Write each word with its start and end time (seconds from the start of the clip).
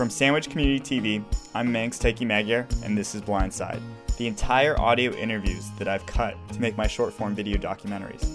From 0.00 0.08
Sandwich 0.08 0.48
Community 0.48 0.80
TV, 0.80 1.22
I'm 1.54 1.70
Manx 1.70 1.98
Taiki 1.98 2.26
Magyar, 2.26 2.66
and 2.82 2.96
this 2.96 3.14
is 3.14 3.20
Blindside, 3.20 3.82
the 4.16 4.26
entire 4.26 4.80
audio 4.80 5.12
interviews 5.12 5.68
that 5.78 5.88
I've 5.88 6.06
cut 6.06 6.38
to 6.54 6.58
make 6.58 6.74
my 6.74 6.86
short 6.86 7.12
form 7.12 7.34
video 7.34 7.58
documentaries. 7.58 8.26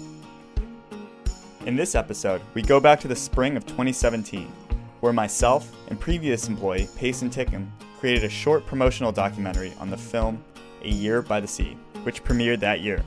In 1.64 1.74
this 1.74 1.96
episode, 1.96 2.40
we 2.54 2.62
go 2.62 2.78
back 2.78 3.00
to 3.00 3.08
the 3.08 3.16
spring 3.16 3.56
of 3.56 3.66
2017, 3.66 4.46
where 5.00 5.12
myself 5.12 5.68
and 5.88 5.98
previous 5.98 6.46
employee 6.46 6.88
Payson 6.94 7.30
Tickham 7.30 7.68
created 7.98 8.22
a 8.22 8.28
short 8.28 8.64
promotional 8.64 9.10
documentary 9.10 9.72
on 9.80 9.90
the 9.90 9.96
film 9.96 10.40
A 10.84 10.88
Year 10.88 11.20
by 11.20 11.40
the 11.40 11.48
Sea, 11.48 11.76
which 12.04 12.22
premiered 12.22 12.60
that 12.60 12.78
year. 12.78 13.04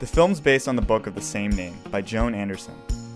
The 0.00 0.06
film's 0.06 0.38
based 0.38 0.68
on 0.68 0.76
the 0.76 0.82
book 0.82 1.06
of 1.06 1.14
the 1.14 1.22
same 1.22 1.52
name 1.52 1.78
by 1.90 2.02
Joan 2.02 2.34
Anderson. 2.34 2.74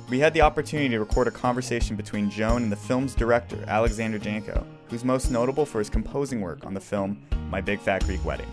We 0.09 0.21
had 0.21 0.33
the 0.33 0.41
opportunity 0.41 0.89
to 0.89 1.01
record 1.01 1.29
a 1.29 1.33
conversation 1.33 1.97
between 1.97 2.31
Joan 2.31 2.63
and 2.63 2.73
the 2.73 2.77
film's 2.77 3.15
director, 3.15 3.63
Alexander 3.67 4.19
Janko, 4.19 4.65
who's 4.89 5.05
most 5.05 5.31
notable 5.31 5.67
for 5.67 5.79
his 5.79 5.91
composing 5.91 6.41
work 6.41 6.65
on 6.65 6.75
the 6.75 6.81
film 6.81 7.21
My 7.51 7.61
Big 7.61 7.81
Fat 7.81 8.05
Greek 8.05 8.25
Wedding. 8.25 8.47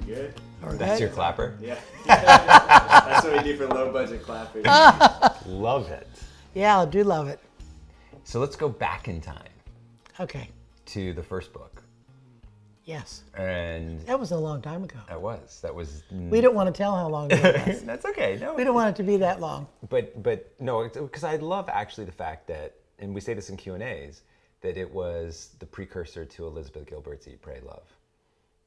We 0.00 0.06
good? 0.14 0.34
That's 0.78 1.00
your 1.00 1.08
clapper? 1.10 1.56
Yeah. 1.60 1.76
That's 2.06 3.24
what 3.26 3.36
we 3.36 3.42
do 3.42 3.56
for 3.56 3.66
low 3.66 3.92
budget 3.92 4.22
clapping. 4.22 4.62
Love 5.46 5.90
it. 5.90 6.06
Yeah, 6.54 6.80
I 6.80 6.84
do 6.84 7.02
love 7.02 7.28
it. 7.28 7.40
So 8.24 8.38
let's 8.38 8.56
go 8.56 8.68
back 8.68 9.08
in 9.08 9.20
time 9.22 9.48
Okay. 10.20 10.50
to 10.86 11.12
the 11.14 11.22
first 11.22 11.52
book. 11.52 11.82
Yes. 12.84 13.22
And 13.36 14.00
That 14.06 14.20
was 14.20 14.32
a 14.32 14.36
long 14.36 14.60
time 14.60 14.84
ago. 14.84 14.98
that 15.08 15.20
was, 15.20 15.60
that 15.62 15.74
was. 15.74 16.02
We 16.12 16.40
don't 16.40 16.54
want 16.54 16.72
to 16.72 16.76
tell 16.76 16.94
how 16.94 17.08
long 17.08 17.30
it 17.30 17.66
was. 17.66 17.82
That's 17.84 18.04
okay. 18.04 18.38
No, 18.40 18.54
we 18.54 18.64
don't 18.64 18.74
want 18.74 18.90
it 18.90 18.96
to 19.02 19.02
be 19.02 19.16
that 19.18 19.40
long. 19.40 19.66
but 19.88 20.22
but 20.22 20.52
no, 20.60 20.88
because 20.88 21.24
I 21.24 21.36
love 21.36 21.68
actually 21.72 22.04
the 22.04 22.12
fact 22.12 22.48
that, 22.48 22.74
and 23.02 23.14
we 23.14 23.20
say 23.20 23.34
this 23.34 23.50
in 23.50 23.56
Q 23.56 23.74
and 23.74 23.82
A's, 23.82 24.22
that 24.62 24.76
it 24.76 24.90
was 24.90 25.50
the 25.58 25.66
precursor 25.66 26.24
to 26.24 26.46
Elizabeth 26.46 26.86
Gilbert's 26.86 27.26
Eat, 27.26 27.42
Pray, 27.42 27.60
Love, 27.66 27.82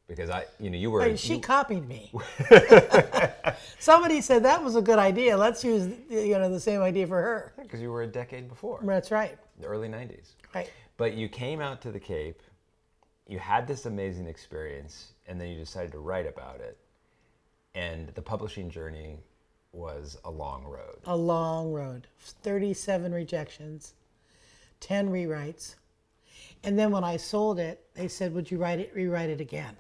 because 0.08 0.30
I, 0.30 0.46
you 0.60 0.70
know, 0.70 0.78
you 0.78 0.92
were. 0.92 1.02
Hey, 1.02 1.16
she 1.16 1.36
you- 1.36 1.40
copied 1.40 1.88
me. 1.88 2.12
Somebody 3.80 4.22
said 4.22 4.44
that 4.44 4.62
was 4.62 4.76
a 4.76 4.82
good 4.82 5.00
idea. 5.00 5.36
Let's 5.38 5.64
use 5.64 5.90
you 6.10 6.38
know 6.38 6.52
the 6.52 6.60
same 6.60 6.82
idea 6.82 7.08
for 7.08 7.22
her. 7.22 7.54
because 7.62 7.82
you 7.82 7.90
were 7.92 8.04
a 8.04 8.08
decade 8.08 8.50
before, 8.50 8.82
That's 8.84 9.10
right. 9.10 9.38
the 9.60 9.68
early 9.68 9.88
'90s. 9.88 10.34
Right. 10.54 10.70
But 10.98 11.14
you 11.14 11.28
came 11.30 11.62
out 11.62 11.82
to 11.82 11.92
the 11.92 12.00
Cape, 12.00 12.42
you 13.28 13.40
had 13.40 13.68
this 13.68 13.86
amazing 13.86 14.28
experience, 14.28 15.14
and 15.28 15.40
then 15.40 15.50
you 15.50 15.58
decided 15.58 15.92
to 15.94 16.00
write 16.00 16.28
about 16.28 16.60
it. 16.60 16.78
And 17.74 18.10
the 18.10 18.22
publishing 18.22 18.70
journey 18.70 19.20
was 19.74 20.18
a 20.24 20.32
long 20.32 20.64
road. 20.64 21.00
A 21.06 21.16
long 21.16 21.74
road. 21.74 22.08
37 22.20 23.14
rejections, 23.14 23.94
10 24.80 25.10
rewrites. 25.10 25.76
And 26.64 26.78
then 26.80 26.92
when 26.92 27.04
I 27.04 27.18
sold 27.18 27.60
it, 27.60 27.84
they 27.94 28.08
said, 28.08 28.34
"Would 28.34 28.50
you 28.50 28.58
write 28.58 28.80
it 28.80 28.92
rewrite 28.96 29.30
it 29.30 29.40
again?" 29.42 29.76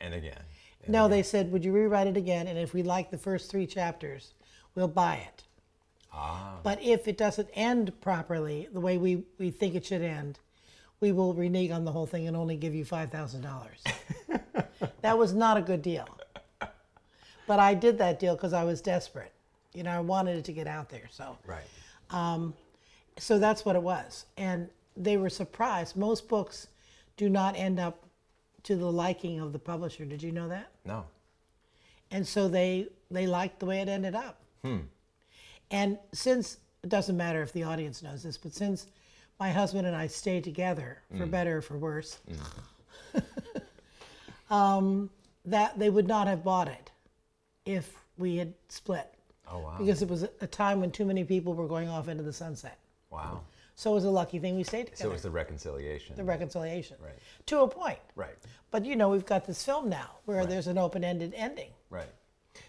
And 0.00 0.14
again. 0.14 0.38
and 0.82 0.92
No, 0.92 1.06
again. 1.06 1.10
they 1.10 1.22
said, 1.22 1.50
"Would 1.52 1.64
you 1.64 1.72
rewrite 1.72 2.06
it 2.06 2.16
again? 2.16 2.46
And 2.46 2.58
if 2.58 2.72
we 2.72 2.82
like 2.82 3.10
the 3.10 3.18
first 3.18 3.50
three 3.50 3.66
chapters, 3.66 4.32
we'll 4.74 4.88
buy 4.88 5.16
it." 5.16 5.42
Ah, 6.12 6.58
But 6.62 6.80
if 6.80 7.08
it 7.08 7.18
doesn't 7.18 7.48
end 7.54 8.00
properly, 8.00 8.68
the 8.72 8.78
way 8.80 8.96
we, 8.98 9.24
we 9.38 9.50
think 9.50 9.74
it 9.74 9.84
should 9.84 10.02
end, 10.02 10.38
we 11.00 11.10
will 11.10 11.34
renege 11.34 11.72
on 11.72 11.84
the 11.84 11.90
whole 11.90 12.06
thing 12.06 12.28
and 12.28 12.36
only 12.36 12.56
give 12.56 12.72
you 12.72 12.84
$5,000. 12.84 13.42
that 15.00 15.18
was 15.18 15.32
not 15.34 15.56
a 15.56 15.60
good 15.60 15.82
deal. 15.82 16.06
But 17.48 17.58
I 17.58 17.74
did 17.74 17.98
that 17.98 18.20
deal 18.20 18.36
because 18.36 18.52
I 18.52 18.62
was 18.62 18.80
desperate. 18.80 19.32
You 19.74 19.82
know, 19.82 19.90
I 19.90 19.98
wanted 20.00 20.38
it 20.38 20.44
to 20.44 20.52
get 20.52 20.68
out 20.68 20.88
there. 20.88 21.08
So, 21.10 21.36
right. 21.44 21.64
So 23.18 23.38
that's 23.38 23.64
what 23.64 23.76
it 23.76 23.82
was. 23.82 24.26
And 24.36 24.68
they 24.96 25.16
were 25.16 25.30
surprised. 25.30 25.96
Most 25.96 26.28
books 26.28 26.68
do 27.16 27.28
not 27.28 27.56
end 27.56 27.78
up 27.80 28.04
to 28.64 28.76
the 28.76 28.90
liking 28.90 29.40
of 29.40 29.52
the 29.52 29.58
publisher. 29.58 30.04
Did 30.04 30.22
you 30.22 30.32
know 30.32 30.48
that? 30.48 30.70
No. 30.84 31.04
and 32.10 32.26
so 32.26 32.48
they 32.48 32.88
they 33.10 33.26
liked 33.26 33.60
the 33.60 33.66
way 33.66 33.80
it 33.80 33.88
ended 33.88 34.14
up. 34.14 34.38
Hmm. 34.64 34.78
And 35.70 35.98
since 36.12 36.58
it 36.82 36.88
doesn't 36.90 37.16
matter 37.16 37.42
if 37.42 37.52
the 37.52 37.62
audience 37.64 38.02
knows 38.02 38.22
this, 38.22 38.36
but 38.38 38.52
since 38.54 38.86
my 39.40 39.50
husband 39.50 39.86
and 39.86 39.96
I 39.96 40.06
stay 40.06 40.40
together 40.40 40.98
for 41.16 41.26
better 41.26 41.58
or 41.58 41.62
for 41.62 41.76
worse, 41.78 42.18
um, 44.50 45.10
that 45.44 45.78
they 45.78 45.90
would 45.90 46.06
not 46.06 46.26
have 46.26 46.44
bought 46.44 46.68
it 46.68 46.90
if 47.64 47.94
we 48.18 48.36
had 48.36 48.52
split 48.68 49.08
Oh, 49.50 49.58
wow. 49.58 49.76
because 49.78 50.02
it 50.02 50.08
was 50.08 50.22
a 50.40 50.46
time 50.46 50.80
when 50.80 50.90
too 50.90 51.04
many 51.04 51.24
people 51.24 51.54
were 51.54 51.66
going 51.66 51.88
off 51.88 52.08
into 52.08 52.22
the 52.22 52.32
sunset. 52.32 52.78
Wow. 53.14 53.40
So 53.76 53.90
it 53.90 53.94
was 53.94 54.04
a 54.04 54.10
lucky 54.10 54.38
thing 54.38 54.56
we 54.56 54.62
stayed 54.64 54.84
together. 54.86 55.02
So 55.02 55.08
it 55.08 55.12
was 55.12 55.22
the 55.22 55.30
reconciliation. 55.30 56.14
the 56.16 56.24
reconciliation, 56.24 56.96
Right. 57.02 57.18
to 57.46 57.60
a 57.62 57.68
point. 57.68 57.98
Right. 58.14 58.36
But 58.70 58.84
you 58.84 58.94
know, 58.96 59.08
we've 59.08 59.26
got 59.26 59.46
this 59.46 59.64
film 59.64 59.88
now 59.88 60.10
where 60.26 60.46
there's 60.46 60.66
an 60.68 60.78
open-ended 60.78 61.32
ending. 61.36 61.70
Right. 61.90 62.08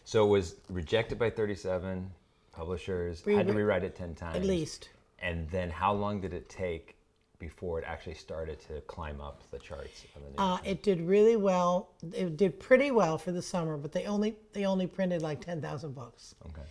So 0.04 0.26
it 0.26 0.30
was 0.30 0.56
rejected 0.70 1.20
by 1.20 1.30
37 1.30 2.12
publishers, 2.52 3.22
had 3.26 3.48
to 3.48 3.54
Re- 3.54 3.62
rewrite 3.64 3.84
it 3.84 3.96
10 3.96 4.16
times. 4.16 4.36
At 4.36 4.44
least. 4.46 4.90
And 5.20 5.48
then 5.50 5.70
how 5.70 5.94
long 5.94 6.22
did 6.22 6.34
it 6.34 6.50
take 6.50 6.96
before 7.38 7.78
it 7.80 7.86
actually 7.86 8.16
started 8.16 8.60
to 8.62 8.82
climb 8.82 9.20
up 9.22 9.44
the 9.52 9.60
charts 9.60 10.06
of 10.16 10.22
the? 10.36 10.42
Uh, 10.42 10.58
it 10.64 10.82
did 10.84 11.02
really 11.02 11.36
well. 11.36 11.90
It 12.14 12.38
did 12.38 12.60
pretty 12.60 12.92
well 12.92 13.18
for 13.18 13.32
the 13.32 13.42
summer, 13.42 13.78
but 13.78 13.92
they 13.92 14.06
only 14.06 14.36
they 14.54 14.66
only 14.66 14.88
printed 14.88 15.22
like 15.22 15.42
ten 15.44 15.62
thousand 15.62 15.94
books. 15.94 16.34
okay. 16.48 16.68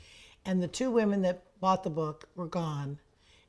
And 0.46 0.62
the 0.62 0.68
two 0.68 0.90
women 0.90 1.22
that 1.22 1.44
bought 1.60 1.82
the 1.84 1.90
book 1.90 2.28
were 2.34 2.46
gone, 2.46 2.98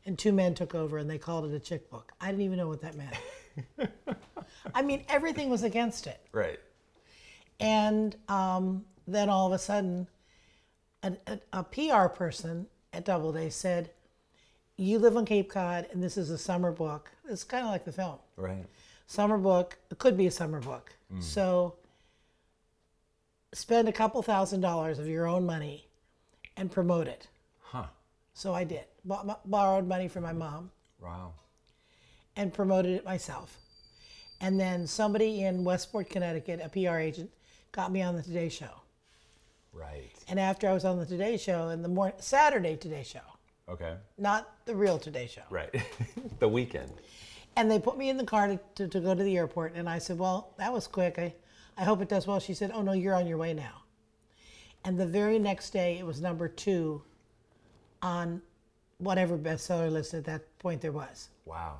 and 0.06 0.18
two 0.18 0.32
men 0.32 0.54
took 0.54 0.76
over, 0.76 0.98
and 0.98 1.10
they 1.10 1.18
called 1.18 1.46
it 1.46 1.56
a 1.56 1.60
chick 1.60 1.90
book. 1.90 2.12
I 2.22 2.28
didn't 2.28 2.42
even 2.44 2.58
know 2.58 2.68
what 2.68 2.82
that 2.82 2.96
meant. 2.96 3.90
I 4.76 4.82
mean, 4.82 5.04
everything 5.10 5.50
was 5.50 5.64
against 5.64 6.08
it. 6.08 6.20
Right. 6.32 6.60
And 7.60 8.16
um, 8.28 8.86
then 9.08 9.30
all 9.30 9.48
of 9.48 9.54
a 9.54 9.60
sudden, 9.60 10.08
a, 11.04 11.14
a, 11.28 11.40
a 11.54 11.64
PR 11.64 12.08
person 12.08 12.68
at 12.94 13.06
Doubleday 13.06 13.50
said, 13.50 13.92
"You 14.78 15.00
live 15.00 15.16
on 15.18 15.26
Cape 15.26 15.50
Cod, 15.50 15.88
and 15.92 16.04
this 16.04 16.18
is 16.18 16.30
a 16.30 16.38
summer 16.38 16.72
book. 16.72 17.12
It's 17.30 17.44
kind 17.44 17.66
of 17.66 17.72
like 17.72 17.86
the 17.86 17.92
film." 17.92 18.18
Right. 18.38 18.66
summer 19.08 19.38
book. 19.38 19.78
It 19.90 19.98
could 20.00 20.18
be 20.18 20.28
a 20.28 20.32
summer 20.32 20.60
book. 20.60 20.92
So 21.22 21.76
spend 23.54 23.88
a 23.88 23.92
couple 23.94 24.22
thousand 24.22 24.60
dollars 24.60 25.00
of 25.00 25.08
your 25.08 25.28
own 25.28 25.46
money 25.46 25.86
and 26.58 26.70
promote 26.70 27.08
it. 27.08 27.28
So 28.36 28.54
I 28.54 28.66
did. 28.66 28.84
Borrowed 29.46 29.88
money 29.88 30.08
from 30.10 30.24
my 30.24 30.34
mom 30.34 30.70
Wow. 31.02 31.34
and 32.36 32.54
promoted 32.54 32.92
it 32.92 33.06
myself. 33.06 33.58
And 34.42 34.60
then 34.60 34.86
somebody 34.86 35.44
in 35.44 35.64
Westport, 35.64 36.10
Connecticut, 36.10 36.60
a 36.62 36.68
PR 36.70 36.98
agent, 36.98 37.32
got 37.72 37.92
me 37.94 38.02
on 38.02 38.16
the 38.16 38.22
Today 38.22 38.50
Show. 38.50 38.82
Right. 39.72 40.12
And 40.28 40.38
after 40.38 40.68
I 40.68 40.74
was 40.74 40.84
on 40.84 41.00
the 41.00 41.06
Today 41.06 41.38
Show, 41.38 41.70
and 41.70 41.84
the 41.84 41.88
morning, 41.88 42.18
Saturday 42.20 42.76
Today 42.76 43.04
Show, 43.04 43.22
Okay. 43.70 43.96
not 44.18 44.54
the 44.66 44.76
real 44.76 45.00
Today 45.00 45.28
Show. 45.28 45.44
Right. 45.50 45.74
the 46.40 46.48
weekend. 46.50 46.92
And 47.56 47.72
they 47.72 47.80
put 47.80 47.98
me 47.98 48.10
in 48.10 48.18
the 48.18 48.26
car 48.26 48.50
to, 48.50 48.60
to, 48.76 48.88
to 48.90 49.00
go 49.00 49.16
to 49.16 49.24
the 49.24 49.38
airport. 49.38 49.76
And 49.76 49.88
I 49.88 49.98
said, 50.00 50.20
Well, 50.20 50.54
that 50.58 50.74
was 50.74 50.88
quick. 50.88 51.18
I, 51.18 51.34
I 51.78 51.86
hope 51.86 52.02
it 52.02 52.10
does 52.10 52.28
well. 52.28 52.42
She 52.42 52.54
said, 52.54 52.72
Oh, 52.74 52.82
no, 52.82 52.92
you're 52.92 53.16
on 53.16 53.28
your 53.28 53.38
way 53.38 53.54
now. 53.54 53.84
And 54.84 55.00
the 55.00 55.06
very 55.08 55.40
next 55.40 55.70
day, 55.72 55.98
it 55.98 56.06
was 56.06 56.20
number 56.20 56.50
two 56.50 57.02
on 58.06 58.42
whatever 59.00 59.38
bestseller 59.38 59.92
list 59.92 60.14
at 60.14 60.24
that 60.26 60.42
point 60.60 60.80
there 60.80 60.92
was. 60.92 61.30
Wow. 61.46 61.80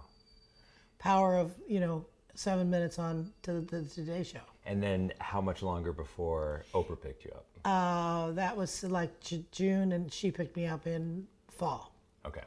Power 0.98 1.36
of, 1.38 1.54
you 1.68 1.80
know, 1.80 2.06
seven 2.34 2.70
minutes 2.70 2.98
on 2.98 3.32
to 3.44 3.54
the, 3.54 3.82
the 3.82 3.90
Today 3.90 4.24
Show. 4.24 4.40
And 4.66 4.82
then 4.82 5.14
how 5.20 5.40
much 5.40 5.62
longer 5.62 5.94
before 5.94 6.66
Oprah 6.74 7.00
picked 7.00 7.24
you 7.24 7.32
up? 7.32 7.46
Uh, 7.64 8.32
that 8.32 8.58
was 8.58 8.84
like 8.84 9.20
J- 9.20 9.46
June, 9.52 9.92
and 9.92 10.12
she 10.12 10.32
picked 10.32 10.56
me 10.58 10.66
up 10.66 10.88
in 10.88 11.28
fall. 11.52 11.94
Okay. 12.26 12.42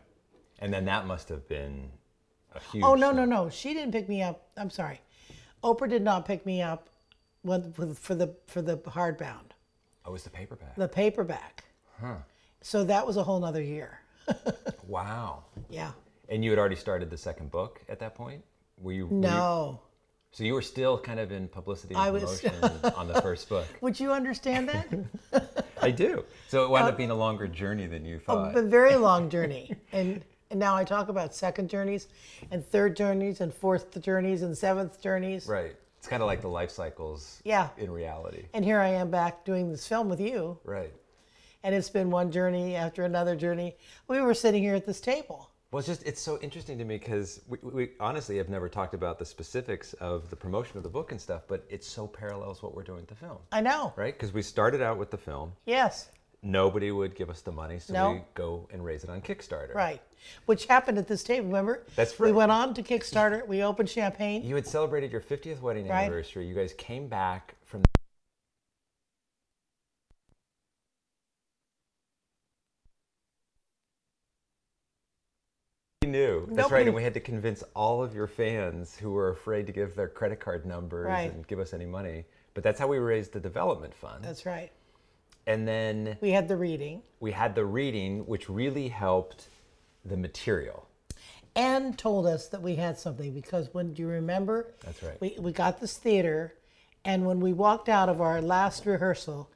And 0.59 0.75
then 0.75 0.85
that 0.87 1.07
must 1.07 1.29
have 1.29 1.47
been 1.49 1.89
a 2.53 2.61
huge. 2.61 2.83
Oh, 2.85 2.97
no, 2.97 3.13
no, 3.13 3.25
no. 3.25 3.49
She 3.49 3.75
didn't 3.75 3.93
pick 3.93 4.09
me 4.09 4.23
up. 4.23 4.49
I'm 4.57 4.71
sorry. 4.71 5.01
Oprah 5.63 5.89
did 5.89 6.03
not 6.03 6.27
pick 6.27 6.45
me 6.45 6.63
up 6.63 6.89
with, 7.45 7.79
with, 7.79 7.97
for, 7.97 8.17
the, 8.17 8.35
for 8.47 8.61
the 8.61 8.77
hardbound. 8.79 9.53
Oh, 10.05 10.11
it 10.11 10.13
was 10.13 10.25
the 10.25 10.31
paperback. 10.31 10.75
the 10.75 10.89
paperback. 10.89 11.65
So 12.61 12.85
that 12.85 13.07
was 13.07 13.17
a 13.17 13.23
whole 13.23 13.41
nother 13.41 13.63
year. 13.63 14.01
Wow. 14.87 15.45
Yeah. 15.69 15.91
And 16.31 16.43
you 16.43 16.51
had 16.51 16.59
already 16.59 16.77
started 16.77 17.11
the 17.11 17.17
second 17.19 17.51
book 17.51 17.83
at 17.91 17.99
that 18.01 18.15
point? 18.15 18.43
Were 18.81 18.93
you? 18.93 19.07
were 19.07 19.15
you- 19.15 19.21
No. 19.21 19.81
so 20.33 20.45
you 20.45 20.55
were 20.55 20.63
still 20.63 20.99
kind 20.99 21.21
of 21.21 21.31
in 21.31 21.47
publicity 21.49 21.95
and 21.95 22.03
I 22.03 22.11
was- 22.11 22.41
promotion 22.41 22.93
on 22.97 23.07
the 23.09 23.21
first 23.21 23.49
book. 23.51 23.67
Would 23.83 24.01
you 24.01 24.13
understand 24.13 24.69
that? 24.71 25.65
I 25.83 25.91
do. 25.91 26.25
So 26.49 26.65
it 26.65 26.71
wound 26.71 26.87
up 26.87 26.95
uh, 26.95 26.97
being 26.97 27.11
a 27.11 27.15
longer 27.15 27.47
journey 27.49 27.87
than 27.87 28.05
you 28.07 28.19
thought. 28.19 28.57
a 28.57 28.63
very 28.63 28.97
long 28.97 29.29
journey. 29.31 29.75
And 29.93 30.25
and 30.51 30.59
now 30.59 30.75
I 30.75 30.85
talk 30.85 31.11
about 31.11 31.35
second 31.35 31.69
journeys 31.69 32.09
and 32.51 32.65
third 32.65 32.97
journeys 32.97 33.43
and 33.43 33.53
fourth 33.53 34.01
journeys 34.01 34.41
and 34.43 34.57
seventh 34.57 35.03
journeys. 35.03 35.47
right. 35.47 35.77
It's 35.99 36.07
kind 36.09 36.23
of 36.23 36.27
like 36.29 36.41
the 36.41 36.49
life 36.49 36.71
cycles. 36.71 37.43
Yeah. 37.45 37.69
In 37.77 37.91
reality. 37.91 38.45
And 38.55 38.65
here 38.65 38.79
I 38.81 38.89
am 38.89 39.11
back 39.11 39.45
doing 39.45 39.69
this 39.71 39.87
film 39.87 40.09
with 40.09 40.21
you. 40.21 40.57
Right. 40.65 40.93
And 41.65 41.75
it's 41.75 41.91
been 41.91 42.11
one 42.11 42.31
journey 42.31 42.77
after 42.77 43.05
another 43.05 43.35
journey. 43.35 43.77
We 44.07 44.21
were 44.21 44.35
sitting 44.35 44.63
here 44.63 44.75
at 44.75 44.87
this 44.87 45.01
table. 45.01 45.51
Well, 45.71 45.81
it's 45.81 45.89
just 45.89 46.03
it's 46.07 46.21
so 46.21 46.39
interesting 46.41 46.79
to 46.79 46.85
me 46.85 46.97
because 46.97 47.43
we, 47.47 47.59
we 47.63 47.91
honestly 48.01 48.39
have 48.39 48.49
never 48.49 48.69
talked 48.71 48.95
about 48.95 49.19
the 49.19 49.27
specifics 49.27 49.93
of 49.95 50.31
the 50.31 50.37
promotion 50.37 50.79
of 50.79 50.83
the 50.83 50.89
book 50.89 51.13
and 51.13 51.21
stuff, 51.21 51.43
but 51.47 51.67
it 51.69 51.85
so 51.85 52.07
parallels 52.07 52.63
what 52.63 52.75
we're 52.75 52.85
doing 52.85 53.01
with 53.01 53.09
the 53.09 53.15
film, 53.15 53.37
I 53.53 53.61
know. 53.61 53.93
right? 53.97 54.15
Because 54.15 54.33
we 54.33 54.41
started 54.41 54.81
out 54.81 54.97
with 54.97 55.11
the 55.11 55.19
film, 55.19 55.53
Yes. 55.67 56.09
nobody 56.43 56.91
would 56.91 57.15
give 57.15 57.29
us 57.29 57.43
the 57.43 57.53
money, 57.53 57.79
so 57.81 57.93
No. 57.93 58.13
we 58.13 58.21
go 58.35 58.67
and 58.73 58.83
raise 58.83 59.05
it 59.05 59.11
on 59.11 59.21
Kickstarter. 59.21 59.75
Right. 59.75 60.01
Which 60.47 60.65
happened 60.65 60.97
at 60.97 61.07
this 61.07 61.23
table, 61.23 61.49
remember? 61.49 61.85
That's 61.97 62.19
right. 62.19 62.29
We 62.29 62.33
went 62.33 62.51
on 62.51 62.73
to 62.73 62.83
Kickstarter, 62.83 63.47
we 63.47 63.63
opened 63.63 63.91
champagne. 63.91 64.43
You 64.45 64.55
had 64.55 64.67
celebrated 64.67 65.13
your 65.13 65.21
50th 65.21 65.61
wedding 65.61 65.87
Right. 65.87 66.05
anniversary. 66.05 66.47
You 66.47 66.55
guys 66.55 66.73
came 66.79 67.09
back 67.09 67.57
from. 67.67 67.83
Knew. 76.09 76.41
That's 76.47 76.57
Nobody- 76.57 76.75
right. 76.75 76.87
And 76.87 76.97
we 76.97 77.03
had 77.03 77.15
to 77.15 77.21
convince 77.21 77.63
all 77.77 78.03
of 78.03 78.15
your 78.15 78.27
fans 78.27 78.97
who 78.97 79.13
were 79.13 79.31
afraid 79.31 79.67
to 79.67 79.73
give 79.73 79.95
their 79.95 80.09
credit 80.09 80.41
card 80.41 80.67
numbers 80.67 81.07
Right. 81.07 81.33
and 81.33 81.47
give 81.47 81.61
us 81.61 81.73
any 81.73 81.87
money. 81.87 82.25
But 82.55 82.65
that's 82.65 82.81
how 82.81 82.89
we 82.89 82.99
raised 82.99 83.33
the 83.33 83.41
development 83.41 83.95
fund. 83.95 84.25
That's 84.25 84.45
right. 84.47 84.73
and 85.47 85.67
then 85.67 86.19
We 86.21 86.31
had 86.31 86.49
the 86.49 86.57
reading 86.57 87.03
we 87.21 87.33
had 87.33 87.55
the 87.55 87.65
reading, 87.65 88.27
which 88.27 88.49
really 88.49 88.89
helped 88.89 89.49
the 90.05 90.17
material. 90.17 90.87
and 91.57 91.99
told 91.99 92.27
us 92.27 92.49
that 92.49 92.63
we 92.63 92.77
had 92.77 92.97
something 92.99 93.33
because 93.35 93.73
when 93.75 93.93
do 93.95 94.03
you 94.03 94.09
remember? 94.09 94.73
That's 94.85 95.03
right. 95.03 95.21
We, 95.21 95.37
we 95.41 95.51
got 95.53 95.81
this 95.81 95.97
theater, 95.97 96.55
and 97.05 97.27
when 97.27 97.41
we 97.41 97.53
walked 97.53 97.89
out 97.89 98.09
of 98.09 98.21
our 98.21 98.41
last 98.41 98.87
rehearsal, 98.87 99.51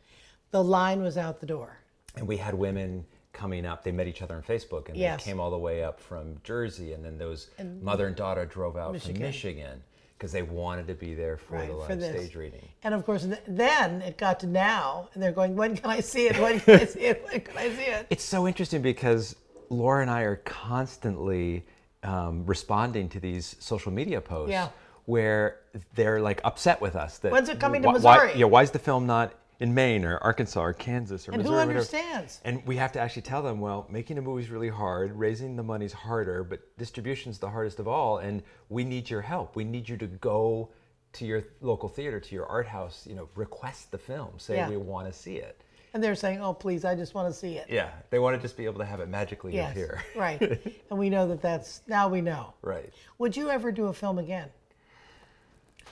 the 0.50 0.64
line 0.64 1.00
was 1.02 1.16
out 1.16 1.38
the 1.40 1.46
door. 1.46 1.78
And 2.16 2.26
we 2.26 2.38
had 2.38 2.54
women 2.54 3.04
coming 3.43 3.67
up. 3.67 3.83
They 3.83 3.91
met 3.91 4.06
each 4.06 4.23
other 4.23 4.37
on 4.37 4.43
Facebook, 4.43 4.89
and 4.89 4.97
Yes. 4.97 5.25
they 5.25 5.31
came 5.31 5.41
all 5.41 5.50
the 5.50 5.59
way 5.59 5.83
up 5.83 5.99
from 5.99 6.37
Jersey, 6.44 6.93
and 6.93 7.05
then 7.05 7.19
those 7.19 7.50
mother 7.81 8.06
and 8.06 8.15
daughter 8.15 8.47
drove 8.47 8.77
out 8.77 8.93
Michigan. 8.93 9.17
from 9.17 9.23
Michigan 9.25 9.83
because 10.17 10.31
they 10.31 10.43
wanted 10.43 10.87
to 10.87 10.94
be 10.94 11.15
there 11.15 11.37
for 11.37 11.55
Right, 11.56 11.67
the 11.69 11.75
live 11.75 11.99
this. 11.99 12.17
stage 12.23 12.37
reading. 12.37 12.69
And 12.85 12.94
of 12.94 13.05
course, 13.05 13.27
then 13.49 14.00
it 14.03 14.17
got 14.17 14.39
to 14.41 14.47
now, 14.47 15.09
and 15.15 15.21
they're 15.23 15.33
going, 15.33 15.56
"When 15.56 15.77
can 15.77 15.91
I 15.91 15.99
see 15.99 16.29
it? 16.29 16.39
When 16.39 16.61
can 16.65 16.79
I 16.81 16.85
see 16.85 17.00
it? 17.00 17.25
When 17.25 17.41
can 17.41 17.56
I 17.59 17.69
see 17.71 17.83
it?" 17.83 18.06
It's 18.11 18.23
so 18.23 18.47
interesting 18.47 18.81
because 18.81 19.35
Laura 19.71 20.03
and 20.03 20.11
I 20.11 20.21
are 20.23 20.37
constantly 20.37 21.65
um, 22.05 22.45
responding 22.47 23.09
to 23.09 23.19
these 23.21 23.56
social 23.59 23.91
media 23.93 24.21
posts 24.21 24.50
Yeah. 24.53 24.69
where 25.06 25.59
they're 25.95 26.21
like 26.21 26.41
upset 26.45 26.81
with 26.81 26.95
us. 26.97 27.19
That 27.19 27.33
When's 27.33 27.49
it 27.49 27.59
coming 27.59 27.83
to 27.83 27.88
wh- 27.91 28.03
why- 28.05 28.17
Missouri? 28.19 28.38
yeah, 28.41 28.47
why 28.47 28.62
is 28.62 28.71
the 28.71 28.79
film 28.79 29.06
not 29.06 29.33
in 29.60 29.75
Maine 29.75 30.04
or 30.04 30.19
Arkansas 30.19 30.60
or 30.60 30.72
Kansas 30.72 31.28
or 31.28 31.32
And 31.32 31.43
who 31.43 31.50
Missouri? 31.50 31.54
or 31.54 31.66
whatever? 31.66 31.78
understands? 31.78 32.40
And 32.44 32.66
we 32.66 32.76
have 32.76 32.93
to 32.93 33.00
actually 33.00 33.22
tell 33.22 33.43
them, 33.43 33.60
well, 33.60 33.87
making 33.90 34.19
a 34.19 34.22
movie 34.22 34.43
is 34.43 34.50
really 34.50 34.69
hard, 34.69 35.12
raising 35.16 35.56
the 35.56 35.62
money's 35.62 35.93
harder, 35.93 36.43
but 36.43 36.60
distribution's 36.78 37.38
the 37.38 37.50
hardest 37.50 37.78
of 37.78 37.87
all, 37.87 38.19
and 38.19 38.43
we 38.69 38.84
need 38.84 39.08
your 39.08 39.20
help. 39.22 39.54
We 39.54 39.64
need 39.64 39.88
you 39.88 39.96
to 39.99 40.06
go 40.06 40.70
to 41.14 41.25
your 41.26 41.44
local 41.60 41.88
theater, 41.88 42.19
to 42.19 42.34
your 42.34 42.46
art 42.46 42.66
house, 42.66 43.06
you 43.08 43.14
know, 43.14 43.28
request 43.34 43.90
the 43.90 43.99
film, 43.99 44.38
say 44.38 44.56
Yeah. 44.56 44.69
we 44.69 44.76
want 44.78 45.06
to 45.06 45.12
see 45.12 45.37
it. 45.37 45.60
And 45.94 46.02
they're 46.02 46.14
saying, 46.14 46.40
"Oh, 46.40 46.54
please, 46.54 46.87
I 46.87 46.94
just 46.94 47.12
want 47.14 47.28
to 47.28 47.38
see 47.38 47.58
it." 47.58 47.66
Yeah, 47.69 47.90
they 48.08 48.19
want 48.19 48.34
to 48.34 48.40
just 48.40 48.56
be 48.56 48.64
able 48.64 48.78
to 48.78 48.84
have 48.87 49.00
it 49.00 49.10
magically 49.10 49.52
Yes, 49.54 49.72
appear. 49.72 50.02
right. 50.16 50.40
And 50.88 50.99
we 50.99 51.10
know 51.10 51.28
that 51.28 51.43
that's 51.43 51.82
now 51.87 52.08
we 52.08 52.22
know. 52.22 52.54
Right. 52.62 52.90
Would 53.19 53.37
you 53.37 53.50
ever 53.50 53.70
do 53.70 53.88
a 53.88 53.93
film 53.93 54.19
again? 54.19 54.49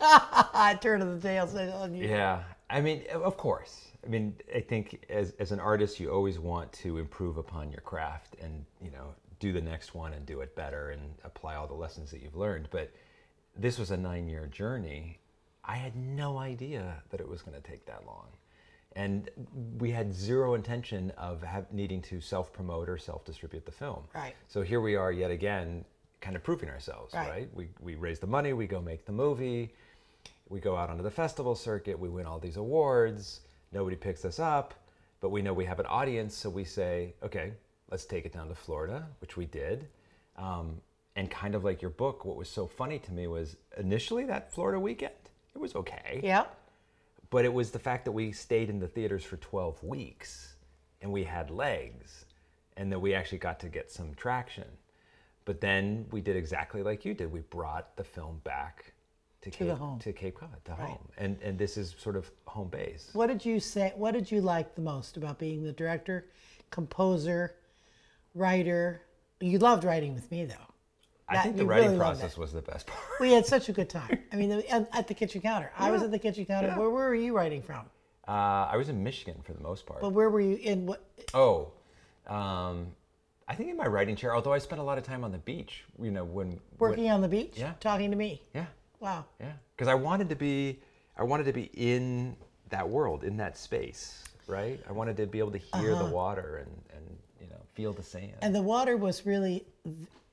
I 0.00 0.78
turn 0.80 1.02
of 1.02 1.20
the 1.20 1.28
tails 1.28 1.54
on 1.54 1.68
oh, 1.70 1.94
you. 1.94 2.08
Yeah, 2.08 2.42
I 2.70 2.80
mean, 2.80 3.02
of 3.12 3.36
course. 3.36 3.88
I 4.04 4.08
mean, 4.08 4.34
I 4.54 4.60
think 4.60 5.04
as, 5.10 5.32
as 5.38 5.52
an 5.52 5.60
artist, 5.60 6.00
you 6.00 6.10
always 6.10 6.38
want 6.38 6.72
to 6.74 6.98
improve 6.98 7.36
upon 7.36 7.70
your 7.70 7.80
craft 7.82 8.36
and, 8.40 8.64
you 8.80 8.90
know, 8.90 9.14
do 9.40 9.52
the 9.52 9.60
next 9.60 9.94
one 9.94 10.12
and 10.12 10.24
do 10.24 10.40
it 10.40 10.54
better 10.54 10.90
and 10.90 11.02
apply 11.24 11.54
all 11.56 11.66
the 11.66 11.74
lessons 11.74 12.10
that 12.10 12.22
you've 12.22 12.36
learned. 12.36 12.68
But 12.70 12.90
this 13.56 13.78
was 13.78 13.90
a 13.90 13.96
nine 13.96 14.28
year 14.28 14.46
journey. 14.46 15.18
I 15.64 15.76
had 15.76 15.96
no 15.96 16.38
idea 16.38 17.02
that 17.10 17.20
it 17.20 17.28
was 17.28 17.42
going 17.42 17.60
to 17.60 17.68
take 17.68 17.84
that 17.86 18.06
long. 18.06 18.28
And 18.96 19.30
we 19.78 19.90
had 19.90 20.12
zero 20.12 20.54
intention 20.54 21.12
of 21.16 21.42
have, 21.42 21.72
needing 21.72 22.02
to 22.02 22.20
self 22.20 22.52
promote 22.52 22.88
or 22.88 22.98
self 22.98 23.24
distribute 23.24 23.64
the 23.66 23.72
film. 23.72 24.04
Right. 24.14 24.34
So 24.48 24.62
here 24.62 24.80
we 24.80 24.96
are 24.96 25.12
yet 25.12 25.30
again, 25.30 25.84
kind 26.20 26.34
of 26.36 26.42
proving 26.42 26.68
ourselves, 26.68 27.14
Right. 27.14 27.30
right? 27.30 27.48
We, 27.54 27.68
we 27.80 27.94
raise 27.94 28.18
the 28.18 28.26
money, 28.26 28.52
we 28.52 28.66
go 28.66 28.80
make 28.80 29.04
the 29.06 29.12
movie, 29.12 29.72
we 30.50 30.60
go 30.60 30.76
out 30.76 30.90
onto 30.90 31.02
the 31.02 31.10
festival 31.10 31.54
circuit, 31.54 31.98
we 31.98 32.08
win 32.08 32.26
all 32.26 32.38
these 32.38 32.56
awards, 32.56 33.40
nobody 33.72 33.96
picks 33.96 34.24
us 34.24 34.38
up, 34.38 34.74
but 35.20 35.30
we 35.30 35.40
know 35.40 35.54
we 35.54 35.64
have 35.64 35.78
an 35.78 35.86
audience, 35.86 36.36
so 36.36 36.50
we 36.50 36.64
say, 36.64 37.14
okay, 37.22 37.52
let's 37.90 38.04
take 38.04 38.26
it 38.26 38.32
down 38.32 38.48
to 38.48 38.54
Florida, 38.54 39.06
which 39.20 39.36
we 39.36 39.46
did. 39.46 39.86
Um, 40.36 40.80
and 41.16 41.30
kind 41.30 41.54
of 41.54 41.64
like 41.64 41.80
your 41.80 41.90
book, 41.90 42.24
what 42.24 42.36
was 42.36 42.48
so 42.48 42.66
funny 42.66 42.98
to 42.98 43.12
me 43.12 43.26
was 43.28 43.56
initially 43.78 44.24
that 44.26 44.52
Florida 44.52 44.78
weekend, 44.78 45.14
it 45.54 45.58
was 45.58 45.74
okay. 45.76 46.20
Yeah. 46.22 46.44
But 47.30 47.44
it 47.44 47.52
was 47.52 47.70
the 47.70 47.78
fact 47.78 48.04
that 48.06 48.12
we 48.12 48.32
stayed 48.32 48.68
in 48.68 48.80
the 48.80 48.88
theaters 48.88 49.22
for 49.22 49.36
12 49.36 49.82
weeks 49.84 50.54
and 51.00 51.12
we 51.12 51.22
had 51.22 51.50
legs 51.50 52.24
and 52.76 52.90
that 52.90 52.98
we 52.98 53.14
actually 53.14 53.38
got 53.38 53.60
to 53.60 53.68
get 53.68 53.90
some 53.90 54.14
traction. 54.14 54.64
But 55.44 55.60
then 55.60 56.06
we 56.10 56.20
did 56.20 56.36
exactly 56.36 56.82
like 56.82 57.04
you 57.04 57.14
did. 57.14 57.30
We 57.30 57.40
brought 57.40 57.96
the 57.96 58.04
film 58.04 58.40
back 58.42 58.94
to, 59.42 59.50
Cape, 59.50 59.68
the 59.68 59.74
home. 59.74 59.98
to 60.00 60.12
Cape 60.12 60.36
Cod, 60.38 60.48
to 60.66 60.72
Right. 60.72 60.80
home. 60.80 61.08
And, 61.16 61.38
and 61.42 61.58
this 61.58 61.76
is 61.76 61.94
sort 61.98 62.16
of 62.16 62.30
home 62.46 62.68
base. 62.68 63.10
What 63.12 63.28
did 63.28 63.44
you 63.44 63.58
say? 63.60 63.92
What 63.96 64.12
did 64.12 64.30
you 64.30 64.40
like 64.40 64.74
the 64.74 64.82
most 64.82 65.16
about 65.16 65.38
being 65.38 65.62
the 65.62 65.72
director, 65.72 66.26
composer, 66.70 67.54
writer? 68.34 69.02
You 69.40 69.58
loved 69.58 69.84
writing 69.84 70.14
with 70.14 70.30
me, 70.30 70.44
though. 70.44 70.54
I 71.28 71.34
That- 71.34 71.42
think 71.44 71.56
the 71.56 71.64
writing 71.66 71.86
really 71.90 71.98
process 71.98 72.36
was 72.36 72.52
the 72.52 72.60
best 72.62 72.86
part. 72.88 73.00
We 73.20 73.32
had 73.32 73.46
such 73.46 73.68
a 73.68 73.72
good 73.72 73.88
time. 73.88 74.18
I 74.32 74.36
mean, 74.36 74.50
at, 74.70 75.06
the 75.08 75.14
kitchen 75.14 75.40
counter. 75.40 75.70
I 75.78 75.90
was 75.90 76.02
at 76.02 76.10
the 76.10 76.18
kitchen 76.18 76.44
counter. 76.44 76.68
Yeah. 76.68 76.78
Where, 76.78 76.90
where 76.90 77.08
were 77.08 77.14
you 77.14 77.34
writing 77.36 77.62
from? 77.62 77.86
Uh, 78.28 78.32
I 78.70 78.76
was 78.76 78.88
in 78.88 79.02
Michigan 79.02 79.40
for 79.42 79.52
the 79.54 79.60
most 79.62 79.86
part. 79.86 80.00
But 80.00 80.10
where 80.12 80.28
were 80.28 80.40
you 80.40 80.56
in? 80.56 80.86
What? 80.86 81.04
Oh, 81.34 81.72
um, 82.26 82.88
I 83.48 83.54
think 83.54 83.70
in 83.70 83.76
my 83.76 83.86
writing 83.86 84.14
chair, 84.16 84.34
although 84.36 84.52
I 84.52 84.58
spent 84.58 84.80
a 84.80 84.84
lot 84.84 84.98
of 84.98 85.04
time 85.04 85.24
on 85.24 85.32
the 85.32 85.38
beach, 85.38 85.84
you 86.00 86.10
know, 86.10 86.24
when. 86.24 86.48
when- 86.50 86.60
Working 86.90 87.10
on 87.10 87.20
the 87.22 87.28
beach, 87.28 87.54
Yeah. 87.56 87.72
talking 87.80 88.10
to 88.10 88.16
me. 88.16 88.42
yeah. 88.54 88.66
Wow. 89.00 89.24
Yeah, 89.40 89.52
because 89.76 89.88
I 89.88 89.94
wanted 89.94 90.28
to 90.28 90.36
be, 90.36 90.78
I 91.16 91.24
wanted 91.24 91.44
to 91.44 91.52
be 91.52 91.70
in 91.74 92.36
that 92.68 92.88
world, 92.88 93.24
in 93.24 93.36
that 93.38 93.56
space, 93.58 94.22
right? 94.46 94.78
I 94.88 94.92
wanted 94.92 95.16
to 95.16 95.26
be 95.26 95.38
able 95.38 95.52
to 95.52 95.60
hear 95.78 95.94
the 95.96 96.04
water 96.06 96.64
and, 96.64 96.70
and 96.96 97.18
you 97.40 97.48
know 97.48 97.60
feel 97.74 97.92
the 97.92 98.02
sand. 98.02 98.26
Uh-huh. 98.26 98.38
And 98.42 98.54
the 98.54 98.62
water 98.62 98.96
was 98.96 99.26
really 99.26 99.64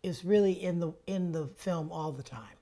is 0.03 0.23
really 0.23 0.63
in 0.63 0.79
the 0.79 0.91
in 1.07 1.31
the 1.31 1.47
film 1.47 1.91
all 1.91 2.11
the 2.11 2.23
time. 2.23 2.57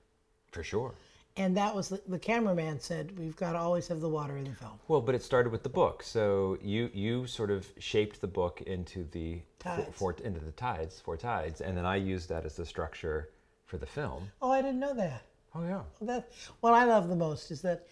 For 0.52 0.62
sure. 0.62 0.94
And 1.38 1.54
that 1.58 1.74
was 1.74 1.90
the, 1.90 2.00
the 2.08 2.18
cameraman 2.18 2.80
said 2.80 3.18
we've 3.18 3.36
got 3.36 3.52
to 3.52 3.58
always 3.58 3.86
have 3.88 4.00
the 4.00 4.08
water 4.08 4.38
in 4.38 4.44
the 4.44 4.54
film. 4.54 4.80
Well, 4.88 5.02
but 5.02 5.14
it 5.14 5.22
started 5.22 5.52
with 5.52 5.62
the 5.62 5.68
book. 5.68 6.02
So 6.02 6.56
you 6.62 6.88
you 6.94 7.26
sort 7.26 7.50
of 7.50 7.66
shaped 7.78 8.20
the 8.20 8.26
book 8.26 8.62
into 8.62 9.04
the 9.10 9.42
four, 9.58 9.76
Tides. 9.76 9.98
four, 9.98 10.16
into 10.24 10.40
the 10.40 10.52
tides, 10.52 11.00
four 11.00 11.16
tides, 11.16 11.60
and 11.60 11.76
then 11.76 11.84
I 11.84 11.96
used 11.96 12.28
that 12.30 12.46
as 12.46 12.56
the 12.56 12.64
structure 12.64 13.28
for 13.66 13.76
the 13.76 13.86
film. 13.86 14.30
Oh, 14.40 14.50
I 14.50 14.62
didn't 14.62 14.80
know 14.80 14.94
that. 14.94 15.22
Oh 15.56 15.64
yeah. 15.66 15.82
That 16.02 16.28
what 16.60 16.74
I 16.74 16.84
love 16.84 17.08
the 17.08 17.16
most 17.16 17.50
is 17.50 17.62
that 17.62 17.86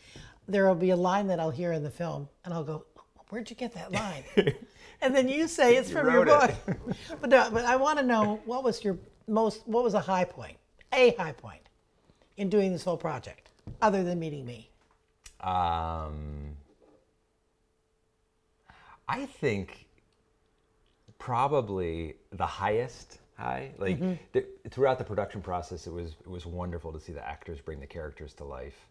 there 0.46 0.66
will 0.66 0.74
be 0.74 0.90
a 0.90 0.96
line 0.96 1.26
that 1.28 1.40
I'll 1.40 1.50
hear 1.50 1.72
in 1.72 1.82
the 1.82 1.90
film, 1.90 2.28
and 2.44 2.52
I'll 2.52 2.64
go, 2.64 2.84
"Where'd 3.30 3.48
you 3.48 3.56
get 3.56 3.72
that 3.74 3.92
line?" 3.92 4.24
and 5.00 5.14
then 5.14 5.28
you 5.28 5.48
say 5.48 5.76
it's 5.76 5.88
You 5.88 5.96
from 5.96 6.12
your 6.12 6.24
book. 6.24 6.52
but 7.20 7.30
no, 7.30 7.48
but 7.50 7.64
I 7.64 7.76
want 7.76 7.98
to 7.98 8.04
know 8.04 8.40
what 8.44 8.64
was 8.64 8.84
your 8.84 8.98
most 9.26 9.66
what 9.66 9.82
was 9.82 9.94
a 9.94 10.00
high 10.00 10.24
point, 10.24 10.58
a 10.92 11.14
high 11.14 11.32
point, 11.32 11.68
in 12.36 12.48
doing 12.50 12.72
this 12.72 12.84
whole 12.84 12.96
project, 12.96 13.50
other 13.80 14.04
than 14.04 14.18
meeting 14.18 14.44
me. 14.44 14.70
Um, 15.40 16.56
I 19.08 19.26
think 19.26 19.86
probably 21.18 22.16
the 22.32 22.46
highest 22.46 23.18
high. 23.36 23.72
Like 23.78 23.98
th- 24.32 24.46
throughout 24.70 24.98
the 24.98 25.04
production 25.04 25.40
process, 25.42 25.86
it 25.86 25.92
was 25.92 26.12
it 26.20 26.28
was 26.30 26.46
wonderful 26.46 26.92
to 26.92 27.00
see 27.00 27.12
the 27.12 27.26
actors 27.26 27.60
bring 27.60 27.80
the 27.80 27.86
characters 27.86 28.32
to 28.34 28.44
life. 28.44 28.86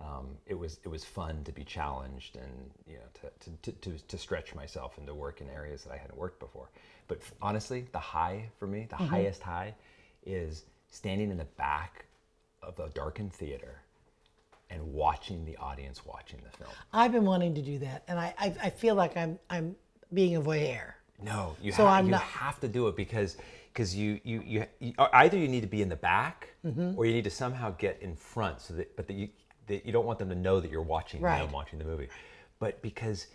Um, 0.00 0.28
it 0.46 0.54
was 0.58 0.80
it 0.84 0.88
was 0.88 1.04
fun 1.04 1.44
to 1.44 1.52
be 1.52 1.64
challenged 1.64 2.36
and 2.36 2.70
you 2.86 2.94
know 2.94 3.30
to, 3.44 3.50
to, 3.70 3.72
to, 3.90 3.98
to, 4.08 4.18
stretch 4.18 4.54
myself 4.54 4.96
and 4.98 5.06
to 5.06 5.14
work 5.14 5.40
in 5.40 5.48
areas 5.50 5.84
that 5.84 5.92
I 5.92 5.96
hadn't 5.96 6.16
worked 6.18 6.40
before. 6.40 6.70
But 7.08 7.18
f- 7.20 7.32
honestly, 7.42 7.86
the 7.92 7.98
high 7.98 8.48
for 8.58 8.66
me, 8.66 8.86
the 8.88 8.96
highest 8.96 9.42
high, 9.42 9.74
is 10.24 10.64
standing 10.90 11.30
in 11.30 11.36
the 11.36 11.44
back 11.56 12.06
of 12.62 12.78
a 12.80 12.88
darkened 12.90 13.32
theater 13.32 13.80
and 14.70 14.82
watching 14.94 15.44
the 15.44 15.56
audience 15.58 16.06
watching 16.06 16.40
the 16.42 16.56
film. 16.56 16.70
I've 16.92 17.12
been 17.12 17.26
wanting 17.26 17.54
to 17.54 17.62
do 17.62 17.78
that, 17.80 18.02
and 18.08 18.18
I 18.18 18.34
I, 18.38 18.54
I 18.64 18.70
feel 18.70 18.94
like 18.94 19.16
I'm 19.16 19.38
I'm 19.50 19.76
being 20.12 20.36
a 20.36 20.40
voyeur. 20.40 20.94
No, 21.22 21.54
you, 21.62 21.70
So 21.70 21.84
ha- 21.86 21.94
I'm 21.96 22.06
you 22.06 22.12
not- 22.12 22.22
have 22.22 22.58
to 22.60 22.68
do 22.68 22.88
it 22.88 22.96
because 22.96 23.36
because 23.72 23.94
you, 23.96 24.20
you, 24.24 24.42
you, 24.46 24.66
you, 24.80 24.92
either 24.98 25.36
you 25.38 25.48
need 25.48 25.62
to 25.62 25.66
be 25.66 25.82
in 25.82 25.88
the 25.88 25.96
back 25.96 26.48
Mm-hmm. 26.64 26.96
or 26.96 27.06
you 27.06 27.12
need 27.12 27.24
to 27.24 27.30
somehow 27.30 27.70
get 27.76 27.98
in 28.00 28.14
front 28.14 28.60
so 28.60 28.74
that 28.74 28.94
but 28.94 29.08
that 29.08 29.14
you 29.14 29.28
that 29.66 29.84
you 29.84 29.90
don't 29.90 30.06
want 30.06 30.20
them 30.20 30.28
to 30.28 30.34
know 30.36 30.60
that 30.60 30.70
you're 30.70 30.80
watching 30.80 31.20
Right. 31.20 31.42
them 31.42 31.50
watching 31.50 31.80
the 31.80 31.84
movie. 31.84 32.06
But 32.60 32.80
because 32.82 33.26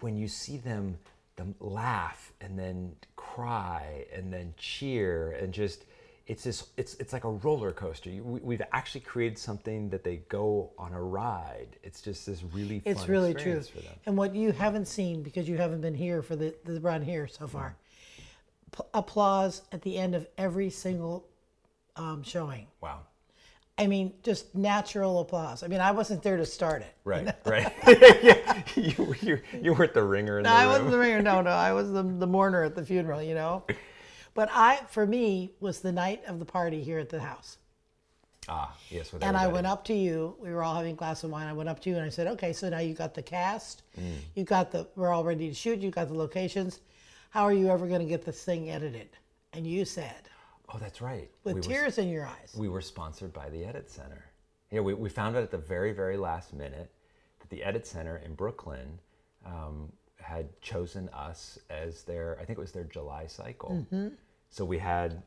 when 0.00 0.16
you 0.18 0.28
see 0.28 0.58
them 0.58 0.98
them 1.36 1.54
laugh 1.60 2.32
and 2.42 2.58
then 2.58 2.94
cry 3.16 4.04
and 4.14 4.30
then 4.30 4.52
cheer 4.58 5.32
and 5.40 5.54
just 5.54 5.84
it's 6.26 6.44
this 6.44 6.66
it's 6.76 6.92
it's 6.96 7.14
like 7.14 7.24
a 7.24 7.30
roller 7.30 7.72
coaster. 7.72 8.10
You, 8.10 8.22
we, 8.22 8.40
we've 8.40 8.62
actually 8.72 9.00
created 9.00 9.38
something 9.38 9.88
that 9.88 10.04
they 10.04 10.16
go 10.28 10.70
on 10.78 10.92
a 10.92 11.02
ride. 11.02 11.78
It's 11.82 12.02
just 12.02 12.26
this 12.26 12.42
really 12.52 12.80
fun 12.80 12.92
It's 12.92 13.08
really 13.08 13.32
true. 13.32 13.62
for 13.62 13.80
them. 13.80 13.94
And 14.04 14.14
what 14.14 14.34
you 14.34 14.52
haven't 14.52 14.88
seen 14.88 15.22
because 15.22 15.48
you 15.48 15.56
haven't 15.56 15.80
been 15.80 15.94
here 15.94 16.20
for 16.20 16.36
the, 16.36 16.54
the 16.66 16.80
run 16.82 17.00
here 17.00 17.26
so 17.28 17.46
far, 17.46 17.70
p- 17.70 17.87
applause 18.94 19.62
at 19.72 19.82
the 19.82 19.98
end 19.98 20.14
of 20.14 20.26
every 20.36 20.70
single 20.70 21.26
um, 21.96 22.22
showing. 22.22 22.66
Wow. 22.80 23.00
I 23.78 23.86
mean, 23.86 24.12
just 24.24 24.54
natural 24.56 25.20
applause. 25.20 25.62
I 25.62 25.68
mean, 25.68 25.80
I 25.80 25.92
wasn't 25.92 26.22
there 26.22 26.36
to 26.36 26.44
start 26.44 26.82
it. 26.82 26.92
Right, 27.04 27.32
right. 27.46 27.72
yeah, 27.86 28.62
you, 28.74 29.14
you, 29.22 29.40
you 29.62 29.72
weren't 29.72 29.94
the 29.94 30.02
ringer 30.02 30.38
in 30.38 30.44
No, 30.44 30.50
the 30.50 30.56
I 30.56 30.66
wasn't 30.66 30.90
the 30.90 30.98
ringer. 30.98 31.22
No, 31.22 31.40
no, 31.42 31.50
I 31.50 31.72
was 31.72 31.92
the, 31.92 32.02
the 32.02 32.26
mourner 32.26 32.64
at 32.64 32.74
the 32.74 32.84
funeral, 32.84 33.22
you 33.22 33.34
know. 33.34 33.62
But 34.34 34.50
I, 34.52 34.80
for 34.90 35.06
me, 35.06 35.52
was 35.60 35.80
the 35.80 35.92
night 35.92 36.22
of 36.26 36.40
the 36.40 36.44
party 36.44 36.82
here 36.82 36.98
at 36.98 37.08
the 37.08 37.20
house. 37.20 37.58
Ah, 38.48 38.74
yes. 38.88 39.12
And 39.20 39.36
I 39.36 39.46
went 39.46 39.66
up 39.66 39.84
to 39.86 39.94
you. 39.94 40.34
We 40.40 40.50
were 40.52 40.62
all 40.62 40.74
having 40.74 40.92
a 40.92 40.96
glass 40.96 41.22
of 41.22 41.30
wine. 41.30 41.46
I 41.46 41.52
went 41.52 41.68
up 41.68 41.80
to 41.80 41.90
you 41.90 41.96
and 41.96 42.04
I 42.04 42.08
said, 42.08 42.26
"Okay, 42.28 42.52
so 42.52 42.68
now 42.68 42.78
you 42.78 42.94
got 42.94 43.14
the 43.14 43.22
cast. 43.22 43.82
Mm. 44.00 44.14
You 44.34 44.44
got 44.44 44.70
the. 44.70 44.86
We're 44.96 45.12
all 45.12 45.22
ready 45.22 45.48
to 45.48 45.54
shoot. 45.54 45.80
You 45.80 45.90
got 45.90 46.08
the 46.08 46.14
locations. 46.14 46.80
How 47.30 47.44
are 47.44 47.52
you 47.52 47.68
ever 47.68 47.86
going 47.86 48.00
to 48.00 48.06
get 48.06 48.24
this 48.24 48.42
thing 48.44 48.70
edited?" 48.70 49.08
And 49.52 49.66
you 49.66 49.84
said, 49.84 50.28
Oh, 50.72 50.78
that's 50.78 51.00
right. 51.00 51.30
with 51.44 51.54
we 51.54 51.60
were, 51.60 51.66
tears 51.66 51.96
in 51.98 52.08
your 52.08 52.26
eyes, 52.26 52.54
we 52.56 52.68
were 52.68 52.82
sponsored 52.82 53.32
by 53.32 53.48
the 53.48 53.64
Edit 53.64 53.90
Center. 53.90 54.24
Yeah, 54.70 54.80
we, 54.80 54.92
we 54.92 55.08
found 55.08 55.34
out 55.36 55.42
at 55.42 55.50
the 55.50 55.56
very, 55.58 55.92
very 55.92 56.18
last 56.18 56.52
minute 56.52 56.90
that 57.40 57.48
the 57.48 57.64
Edit 57.64 57.86
Center 57.86 58.18
in 58.18 58.34
Brooklyn 58.34 58.98
um, 59.46 59.90
had 60.20 60.60
chosen 60.60 61.08
us 61.14 61.58
as 61.70 62.02
their, 62.02 62.36
I 62.38 62.44
think 62.44 62.58
it 62.58 62.60
was 62.60 62.72
their 62.72 62.84
July 62.84 63.26
cycle. 63.26 63.70
Mm-hmm. 63.70 64.08
So 64.50 64.64
we 64.66 64.76
had, 64.76 65.22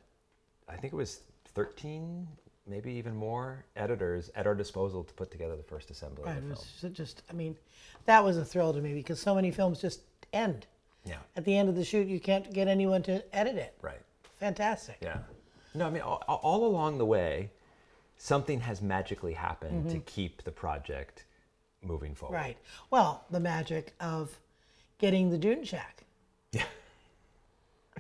I 0.70 0.76
think 0.76 0.94
it 0.94 0.98
was 0.98 1.22
13, 1.56 2.28
maybe 2.68 2.92
even 2.92 3.16
more 3.16 3.66
editors 3.76 4.30
at 4.36 4.46
our 4.46 4.54
disposal 4.54 5.04
to 5.04 5.14
put 5.16 5.32
together 5.32 5.56
the 5.56 5.64
first 5.64 5.90
assembly 5.90 6.26
Right, 6.26 6.38
of 6.38 6.44
it 6.44 6.48
the 6.50 6.50
was 6.54 6.64
film. 6.80 6.94
ju- 6.94 7.04
just. 7.04 7.24
I 7.32 7.34
mean, 7.34 7.56
that 8.06 8.24
was 8.24 8.38
a 8.38 8.46
thrill 8.46 8.74
to 8.74 8.80
me 8.82 8.94
because 8.94 9.20
so 9.20 9.34
many 9.34 9.50
films 9.50 9.82
just 9.82 10.02
end 10.34 10.68
Yeah, 11.06 11.18
at 11.36 11.46
the 11.46 11.58
end 11.58 11.68
of 11.70 11.76
the 11.76 11.84
shoot. 11.84 12.08
You 12.08 12.20
can't 12.20 12.52
get 12.54 12.68
anyone 12.68 13.02
to 13.04 13.24
edit 13.36 13.56
it. 13.56 13.74
right. 13.82 14.02
Fantastic. 14.40 14.98
Yeah. 15.02 15.20
No, 15.76 15.86
I 15.86 15.90
mean, 15.92 16.02
all, 16.02 16.22
all 16.28 16.66
along 16.66 16.98
the 16.98 17.06
way, 17.06 17.50
something 18.18 18.60
has 18.62 18.82
magically 18.82 19.34
happened 19.34 19.90
to 19.92 20.00
keep 20.00 20.44
the 20.44 20.52
project 20.52 21.26
moving 21.84 22.14
forward. 22.16 22.36
Right. 22.36 22.58
Well, 22.90 23.24
the 23.32 23.40
magic 23.40 23.94
of 24.00 24.38
getting 24.98 25.30
the 25.30 25.38
Dune 25.38 25.64
Shack. 25.64 26.04
Yeah. 26.52 26.64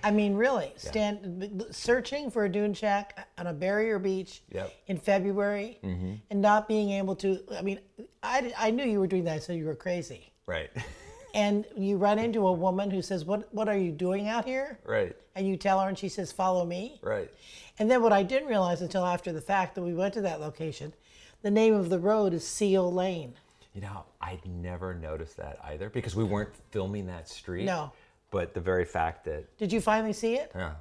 I 0.04 0.10
mean, 0.12 0.34
really, 0.34 0.74
stand 0.78 1.64
searching 1.72 2.32
for 2.32 2.46
a 2.46 2.50
dune 2.52 2.74
shack 2.74 3.28
on 3.38 3.48
a 3.48 3.54
barrier 3.54 4.00
beach 4.00 4.42
Yep. 4.52 4.66
Mm-hmm. 4.68 4.92
in 4.92 4.98
February, 4.98 5.80
and 5.84 6.42
not 6.42 6.68
being 6.68 6.90
able 6.92 7.16
to. 7.18 7.40
I 7.56 7.62
mean, 7.62 7.80
I, 8.24 8.52
I 8.58 8.72
knew 8.72 8.84
you 8.86 9.00
were 9.00 9.06
doing 9.08 9.26
that. 9.26 9.34
I 9.36 9.40
said 9.40 9.58
you 9.58 9.66
were 9.66 9.76
crazy, 9.76 10.32
Right. 10.48 10.72
and 11.34 11.66
you 11.76 11.98
run 11.98 12.20
into 12.20 12.48
a 12.48 12.52
woman 12.52 12.92
who 12.92 13.02
says, 13.02 13.26
"What 13.26 13.54
what 13.54 13.68
are 13.68 13.78
you 13.78 13.92
doing 13.92 14.28
out 14.28 14.46
here?" 14.46 14.80
right. 14.86 15.16
And 15.36 15.48
you 15.48 15.56
tell 15.56 15.80
her, 15.80 15.88
and 15.88 15.98
she 15.98 16.10
says, 16.10 16.32
"Follow 16.32 16.66
me." 16.66 17.00
Right. 17.02 17.32
And 17.80 17.90
then 17.90 18.02
what 18.04 18.12
I 18.12 18.22
didn't 18.24 18.50
realize 18.50 18.82
until 18.82 19.06
after 19.06 19.32
the 19.32 19.42
fact 19.42 19.76
that 19.76 19.82
we 19.82 19.94
went 19.94 20.14
to 20.16 20.22
that 20.22 20.42
location, 20.42 20.94
the 21.42 21.52
name 21.52 21.74
of 21.74 21.90
the 21.90 22.00
road 22.00 22.34
is 22.34 22.46
Seal 22.46 22.92
Lane. 22.92 23.34
You 23.74 23.82
know, 23.82 24.04
I'd 24.20 24.46
never 24.46 24.94
noticed 24.94 25.38
that 25.38 25.58
either 25.64 25.90
because 25.90 26.16
we 26.16 26.26
weren't 26.26 26.54
filming 26.72 27.08
that 27.08 27.30
street. 27.30 27.66
No. 27.66 27.92
But 28.30 28.54
the 28.54 28.60
very 28.60 28.86
fact 28.86 29.26
that, 29.26 29.58
Did 29.58 29.72
you 29.74 29.80
finally 29.82 30.14
see 30.14 30.36
it? 30.36 30.52
yeah, 30.56 30.74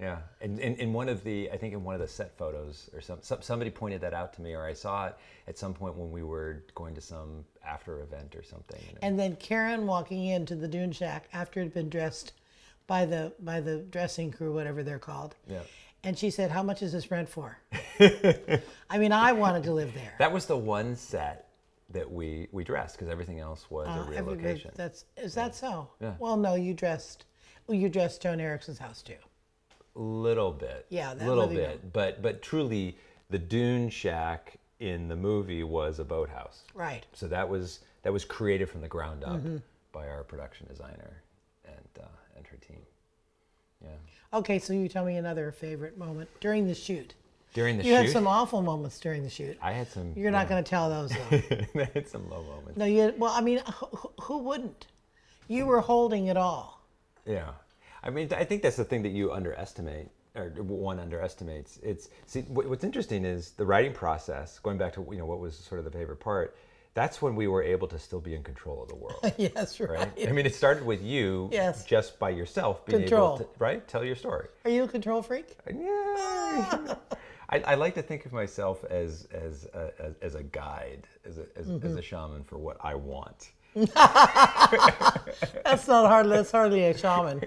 yeah. 0.00 0.18
And 0.40 0.58
in, 0.58 0.74
in 0.76 0.92
one 0.92 1.08
of 1.08 1.22
the, 1.22 1.50
I 1.50 1.56
think 1.56 1.74
in 1.74 1.84
one 1.84 1.94
of 1.94 2.00
the 2.00 2.08
set 2.08 2.36
photos 2.36 2.90
or 2.92 3.00
some, 3.00 3.18
some, 3.22 3.42
somebody 3.42 3.70
pointed 3.70 4.00
that 4.00 4.14
out 4.14 4.32
to 4.34 4.42
me 4.42 4.54
or 4.54 4.64
I 4.64 4.72
saw 4.72 5.06
it 5.06 5.16
at 5.46 5.56
some 5.58 5.74
point 5.74 5.96
when 5.96 6.10
we 6.10 6.22
were 6.22 6.64
going 6.74 6.94
to 6.94 7.00
some 7.00 7.44
after 7.64 8.00
event 8.02 8.34
or 8.34 8.42
something. 8.42 8.80
you 8.86 8.94
know. 8.94 8.98
And 9.02 9.18
then 9.18 9.36
Karen 9.36 9.86
walking 9.86 10.26
into 10.26 10.56
the 10.56 10.68
Dune 10.68 10.92
Shack 10.92 11.28
after 11.32 11.60
it 11.60 11.64
had 11.64 11.74
been 11.74 11.88
dressed 11.88 12.32
by 12.86 13.06
the 13.06 13.32
by 13.38 13.60
the 13.60 13.78
dressing 13.78 14.32
crew, 14.32 14.52
whatever 14.52 14.82
they're 14.82 14.98
called. 14.98 15.36
Yeah. 15.48 15.60
And 16.04 16.18
she 16.18 16.30
said, 16.30 16.50
"How 16.50 16.64
much 16.64 16.82
is 16.82 16.92
this 16.92 17.10
rent 17.10 17.28
for?" 17.28 17.58
I 18.90 18.98
mean, 18.98 19.12
I 19.12 19.32
wanted 19.32 19.62
to 19.64 19.72
live 19.72 19.94
there. 19.94 20.14
that 20.18 20.32
was 20.32 20.46
the 20.46 20.56
one 20.56 20.96
set 20.96 21.48
that 21.90 22.10
we, 22.10 22.48
we 22.52 22.64
dressed 22.64 22.96
because 22.96 23.08
everything 23.08 23.38
else 23.38 23.70
was 23.70 23.86
a 23.86 23.90
ah, 23.90 24.06
real 24.08 24.24
location. 24.24 24.72
That's 24.74 25.04
is 25.16 25.34
that 25.34 25.54
so? 25.54 25.90
Yeah. 26.00 26.14
Well, 26.18 26.36
no, 26.36 26.54
you 26.54 26.74
dressed. 26.74 27.24
Well, 27.66 27.78
you 27.78 27.88
dressed 27.88 28.22
Joan 28.22 28.40
Erikson's 28.40 28.78
house 28.78 29.02
too. 29.02 29.14
Little 29.94 30.52
bit. 30.52 30.86
Yeah, 30.88 31.14
that 31.14 31.26
little 31.28 31.46
bit. 31.46 31.68
room. 31.68 31.90
But 31.92 32.22
but 32.22 32.42
truly, 32.42 32.96
the 33.30 33.38
Dune 33.38 33.88
Shack 33.90 34.58
in 34.80 35.08
the 35.08 35.16
movie 35.16 35.62
was 35.62 35.98
a 35.98 36.04
boathouse. 36.04 36.62
Right. 36.74 37.04
So 37.12 37.28
that 37.28 37.48
was 37.48 37.80
that 38.02 38.12
was 38.12 38.24
created 38.24 38.68
from 38.68 38.80
the 38.80 38.88
ground 38.88 39.24
up 39.24 39.36
Mm-hmm. 39.38 39.56
by 39.92 40.08
our 40.08 40.24
production 40.24 40.66
designer 40.68 41.22
and 41.64 41.88
uh, 42.00 42.06
and 42.36 42.46
her 42.46 42.56
team. 42.56 42.80
Yeah. 43.82 43.88
Okay, 44.34 44.58
so 44.58 44.72
you 44.72 44.88
tell 44.88 45.04
me 45.04 45.16
another 45.16 45.52
favorite 45.52 45.98
moment 45.98 46.28
during 46.40 46.66
the 46.66 46.74
shoot. 46.74 47.14
During 47.52 47.76
the 47.76 47.82
shoot. 47.82 47.88
You 47.90 47.94
had 47.96 48.08
some 48.08 48.26
awful 48.26 48.62
moments 48.62 48.98
during 48.98 49.22
the 49.22 49.28
shoot. 49.28 49.58
I 49.60 49.72
had 49.72 49.88
some. 49.90 50.14
You're 50.16 50.30
not 50.30 50.48
going 50.48 50.64
to 50.64 50.68
tell 50.68 50.88
those 50.88 51.10
though. 51.10 51.60
I 51.82 51.90
had 51.92 52.08
some 52.08 52.30
low 52.30 52.42
moments. 52.44 52.78
no, 52.78 52.86
you. 52.86 53.12
Well, 53.18 53.32
I 53.32 53.42
mean, 53.42 53.60
who, 53.74 54.10
who 54.22 54.38
wouldn't? 54.38 54.86
You 55.48 55.66
were 55.66 55.80
holding 55.82 56.28
it 56.28 56.36
all. 56.38 56.80
Yeah, 57.26 57.50
I 58.02 58.10
mean, 58.10 58.28
I 58.36 58.44
think 58.44 58.62
that's 58.62 58.76
the 58.76 58.84
thing 58.84 59.02
that 59.02 59.10
you 59.10 59.32
underestimate, 59.32 60.08
or 60.34 60.46
one 60.62 60.98
underestimates. 60.98 61.78
It's 61.82 62.08
see, 62.26 62.40
what's 62.42 62.84
interesting 62.84 63.24
is 63.24 63.52
the 63.52 63.64
writing 63.64 63.92
process. 63.92 64.58
Going 64.58 64.78
back 64.78 64.92
to 64.94 65.06
you 65.10 65.18
know 65.18 65.26
what 65.26 65.38
was 65.40 65.56
sort 65.56 65.78
of 65.78 65.84
the 65.84 65.90
favorite 65.90 66.20
part. 66.20 66.56
That's 66.94 67.22
when 67.22 67.34
we 67.36 67.46
were 67.48 67.62
able 67.62 67.88
to 67.88 67.98
still 67.98 68.20
be 68.20 68.34
in 68.34 68.42
control 68.42 68.82
of 68.82 68.88
the 68.90 68.94
world. 68.96 69.32
yes, 69.38 69.80
right. 69.80 69.88
Right? 69.98 70.28
I 70.28 70.32
mean, 70.32 70.44
it 70.44 70.54
started 70.54 70.84
with 70.84 71.02
you 71.02 71.48
Yes. 71.50 71.86
just 71.86 72.18
by 72.18 72.28
yourself 72.28 72.84
being 72.84 73.00
Control. 73.04 73.36
able 73.36 73.38
to, 73.44 73.48
right? 73.58 73.88
Tell 73.88 74.04
your 74.04 74.14
story. 74.14 74.48
Are 74.66 74.70
you 74.70 74.82
a 74.82 74.88
control 74.88 75.22
freak? 75.22 75.56
Yeah. 75.66 76.94
I, 77.48 77.60
I 77.66 77.74
like 77.76 77.94
to 77.94 78.02
think 78.02 78.26
of 78.26 78.32
myself 78.34 78.84
as 78.90 79.26
as 79.32 79.66
a, 79.72 79.90
as, 79.98 80.14
as 80.20 80.34
a 80.34 80.42
guide, 80.42 81.06
as 81.24 81.38
a, 81.38 81.46
as, 81.56 81.66
Mm-hmm. 81.68 81.86
as 81.86 81.96
a 81.96 82.02
shaman 82.02 82.44
for 82.44 82.58
what 82.58 82.76
I 82.80 82.94
want. 82.94 83.52
That's 85.64 85.88
not 85.88 86.08
hard. 86.08 86.28
That's 86.28 86.50
hardly 86.50 86.84
a 86.84 86.96
shaman. 86.96 87.42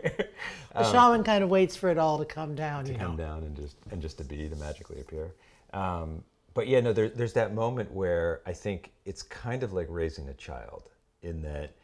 A 0.74 0.84
shaman 0.92 1.24
kind 1.24 1.44
of 1.44 1.50
waits 1.50 1.76
for 1.76 1.90
it 1.90 1.98
all 1.98 2.18
to 2.18 2.26
come 2.26 2.56
down. 2.56 2.86
You 2.88 2.94
know. 2.94 3.00
come 3.00 3.16
down 3.16 3.44
and 3.44 3.56
just 3.56 3.78
and 3.92 4.02
just 4.02 4.18
to 4.18 4.24
be 4.24 4.50
to 4.50 4.56
magically 4.56 5.00
appear. 5.02 5.34
Um, 5.74 6.24
but 6.54 6.68
yeah, 6.68 6.80
no, 6.80 6.94
there, 6.94 7.10
there's 7.10 7.34
that 7.34 7.54
moment 7.54 7.92
where 7.92 8.42
I 8.46 8.54
think 8.54 8.92
it's 9.06 9.22
kind 9.22 9.62
of 9.62 9.74
like 9.74 9.88
raising 9.90 10.30
a 10.30 10.34
child 10.34 10.90
in 11.22 11.42
that 11.44 11.76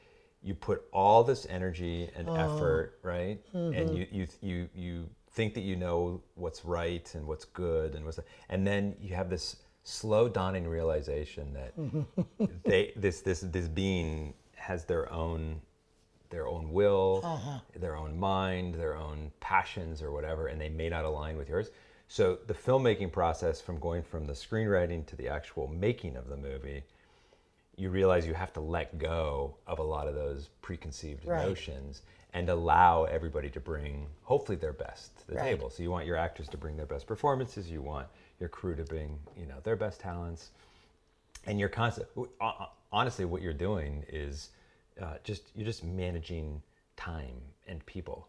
you 0.41 0.55
put 0.55 0.83
all 0.91 1.24
this 1.24 1.45
energy 1.50 2.10
and 2.15 2.27
effort, 2.29 3.00
right? 3.03 3.39
And 3.53 3.95
you, 3.98 4.07
you 4.12 4.27
you 4.41 4.69
you 4.74 5.10
think 5.31 5.53
that 5.53 5.62
you 5.62 5.75
know 5.75 6.21
what's 6.36 6.65
right 6.65 7.10
and 7.15 7.25
what's 7.27 7.45
good 7.45 7.95
and 7.95 8.03
what's 8.05 8.19
and 8.50 8.65
then 8.65 8.95
you 9.00 9.15
have 9.15 9.29
this 9.29 9.57
slow 9.84 10.30
dawning 10.30 10.68
realization 10.68 11.54
that 11.54 11.74
they 12.64 12.94
this 12.96 13.22
this 13.22 13.42
this 13.42 13.68
being 13.68 14.34
has 14.56 14.86
their 14.86 15.12
own 15.12 15.62
their 16.30 16.48
own 16.48 16.72
will, 16.72 17.22
uh-huh. 17.26 17.60
their 17.76 17.96
own 17.96 18.18
mind, 18.18 18.76
their 18.76 18.96
own 18.96 19.32
passions 19.42 20.02
or 20.02 20.12
whatever, 20.12 20.48
and 20.48 20.62
they 20.62 20.70
may 20.70 20.88
not 20.88 21.04
align 21.04 21.36
with 21.36 21.50
yours. 21.50 21.72
So 22.08 22.40
the 22.48 22.54
filmmaking 22.54 23.12
process 23.12 23.60
from 23.62 23.80
going 23.80 24.02
from 24.02 24.26
the 24.26 24.34
screenwriting 24.34 25.06
to 25.08 25.16
the 25.18 25.28
actual 25.28 25.68
making 25.68 26.16
of 26.16 26.30
the 26.30 26.38
movie, 26.38 26.84
you 27.76 27.90
realize 27.90 28.26
you 28.26 28.34
have 28.34 28.54
to 28.54 28.62
let 28.62 28.98
go 28.98 29.56
of 29.68 29.80
a 29.80 29.84
lot 29.84 30.08
of 30.08 30.16
those 30.16 30.50
preconceived 30.62 31.26
Right. 31.26 31.46
notions 31.46 32.02
and 32.34 32.48
allow 32.50 33.04
everybody 33.04 33.50
to 33.50 33.60
bring 33.60 34.08
hopefully 34.24 34.56
their 34.58 34.74
best 34.74 35.18
to 35.20 35.28
the 35.28 35.36
Right. 35.36 35.44
table. 35.44 35.70
So 35.70 35.84
you 35.84 35.92
want 35.92 36.06
your 36.06 36.16
actors 36.16 36.48
to 36.50 36.58
bring 36.58 36.78
their 36.78 36.86
best 36.86 37.08
performances, 37.08 37.70
you 37.70 37.82
want 37.82 38.08
your 38.41 38.50
crew 38.50 38.75
to 38.75 38.83
bring, 38.83 39.17
you 39.38 39.45
know, 39.45 39.55
their 39.63 39.77
best 39.77 40.01
talents 40.01 40.50
and 41.48 41.60
you're 41.60 41.69
constant 41.69 42.07
honestly 42.91 43.25
what 43.25 43.41
you're 43.41 43.53
doing 43.53 44.03
is 44.10 44.50
uh, 45.01 45.13
just 45.24 45.43
you're 45.55 45.65
just 45.65 45.83
managing 45.83 46.62
time 46.98 47.41
and 47.67 47.83
people 47.86 48.27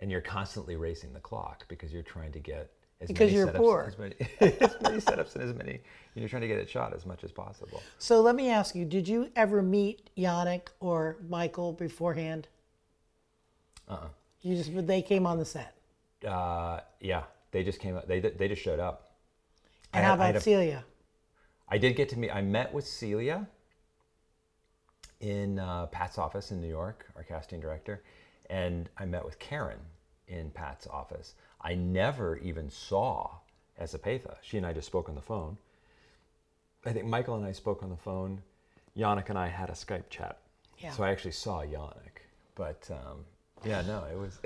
and 0.00 0.10
you're 0.10 0.20
constantly 0.20 0.76
racing 0.76 1.12
the 1.12 1.20
clock 1.20 1.64
because 1.68 1.92
you're 1.92 2.02
trying 2.02 2.32
to 2.32 2.38
get 2.40 2.70
as 3.00 3.08
Because 3.08 3.30
many 3.30 3.32
you're 3.38 3.46
setups, 3.46 3.56
poor. 3.56 3.84
as 3.88 3.98
many, 3.98 4.14
as 4.40 4.76
many 4.82 4.98
setups 4.98 5.34
and 5.36 5.44
as 5.44 5.54
many 5.54 5.80
you're 6.14 6.28
trying 6.28 6.42
to 6.42 6.48
get 6.48 6.58
it 6.58 6.68
shot 6.68 6.94
as 6.94 7.06
much 7.06 7.24
as 7.24 7.30
possible 7.32 7.80
So 7.98 8.20
let 8.20 8.34
me 8.34 8.50
ask 8.50 8.74
you: 8.74 8.84
Did 8.84 9.06
you 9.08 9.30
ever 9.36 9.62
meet 9.62 10.10
Yannick 10.16 10.68
or 10.80 11.16
Michael 11.28 11.72
beforehand? 11.72 12.48
uh-uh. 13.88 14.08
You 14.42 14.56
just 14.56 14.86
they 14.86 15.02
came 15.02 15.26
on 15.26 15.38
the 15.38 15.44
set. 15.44 15.74
uh, 16.26 16.80
yeah 17.00 17.22
they 17.52 17.62
just 17.64 17.78
came 17.80 17.96
up 17.96 18.06
they, 18.08 18.20
they 18.20 18.48
just 18.48 18.62
showed 18.62 18.80
up 18.80 19.11
And 19.92 20.04
I 20.04 20.08
how 20.08 20.14
about 20.14 20.26
had 20.26 20.36
a- 20.36 20.40
Celia? 20.40 20.84
I 21.68 21.78
did 21.78 21.96
get 21.96 22.08
to 22.10 22.18
meet. 22.18 22.30
I 22.30 22.42
met 22.42 22.72
with 22.72 22.86
Celia 22.86 23.46
in 25.20 25.58
uh, 25.58 25.86
Pat's 25.86 26.18
office 26.18 26.50
in 26.50 26.60
New 26.60 26.68
York, 26.68 27.06
our 27.16 27.22
casting 27.22 27.60
director, 27.60 28.02
And 28.50 28.88
I 28.98 29.04
met 29.06 29.24
with 29.24 29.38
Karen 29.38 29.78
in 30.28 30.50
Pat's 30.50 30.86
office. 30.86 31.34
I 31.60 31.74
never 31.74 32.36
even 32.38 32.68
saw 32.70 33.30
S. 33.78 33.94
Epatha. 33.94 34.36
She 34.42 34.56
and 34.58 34.66
I 34.66 34.72
just 34.72 34.86
spoke 34.86 35.08
on 35.08 35.14
the 35.14 35.22
phone. 35.22 35.56
I 36.84 36.92
think 36.92 37.06
Michael 37.06 37.36
and 37.36 37.46
I 37.46 37.52
spoke 37.52 37.82
on 37.82 37.90
the 37.90 37.96
phone. 37.96 38.42
Yannick 38.96 39.30
and 39.30 39.38
I 39.38 39.48
had 39.48 39.70
a 39.70 39.74
Skype 39.74 40.10
chat. 40.10 40.38
Yeah. 40.78 40.90
So 40.90 41.04
I 41.04 41.10
actually 41.10 41.30
saw 41.32 41.62
Yannick. 41.62 42.26
But 42.56 42.90
um, 42.90 43.24
yeah, 43.64 43.82
no, 43.82 44.04
it 44.12 44.18
was. 44.18 44.38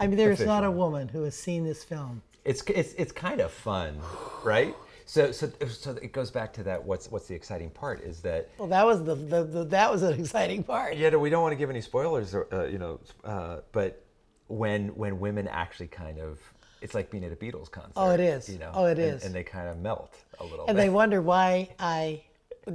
I 0.00 0.06
mean, 0.06 0.16
there 0.16 0.32
is 0.32 0.40
not 0.40 0.64
a 0.64 0.70
woman 0.70 1.08
who 1.08 1.22
has 1.24 1.36
seen 1.36 1.64
this 1.64 1.84
film. 1.84 2.22
It's 2.44 2.62
it's 2.62 2.92
it's 2.94 3.12
kind 3.12 3.40
of 3.40 3.50
fun, 3.50 3.98
right? 4.44 4.74
So 5.06 5.32
so 5.32 5.50
so 5.68 5.90
it 6.02 6.12
goes 6.12 6.30
back 6.30 6.52
to 6.54 6.62
that. 6.64 6.84
What's 6.84 7.10
what's 7.10 7.26
the 7.26 7.34
exciting 7.34 7.70
part 7.70 8.00
is 8.02 8.20
that 8.22 8.48
Well, 8.58 8.68
that 8.68 8.86
was 8.86 9.04
the, 9.04 9.14
the, 9.14 9.44
the 9.44 9.64
that 9.64 9.90
was 9.90 10.02
an 10.02 10.18
exciting 10.20 10.62
part. 10.62 10.96
yeah, 10.96 11.14
we 11.16 11.30
don't 11.30 11.42
want 11.42 11.52
to 11.52 11.56
give 11.56 11.68
any 11.70 11.80
spoilers, 11.80 12.34
or, 12.34 12.46
uh, 12.52 12.64
you 12.66 12.78
know, 12.78 13.00
uh, 13.24 13.58
but 13.72 14.02
when 14.46 14.88
when 14.96 15.18
women 15.20 15.48
actually 15.48 15.88
kind 15.88 16.18
of 16.18 16.38
it's 16.80 16.94
like 16.94 17.10
being 17.10 17.24
at 17.24 17.32
a 17.32 17.36
Beatles 17.36 17.70
concert. 17.70 17.92
Oh, 17.96 18.10
it 18.10 18.20
is. 18.20 18.48
You 18.48 18.58
know, 18.58 18.70
Oh, 18.72 18.86
it 18.86 18.98
and, 18.98 19.00
is. 19.16 19.24
and 19.24 19.34
they 19.34 19.44
kind 19.44 19.68
of 19.68 19.78
melt 19.78 20.16
a 20.38 20.44
little 20.44 20.64
bit. 20.64 20.68
And 20.70 20.76
bit. 20.76 20.82
they 20.82 20.88
wonder 20.88 21.20
why 21.20 21.68
I 21.78 22.22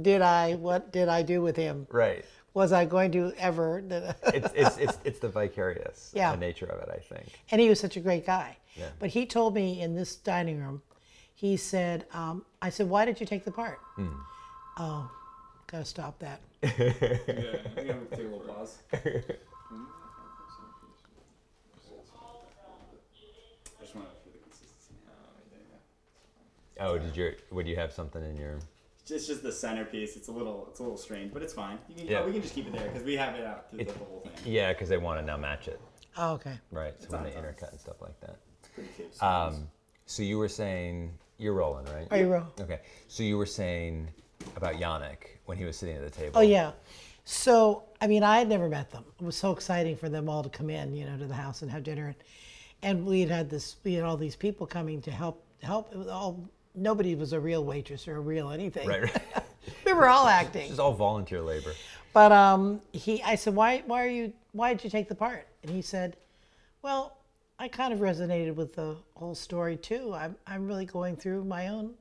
did 0.00 0.20
I 0.22 0.54
what 0.54 0.92
did 0.92 1.08
I 1.08 1.22
do 1.22 1.40
with 1.42 1.56
him? 1.56 1.86
right. 1.90 2.24
Was 2.56 2.72
I 2.72 2.86
going 2.86 3.12
to 3.12 3.34
ever? 3.36 3.84
It's 4.32 4.48
it's 4.54 4.78
it's 4.78 4.98
it's 5.04 5.18
the 5.18 5.28
vicarious 5.28 6.10
Yeah. 6.14 6.30
uh, 6.32 6.36
nature 6.36 6.64
of 6.64 6.80
it, 6.80 6.88
I 6.90 7.00
think. 7.14 7.28
and 7.50 7.60
he 7.60 7.68
was 7.68 7.78
such 7.78 7.98
a 7.98 8.00
great 8.00 8.24
guy. 8.24 8.56
Yeah. 8.74 8.88
But 8.98 9.10
he 9.10 9.26
told 9.26 9.54
me 9.54 9.82
in 9.82 9.94
this 9.94 10.16
dining 10.16 10.58
room, 10.58 10.80
he 11.34 11.58
said, 11.58 12.06
um, 12.14 12.46
I 12.62 12.70
said, 12.70 12.88
why 12.88 13.04
did 13.04 13.20
you 13.20 13.26
take 13.26 13.44
the 13.44 13.50
part? 13.50 13.78
Hmm. 13.96 14.08
Oh, 14.78 15.10
gotta 15.66 15.84
stop 15.84 16.18
that. 16.20 16.40
Yeah, 16.62 16.70
I 16.70 17.68
think 17.74 17.90
I'm 17.90 18.06
gonna 18.06 18.16
take 18.16 18.20
a 18.20 18.22
little 18.22 18.38
pause. 18.40 18.78
I 18.94 18.96
just 23.82 23.94
want 23.94 24.08
to 24.08 24.14
for 24.24 24.30
the 24.32 24.38
consistency. 24.44 24.94
Oh, 26.80 26.96
did 26.96 27.14
you? 27.14 27.34
Would 27.50 27.66
you 27.68 27.76
have 27.76 27.92
something 27.92 28.24
in 28.24 28.38
your? 28.38 28.58
It's 29.08 29.26
just 29.26 29.42
the 29.42 29.52
centerpiece. 29.52 30.16
It's 30.16 30.28
a 30.28 30.32
little, 30.32 30.66
it's 30.70 30.80
a 30.80 30.82
little 30.82 30.98
strange, 30.98 31.32
but 31.32 31.42
it's 31.42 31.52
fine. 31.52 31.78
You 31.88 31.94
can, 31.96 32.06
Yeah. 32.06 32.24
we 32.26 32.32
can 32.32 32.42
just 32.42 32.54
keep 32.54 32.66
it 32.66 32.72
there 32.72 32.88
because 32.88 33.02
we 33.04 33.14
have 33.16 33.34
it 33.36 33.44
out 33.46 33.70
through 33.70 33.80
It- 33.80 33.88
the 33.88 33.98
whole 34.04 34.20
thing. 34.24 34.52
Yeah, 34.52 34.72
because 34.72 34.88
they 34.88 34.96
want 34.98 35.20
to 35.20 35.24
now 35.24 35.36
match 35.36 35.68
it, 35.68 35.80
Oh, 36.16 36.32
okay. 36.34 36.58
right? 36.72 36.94
So 37.00 37.08
when 37.10 37.24
they 37.24 37.30
intercut 37.30 37.70
and 37.70 37.80
stuff 37.80 38.00
like 38.02 38.18
that. 38.20 38.36
It's 38.60 38.68
pretty 38.74 38.88
cute. 38.96 39.22
Um, 39.22 39.68
so 40.06 40.22
you 40.22 40.38
were 40.38 40.48
saying 40.48 41.16
you're 41.38 41.54
rolling, 41.54 41.84
right? 41.86 42.08
Are 42.10 42.18
you 42.18 42.32
roll? 42.32 42.44
Okay. 42.60 42.80
So 43.08 43.22
you 43.22 43.38
were 43.38 43.46
saying 43.46 44.08
about 44.56 44.74
Yannick 44.74 45.38
when 45.44 45.56
he 45.58 45.64
was 45.64 45.76
sitting 45.76 45.96
at 45.96 46.02
the 46.02 46.10
table. 46.10 46.38
Oh 46.38 46.42
yeah. 46.42 46.72
So 47.24 47.84
I 48.00 48.06
mean, 48.06 48.22
I 48.22 48.38
had 48.38 48.48
never 48.48 48.68
met 48.68 48.90
them. 48.90 49.04
It 49.20 49.24
was 49.24 49.36
so 49.36 49.52
exciting 49.52 49.96
for 49.96 50.08
them 50.08 50.28
all 50.28 50.42
to 50.42 50.48
come 50.50 50.68
in, 50.70 50.94
you 50.94 51.06
know, 51.06 51.16
to 51.16 51.26
the 51.26 51.34
house 51.34 51.62
and 51.62 51.70
have 51.70 51.82
dinner, 51.82 52.06
and, 52.08 52.16
and 52.82 53.06
we 53.06 53.20
had 53.20 53.30
had 53.30 53.50
this, 53.50 53.76
we 53.84 53.94
had 53.94 54.04
all 54.04 54.16
these 54.16 54.36
people 54.36 54.66
coming 54.66 55.00
to 55.02 55.10
help. 55.10 55.42
Help. 55.62 55.90
It 55.92 55.96
was 55.98 56.08
all 56.08 56.48
nobody 56.76 57.14
was 57.14 57.32
a 57.32 57.40
real 57.40 57.64
waitress 57.64 58.06
or 58.06 58.16
a 58.16 58.20
real 58.20 58.50
anything. 58.50 58.86
Right. 58.86 59.02
right. 59.02 59.44
we 59.86 59.92
were 59.92 60.08
all 60.08 60.26
acting. 60.42 60.70
It's 60.70 60.78
all 60.78 60.94
volunteer 60.94 61.42
labor. 61.42 61.72
But 62.12 62.32
um, 62.32 62.80
he, 62.92 63.22
I 63.22 63.34
said, 63.34 63.54
why, 63.54 63.82
why 63.86 64.04
are 64.04 64.08
you, 64.08 64.32
why 64.52 64.72
did 64.72 64.84
you 64.84 64.90
take 64.90 65.08
the 65.08 65.14
part? 65.14 65.46
And 65.62 65.70
he 65.70 65.82
said, 65.82 66.16
well, 66.82 67.18
I 67.58 67.68
kind 67.68 67.92
of 67.92 68.00
resonated 68.00 68.54
with 68.54 68.74
the 68.74 68.96
whole 69.14 69.34
story 69.34 69.76
too. 69.76 70.14
I'm, 70.14 70.36
I'm 70.46 70.66
really 70.66 70.86
going 70.86 71.16
through 71.16 71.44
my 71.44 71.68
own 71.68 71.94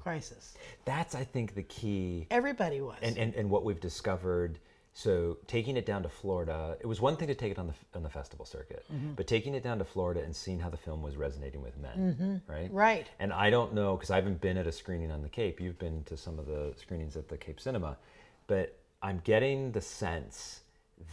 crisis. 0.00 0.54
That's 0.84 1.14
I 1.14 1.24
think 1.24 1.54
the 1.54 1.62
key. 1.64 2.26
Everybody 2.30 2.80
was. 2.80 2.96
And, 3.02 3.18
and, 3.18 3.34
and 3.34 3.50
what 3.50 3.64
we've 3.64 3.80
discovered 3.80 4.58
so 4.98 5.36
taking 5.46 5.76
it 5.76 5.84
down 5.84 6.02
to 6.02 6.08
florida 6.08 6.58
it 6.80 6.86
was 6.86 7.00
one 7.02 7.16
thing 7.18 7.28
to 7.28 7.34
take 7.34 7.52
it 7.52 7.58
on 7.58 7.66
the 7.66 7.74
on 7.94 8.02
the 8.02 8.08
festival 8.08 8.46
circuit 8.46 8.82
Mm-hmm. 8.92 9.12
but 9.18 9.26
taking 9.26 9.54
it 9.54 9.62
down 9.62 9.78
to 9.78 9.84
florida 9.84 10.20
and 10.22 10.34
seeing 10.34 10.58
how 10.58 10.70
the 10.70 10.76
film 10.86 11.02
was 11.02 11.16
resonating 11.16 11.60
with 11.60 11.76
men 11.76 12.40
right 12.48 12.64
Mm-hmm. 12.68 12.76
Right. 12.76 13.06
and 13.18 13.30
i 13.32 13.50
don't 13.50 13.74
know 13.74 13.90
because 13.96 14.10
i 14.10 14.16
haven't 14.16 14.40
been 14.40 14.56
at 14.56 14.66
a 14.66 14.72
screening 14.72 15.10
on 15.10 15.20
the 15.22 15.28
cape 15.28 15.60
you've 15.60 15.78
been 15.78 16.02
to 16.04 16.16
some 16.16 16.38
of 16.38 16.46
the 16.46 16.72
screenings 16.80 17.14
at 17.16 17.28
the 17.28 17.36
cape 17.36 17.60
cinema 17.60 17.98
but 18.46 18.78
i'm 19.02 19.20
getting 19.24 19.72
the 19.72 19.82
sense 19.82 20.60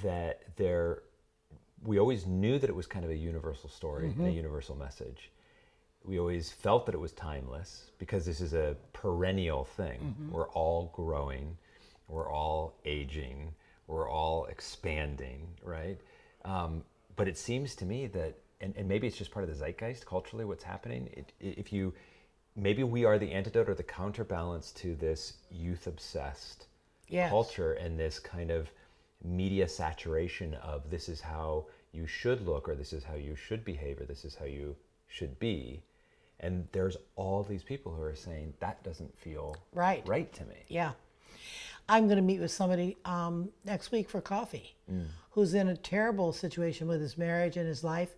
that 0.01 0.41
there 0.55 1.03
we 1.83 1.99
always 1.99 2.25
knew 2.25 2.57
that 2.59 2.69
it 2.69 2.75
was 2.81 2.87
kind 2.87 3.03
of 3.03 3.11
a 3.11 3.17
universal 3.31 3.69
story 3.69 4.05
and 4.05 4.15
a 4.15 4.23
Mm-hmm. 4.23 4.37
universal 4.43 4.75
message 4.77 5.29
we 6.05 6.19
always 6.19 6.51
felt 6.51 6.85
that 6.85 6.95
it 6.95 6.99
was 7.07 7.11
timeless 7.13 7.91
because 7.97 8.25
this 8.25 8.41
is 8.41 8.53
a 8.53 8.75
perennial 8.91 9.63
thing. 9.63 9.99
Mm-hmm. 10.01 10.31
We're 10.33 10.49
all 10.49 10.91
growing, 10.93 11.55
we're 12.09 12.29
all 12.29 12.75
aging, 12.83 13.53
we're 13.87 14.09
all 14.09 14.45
expanding, 14.45 15.47
right? 15.63 15.99
Um, 16.45 16.83
but 17.15 17.27
it 17.27 17.37
seems 17.37 17.75
to 17.75 17.85
me 17.85 18.07
that, 18.07 18.35
and, 18.61 18.73
and 18.77 18.87
maybe 18.87 19.07
it's 19.07 19.17
just 19.17 19.31
part 19.31 19.43
of 19.43 19.49
the 19.49 19.55
zeitgeist 19.55 20.05
culturally, 20.05 20.45
what's 20.45 20.63
happening. 20.63 21.09
It, 21.13 21.33
if 21.39 21.71
you, 21.73 21.93
maybe 22.55 22.83
we 22.83 23.05
are 23.05 23.17
the 23.19 23.31
antidote 23.31 23.69
or 23.69 23.75
the 23.75 23.83
counterbalance 23.83 24.71
to 24.73 24.95
this 24.95 25.33
youth 25.51 25.87
obsessed 25.87 26.67
Yes. 27.09 27.29
culture 27.29 27.73
and 27.73 27.99
this 27.99 28.17
kind 28.17 28.49
of 28.49 28.71
media 29.23 29.67
saturation 29.67 30.53
of 30.55 30.89
this 30.89 31.07
is 31.09 31.21
how 31.21 31.65
you 31.91 32.07
should 32.07 32.45
look 32.45 32.67
or 32.67 32.75
this 32.75 32.93
is 32.93 33.03
how 33.03 33.15
you 33.15 33.35
should 33.35 33.63
behave 33.63 33.99
or 34.01 34.05
this 34.05 34.25
is 34.25 34.35
how 34.35 34.45
you 34.45 34.75
should 35.07 35.37
be 35.37 35.83
and 36.39 36.67
there's 36.71 36.97
all 37.15 37.43
these 37.43 37.61
people 37.63 37.93
who 37.93 38.01
are 38.01 38.15
saying 38.15 38.53
that 38.59 38.81
doesn't 38.83 39.15
feel 39.19 39.55
Right. 39.73 40.01
right 40.07 40.31
to 40.33 40.45
me 40.45 40.55
Yeah. 40.69 40.93
I'm 41.89 42.05
going 42.05 42.17
to 42.17 42.23
meet 42.23 42.39
with 42.39 42.51
somebody 42.51 42.97
um, 43.05 43.49
next 43.65 43.91
week 43.91 44.09
for 44.09 44.21
coffee 44.21 44.75
who's 45.31 45.53
in 45.53 45.69
a 45.69 45.75
terrible 45.77 46.31
situation 46.31 46.87
with 46.87 47.01
his 47.01 47.17
marriage 47.17 47.57
and 47.57 47.67
his 47.67 47.83
life. 47.83 48.15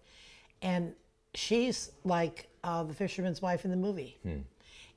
And 0.61 0.93
she's 1.33 1.91
like 2.03 2.47
uh, 2.63 2.83
the 2.83 2.93
fisherman's 2.93 3.41
wife 3.41 3.65
in 3.65 3.71
the 3.71 3.77
movie. 3.77 4.19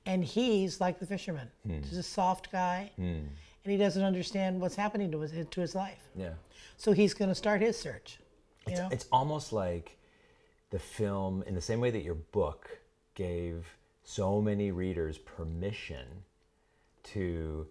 And 0.06 0.24
he's 0.24 0.80
like 0.80 0.98
the 0.98 1.06
fisherman. 1.06 1.48
He's 1.66 1.96
a 1.98 2.02
soft 2.02 2.50
guy. 2.52 2.90
And 2.98 3.72
he 3.72 3.76
doesn't 3.76 4.02
understand 4.02 4.60
what's 4.60 4.76
happening 4.76 5.10
to 5.12 5.20
his, 5.20 5.32
to 5.50 5.60
his 5.60 5.74
life. 5.74 6.02
yeah 6.14 6.30
So 6.76 6.92
he's 6.92 7.14
going 7.14 7.28
to 7.28 7.34
start 7.34 7.60
his 7.60 7.78
search. 7.78 8.18
You 8.66 8.72
it's, 8.74 8.94
it's 8.94 9.06
almost 9.12 9.52
like 9.52 9.98
the 10.70 10.78
film 10.78 11.42
in 11.46 11.54
the 11.54 11.60
same 11.60 11.80
way 11.80 11.90
that 11.90 12.02
your 12.02 12.14
book 12.14 12.78
gave 13.14 13.66
so 14.04 14.40
many 14.40 14.70
readers 14.70 15.18
permission 15.18 16.06
to 17.04 17.66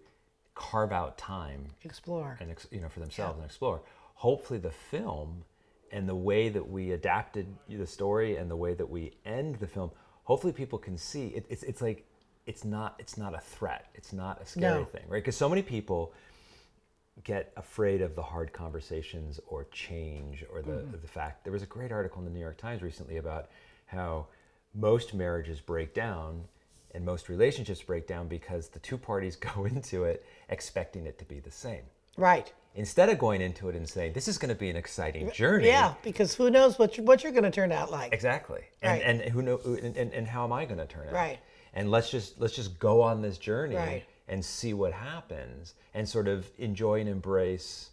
carve 0.58 0.92
out 0.92 1.16
time 1.16 1.66
Explore. 1.84 2.36
and 2.40 2.50
ex- 2.50 2.66
you 2.72 2.80
know 2.80 2.88
for 2.88 2.98
themselves 3.00 3.36
and 3.38 3.44
explore. 3.46 3.80
Hopefully, 4.14 4.58
the 4.58 4.72
film 4.72 5.44
and 5.92 6.08
the 6.08 6.14
way 6.14 6.48
that 6.48 6.68
we 6.68 6.90
adapted 6.92 7.46
the 7.68 7.86
story 7.86 8.36
and 8.36 8.50
the 8.50 8.56
way 8.56 8.74
that 8.74 8.90
we 8.90 9.12
end 9.24 9.54
the 9.56 9.66
film, 9.68 9.90
hopefully, 10.24 10.52
people 10.52 10.78
can 10.78 10.98
see 10.98 11.28
it, 11.28 11.46
it's 11.48 11.62
it's 11.62 11.80
like 11.80 12.04
it's 12.46 12.64
not 12.64 12.96
it's 12.98 13.16
not 13.16 13.34
a 13.34 13.38
threat. 13.40 13.86
It's 13.94 14.12
not 14.12 14.42
a 14.42 14.46
scary 14.46 14.80
No. 14.80 14.84
thing, 14.84 15.04
right? 15.08 15.22
Because 15.22 15.36
so 15.36 15.48
many 15.48 15.62
people 15.62 16.12
get 17.24 17.52
afraid 17.56 18.00
of 18.00 18.14
the 18.14 18.22
hard 18.22 18.52
conversations 18.52 19.40
or 19.48 19.64
change 19.72 20.44
or 20.52 20.62
the 20.62 20.70
Mm-hmm. 20.72 21.00
the 21.00 21.08
fact 21.08 21.44
there 21.44 21.52
was 21.52 21.62
a 21.62 21.66
great 21.66 21.92
article 21.92 22.18
in 22.20 22.24
the 22.24 22.30
New 22.30 22.40
York 22.40 22.56
Times 22.58 22.82
recently 22.82 23.16
about 23.18 23.48
how 23.86 24.26
most 24.74 25.14
marriages 25.14 25.60
break 25.60 25.94
down 25.94 26.44
and 26.94 27.04
most 27.04 27.28
relationships 27.28 27.82
break 27.82 28.06
down 28.06 28.28
because 28.28 28.68
the 28.68 28.78
two 28.78 28.98
parties 28.98 29.36
go 29.54 29.64
into 29.64 30.04
it 30.04 30.24
expecting 30.48 31.06
it 31.06 31.18
to 31.18 31.24
be 31.24 31.40
the 31.40 31.50
same 31.50 31.82
Right. 32.16 32.52
instead 32.74 33.08
of 33.08 33.18
going 33.18 33.40
into 33.40 33.68
it 33.68 33.76
and 33.76 33.88
saying 33.88 34.12
this 34.12 34.26
is 34.28 34.38
going 34.38 34.48
to 34.48 34.54
be 34.58 34.70
an 34.70 34.76
exciting 34.76 35.30
journey 35.30 35.68
Yeah, 35.68 35.94
because 36.02 36.34
who 36.34 36.50
knows 36.50 36.78
what, 36.78 36.96
you, 36.98 37.04
what 37.04 37.22
you're 37.22 37.32
going 37.32 37.44
to 37.44 37.50
turn 37.50 37.70
out 37.72 37.90
like. 37.92 38.12
exactly 38.12 38.62
and, 38.82 38.92
Right. 38.92 39.02
and 39.02 39.20
who 39.32 39.42
know 39.42 39.60
and, 39.64 39.96
and, 39.96 40.12
and 40.12 40.26
how 40.26 40.42
am 40.44 40.52
i 40.52 40.64
going 40.64 40.78
to 40.78 40.86
turn 40.86 41.06
out 41.08 41.14
Right. 41.14 41.38
and 41.74 41.90
let's 41.90 42.10
just 42.10 42.40
let's 42.40 42.56
just 42.56 42.78
go 42.78 43.00
on 43.02 43.22
this 43.22 43.38
journey 43.38 43.76
Right. 43.76 44.04
and 44.26 44.44
see 44.44 44.74
what 44.74 44.92
happens 44.92 45.74
and 45.94 46.08
sort 46.08 46.26
of 46.28 46.50
enjoy 46.58 47.00
and 47.00 47.08
embrace 47.08 47.90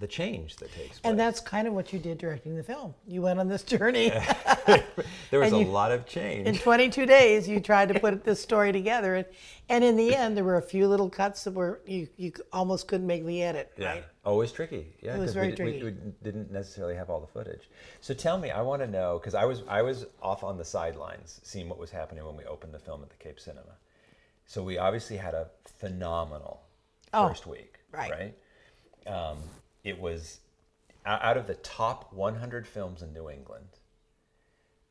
the 0.00 0.06
change 0.06 0.56
that 0.56 0.72
takes 0.72 0.98
place 0.98 1.00
And 1.04 1.18
that's 1.20 1.38
kind 1.40 1.68
of 1.68 1.74
what 1.74 1.92
you 1.92 1.98
did 1.98 2.18
directing 2.18 2.56
the 2.56 2.62
film. 2.62 2.94
You 3.06 3.22
went 3.22 3.38
on 3.38 3.48
this 3.48 3.62
journey. 3.62 4.08
there 4.66 5.38
was 5.40 5.52
and 5.52 5.56
a 5.56 5.58
you- 5.60 5.66
lot 5.66 5.92
of 5.92 6.06
change 6.06 6.46
in 6.46 6.56
22 6.56 7.06
days 7.06 7.48
you 7.48 7.60
tried 7.60 7.88
to 7.90 8.00
put 8.00 8.24
this 8.24 8.40
story 8.40 8.72
together 8.72 9.14
and, 9.16 9.26
and 9.68 9.84
in 9.84 9.96
the 9.96 10.14
end 10.22 10.36
there 10.36 10.44
were 10.44 10.56
a 10.56 10.62
few 10.62 10.88
little 10.88 11.08
cuts 11.10 11.44
that 11.44 11.52
were 11.54 11.80
you, 11.86 12.08
you 12.16 12.32
almost 12.52 12.88
couldn't 12.88 13.06
make 13.06 13.24
the 13.26 13.42
edit 13.42 13.72
Yeah. 13.76 13.88
right 13.92 14.04
Always 14.24 14.52
tricky. 14.52 14.86
Yeah, 15.00 15.16
It 15.16 15.18
was 15.18 15.32
very 15.32 15.48
we, 15.50 15.54
di- 15.54 15.64
we- 15.64 15.80
tricky. 15.80 15.84
We, 16.04 16.12
didn't 16.22 16.50
necessarily 16.52 16.94
have 16.94 17.08
all 17.08 17.20
the 17.20 17.26
footage. 17.26 17.70
So 18.02 18.12
tell 18.12 18.36
me, 18.36 18.50
I 18.50 18.60
want 18.60 18.82
to 18.82 18.86
know 18.88 19.18
because 19.18 19.34
I 19.34 19.44
was 19.46 19.62
I 19.66 19.80
was 19.80 20.04
off 20.22 20.44
on 20.44 20.58
the 20.58 20.64
sidelines 20.64 21.40
seeing 21.42 21.68
what 21.70 21.78
was 21.78 21.90
happening 21.90 22.24
when 22.26 22.36
we 22.36 22.44
opened 22.44 22.74
the 22.74 22.78
film 22.78 23.02
at 23.02 23.08
the 23.08 23.16
Cape 23.16 23.40
Cinema. 23.40 23.76
So 24.46 24.62
we 24.62 24.76
obviously 24.76 25.16
had 25.16 25.32
a 25.34 25.48
phenomenal 25.78 26.60
Oh, 27.14 27.28
first 27.28 27.46
week, 27.46 27.76
right. 27.92 28.10
Right. 28.10 28.34
Um, 29.12 29.38
it 29.84 29.98
was 30.00 30.40
out 31.06 31.36
of 31.36 31.46
the 31.46 31.54
top 31.54 32.12
100 32.12 32.66
films 32.66 33.02
in 33.02 33.12
New 33.12 33.30
England. 33.30 33.66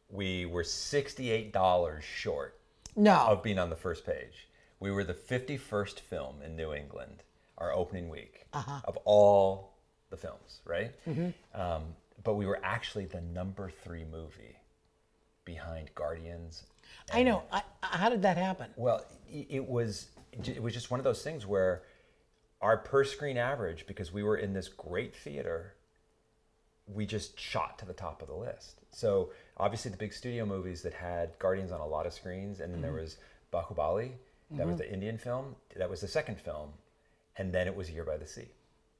We 0.10 0.45
were 0.45 0.63
$68 0.63 2.02
short 2.02 2.56
no 2.95 3.13
of 3.28 3.43
being 3.43 3.60
on 3.60 3.69
the 3.69 3.75
first 3.75 4.06
page. 4.06 4.47
We 4.80 4.91
were 4.91 5.04
the 5.04 5.13
51st 5.13 5.99
film 5.99 6.41
in 6.43 6.56
New 6.56 6.73
England, 6.73 7.23
our 7.58 7.71
opening 7.73 8.10
week, 8.10 8.45
Uh-huh. 8.54 8.82
of 8.86 8.97
all 9.06 9.73
the 10.10 10.17
films, 10.17 10.62
right? 10.65 10.91
Um, 11.54 11.84
but 12.23 12.34
we 12.36 12.45
were 12.45 12.60
actually 12.63 13.06
the 13.06 13.21
number 13.21 13.69
three 13.84 14.06
movie 14.06 14.58
behind 15.45 15.93
Guardians. 15.95 16.63
I 17.13 17.23
know. 17.23 17.43
I, 17.52 17.62
how 17.82 18.10
did 18.10 18.21
that 18.23 18.38
happen? 18.38 18.71
Well, 18.75 19.06
it 19.32 19.65
was 19.67 20.08
it 20.32 20.62
was 20.62 20.73
just 20.73 20.89
one 20.91 20.99
of 20.99 21.04
those 21.04 21.21
things 21.23 21.45
where 21.45 21.84
our 22.61 22.77
per 22.77 23.03
screen 23.03 23.37
average, 23.37 23.87
because 23.87 24.11
we 24.11 24.23
were 24.23 24.37
in 24.37 24.53
this 24.53 24.67
great 24.67 25.15
theater, 25.15 25.75
we 26.87 27.05
just 27.05 27.39
shot 27.39 27.77
to 27.79 27.85
the 27.85 27.93
top 27.93 28.21
of 28.21 28.27
the 28.27 28.33
list. 28.33 28.81
So 28.91 29.29
obviously 29.57 29.91
the 29.91 29.97
big 29.97 30.13
studio 30.13 30.45
movies 30.45 30.81
that 30.81 30.93
had 30.93 31.37
Guardians 31.39 31.71
on 31.71 31.79
a 31.79 31.87
lot 31.87 32.05
of 32.05 32.13
screens, 32.13 32.59
and 32.59 32.73
then 32.73 32.81
there 32.81 32.91
mm-hmm. 32.91 33.01
was 33.01 33.17
Baahubali, 33.53 34.11
that 34.51 34.65
was 34.65 34.75
mm-hmm. 34.75 34.77
the 34.77 34.93
Indian 34.93 35.17
film, 35.17 35.55
that 35.75 35.89
was 35.89 36.01
the 36.01 36.07
second 36.07 36.39
film, 36.39 36.71
and 37.37 37.53
then 37.53 37.67
it 37.67 37.75
was 37.75 37.91
Year 37.91 38.03
by 38.03 38.17
the 38.17 38.25
Sea, 38.25 38.47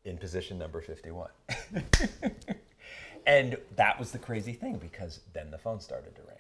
in 0.06 0.18
position 0.18 0.60
number 0.60 0.80
fifty-one. 0.80 1.32
and 3.26 3.58
that 3.76 4.00
was 4.00 4.12
the 4.12 4.20
crazy 4.20 4.54
thing 4.54 4.78
because 4.78 5.22
then 5.34 5.50
the 5.50 5.58
phone 5.58 5.80
started 5.80 6.16
to 6.16 6.22
ring. 6.22 6.39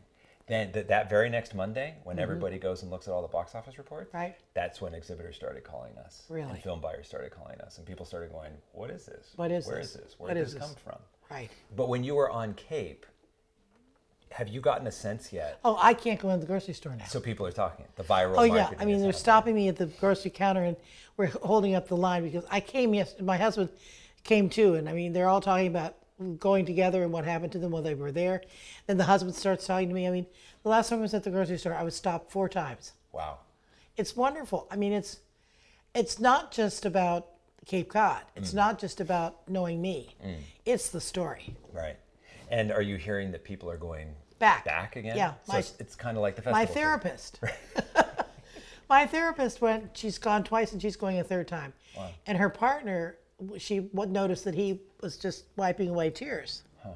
Then 0.50 0.72
th- 0.74 0.88
that 0.88 1.10
very 1.10 1.30
next 1.30 1.54
Monday, 1.56 1.94
when 2.04 2.18
everybody 2.20 2.58
goes 2.58 2.82
and 2.82 2.90
looks 2.92 3.08
at 3.08 3.14
all 3.14 3.22
the 3.22 3.28
box 3.28 3.54
office 3.56 3.78
reports, 3.78 4.10
Mm-hmm. 4.10 4.18
Right. 4.18 4.36
that's 4.56 4.82
when 4.82 4.94
exhibitors 4.96 5.36
started 5.36 5.64
calling 5.64 5.96
us. 6.00 6.24
Really? 6.28 6.50
And 6.50 6.60
film 6.60 6.82
buyers 6.82 7.08
started 7.08 7.32
calling 7.32 7.62
us, 7.62 7.78
and 7.78 7.86
people 7.86 8.06
started 8.06 8.32
going, 8.32 8.52
"What 8.74 8.90
is 8.90 9.06
this? 9.06 9.28
What 9.36 9.52
is 9.52 9.68
Where 9.68 9.78
this? 9.78 9.88
is 9.88 9.94
this? 9.94 10.16
Where 10.20 10.30
What 10.30 10.34
did 10.34 10.46
this 10.46 10.54
this?" 10.56 10.64
come 10.64 10.76
from?" 10.84 10.98
Right. 11.30 11.52
But 11.76 11.88
when 11.88 12.04
you 12.04 12.16
were 12.16 12.30
on 12.32 12.56
Cape, 12.56 13.06
have 14.32 14.48
you 14.48 14.60
gotten 14.62 14.88
a 14.88 14.92
sense 14.92 15.32
yet? 15.32 15.60
Oh, 15.64 15.78
I 15.82 15.94
can't 15.94 16.20
go 16.20 16.30
in 16.32 16.40
the 16.40 16.46
grocery 16.48 16.74
store 16.74 16.96
now. 16.96 17.06
So 17.06 17.20
people 17.20 17.46
are 17.46 17.52
talking. 17.52 17.86
The 17.96 18.04
viral. 18.04 18.36
Oh 18.38 18.44
yeah, 18.44 18.72
I 18.80 18.86
mean 18.86 19.02
they're 19.02 19.14
stopping 19.14 19.54
me 19.54 19.68
at 19.68 19.76
the 19.76 19.86
grocery 19.86 20.32
counter 20.32 20.64
and 20.64 20.76
we're 21.18 21.28
holding 21.44 21.76
up 21.76 21.88
the 21.88 21.98
line 21.98 22.24
because 22.24 22.46
I 22.50 22.60
came 22.60 22.94
yes, 22.96 23.16
my 23.22 23.38
husband 23.38 23.70
came 24.24 24.50
too, 24.50 24.74
and 24.76 24.90
I 24.90 24.94
mean 24.94 25.14
they're 25.14 25.30
all 25.30 25.42
talking 25.42 25.68
about 25.68 25.96
going 26.38 26.66
together 26.66 27.04
and 27.04 27.12
what 27.12 27.26
happened 27.26 27.52
to 27.54 27.60
them 27.60 27.72
while 27.72 27.82
they 27.82 27.96
were 27.96 28.12
there. 28.12 28.42
Then 28.88 28.98
the 28.98 29.06
husband 29.06 29.36
starts 29.36 29.66
talking 29.66 29.88
to 29.90 29.94
me. 29.96 30.08
I 30.08 30.12
mean, 30.12 30.26
the 30.64 30.70
last 30.70 30.90
time 30.90 31.00
I 31.00 31.02
was 31.04 31.14
at 31.14 31.24
the 31.24 31.30
grocery 31.30 31.58
store, 31.58 31.74
I 31.74 31.84
was 31.84 31.96
stopped 31.96 32.32
four 32.32 32.50
times. 32.50 32.94
Wow. 33.12 33.40
It's 33.98 34.16
wonderful. 34.16 34.68
I 34.70 34.76
mean, 34.76 34.94
it's 34.94 35.20
it's 35.96 36.20
not 36.20 36.52
just 36.52 36.86
about 36.86 37.28
Cape 37.66 37.90
Cod. 37.90 38.22
Mm. 38.22 38.24
It's 38.38 38.54
not 38.54 38.80
just 38.80 39.02
about 39.02 39.48
knowing 39.50 39.82
me. 39.82 40.16
It's 40.66 40.90
the 40.90 41.02
story. 41.02 41.56
Right. 41.74 41.98
And 42.52 42.72
are 42.72 42.82
you 42.82 42.96
hearing 42.98 43.32
that 43.32 43.44
people 43.44 43.70
are 43.70 43.78
going 43.78 44.10
Back. 44.40 44.66
back 44.66 44.96
again? 44.96 45.18
Yeah, 45.18 45.34
So 45.46 45.54
my- 45.54 45.60
it's, 45.60 45.74
it's 45.80 45.96
kind 45.96 46.18
of 46.18 46.22
like 46.22 46.36
the 46.36 46.42
festival. 46.42 46.60
My 46.62 46.66
therapist. 46.66 47.40
my 48.90 49.06
therapist 49.06 49.62
went. 49.62 49.96
She's 49.98 50.18
gone 50.18 50.44
twice, 50.44 50.72
and 50.72 50.82
she's 50.82 50.96
going 50.96 51.20
a 51.20 51.24
third 51.24 51.48
time. 51.48 51.74
Wow. 51.96 52.10
And 52.26 52.38
her 52.38 52.50
partner, 52.50 53.18
she 53.58 53.90
noticed 53.94 54.44
that 54.46 54.56
he 54.56 54.82
was 55.02 55.18
just 55.18 55.46
wiping 55.56 55.90
away 55.90 56.10
tears. 56.10 56.64
Huh. 56.84 56.90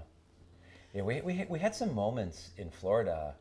Yeah, 0.93 1.03
we, 1.03 1.21
we, 1.21 1.45
we 1.49 1.59
had 1.59 1.75
some 1.75 1.93
moments 1.93 2.51
in 2.57 2.69
Florida 2.69 3.35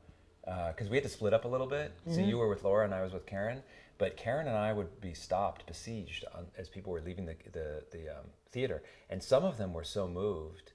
because 0.45 0.89
we 0.91 0.97
had 0.97 1.05
to 1.05 1.11
split 1.11 1.33
up 1.33 1.45
a 1.45 1.49
little 1.49 1.67
bit. 1.67 1.93
So 2.07 2.13
Mm-hmm. 2.13 2.29
you 2.29 2.39
were 2.39 2.49
with 2.49 2.65
Laura 2.65 2.85
and 2.85 2.95
I 2.95 3.03
was 3.03 3.13
with 3.13 3.27
Karen. 3.27 3.63
But 3.99 4.17
Karen 4.17 4.49
and 4.49 4.57
I 4.57 4.73
would 4.73 5.01
be 5.01 5.15
stopped, 5.15 5.65
besieged 5.67 6.25
on, 6.35 6.47
as 6.59 6.69
people 6.69 6.93
were 6.93 7.01
leaving 7.01 7.25
the, 7.27 7.37
the, 7.53 7.85
the 7.93 8.09
um, 8.19 8.25
theater. 8.51 8.83
And 9.11 9.23
some 9.23 9.45
of 9.45 9.59
them 9.59 9.73
were 9.73 9.85
so 9.85 10.09
moved, 10.09 10.73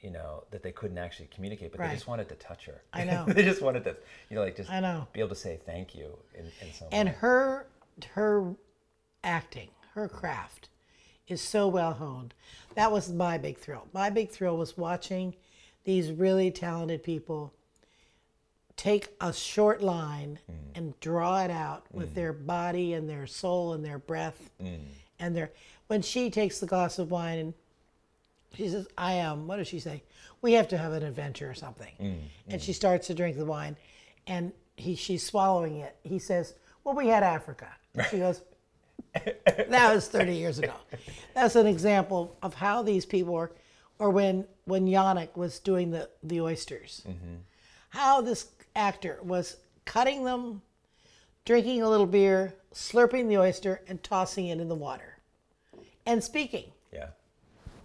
you 0.00 0.10
know, 0.10 0.44
that 0.50 0.62
they 0.62 0.72
couldn't 0.72 0.98
actually 0.98 1.28
communicate, 1.34 1.70
but 1.72 1.80
Right. 1.80 1.88
they 1.88 1.94
just 1.94 2.06
wanted 2.06 2.28
to 2.28 2.34
touch 2.34 2.66
her. 2.66 2.82
I 2.92 3.04
know. 3.10 3.24
they 3.26 3.44
just 3.44 3.62
wanted 3.62 3.84
to, 3.84 3.96
you 4.28 4.36
know, 4.36 4.42
like 4.42 4.56
just 4.56 4.70
I 4.70 4.80
know. 4.80 5.06
be 5.14 5.20
able 5.20 5.30
to 5.30 5.34
say 5.36 5.58
thank 5.64 5.94
you 5.94 6.18
in, 6.34 6.44
in 6.60 6.72
some 6.74 6.88
And 6.92 7.08
way. 7.08 7.14
her 7.20 7.66
her 8.12 8.54
acting, 9.24 9.70
her 9.94 10.06
craft, 10.08 10.68
is 11.28 11.40
so 11.40 11.68
well 11.68 11.94
honed. 11.94 12.34
That 12.74 12.92
was 12.92 13.12
my 13.12 13.38
big 13.38 13.58
thrill. 13.58 13.86
My 13.92 14.10
big 14.10 14.30
thrill 14.30 14.56
was 14.56 14.76
watching 14.76 15.34
these 15.84 16.12
really 16.12 16.50
talented 16.50 17.02
people 17.02 17.52
take 18.76 19.08
a 19.20 19.32
short 19.32 19.82
line 19.82 20.38
mm. 20.50 20.54
and 20.74 20.98
draw 21.00 21.42
it 21.42 21.50
out 21.50 21.84
with 21.90 22.10
mm. 22.10 22.14
their 22.14 22.32
body 22.32 22.92
and 22.92 23.08
their 23.08 23.26
soul 23.26 23.72
and 23.72 23.84
their 23.84 23.98
breath 23.98 24.50
mm. 24.62 24.78
and 25.18 25.34
their 25.34 25.50
when 25.86 26.02
she 26.02 26.30
takes 26.30 26.60
the 26.60 26.66
glass 26.66 26.98
of 26.98 27.10
wine 27.10 27.38
and 27.38 27.54
she 28.54 28.68
says 28.68 28.86
i 28.98 29.14
am 29.14 29.46
what 29.46 29.56
does 29.56 29.68
she 29.68 29.80
say? 29.80 30.02
We 30.42 30.52
have 30.52 30.68
to 30.68 30.78
have 30.78 30.92
an 30.92 31.02
adventure 31.02 31.50
or 31.50 31.54
something. 31.54 31.92
And 32.48 32.60
she 32.60 32.72
starts 32.72 33.06
to 33.08 33.14
drink 33.14 33.36
the 33.36 33.46
wine 33.46 33.76
and 34.26 34.52
he 34.76 34.94
she's 34.94 35.24
swallowing 35.24 35.78
it. 35.78 35.96
He 36.02 36.18
says 36.18 36.54
well 36.84 36.94
we 36.94 37.08
had 37.08 37.22
africa. 37.22 37.68
She 38.10 38.18
goes 38.18 38.42
that 39.68 39.94
was 39.94 40.08
30 40.08 40.34
years 40.34 40.58
ago 40.58 40.72
that's 41.34 41.56
an 41.56 41.66
example 41.66 42.36
of 42.42 42.54
how 42.54 42.82
these 42.82 43.06
people 43.06 43.34
are 43.34 43.50
or 43.98 44.10
when 44.10 44.44
when 44.64 44.86
yannick 44.86 45.36
was 45.36 45.58
doing 45.58 45.90
the 45.90 46.08
the 46.22 46.40
oysters 46.40 47.02
mm-hmm. 47.06 47.36
how 47.90 48.20
this 48.20 48.48
actor 48.76 49.18
was 49.22 49.56
cutting 49.86 50.24
them, 50.24 50.60
drinking 51.46 51.82
a 51.82 51.88
little 51.88 52.06
beer, 52.06 52.54
slurping 52.72 53.28
the 53.28 53.38
oyster, 53.38 53.80
and 53.88 54.02
tossing 54.02 54.48
it 54.48 54.60
in 54.60 54.68
the 54.68 54.74
water, 54.74 55.18
and 56.04 56.22
speaking. 56.22 56.66
Yeah. 56.92 57.08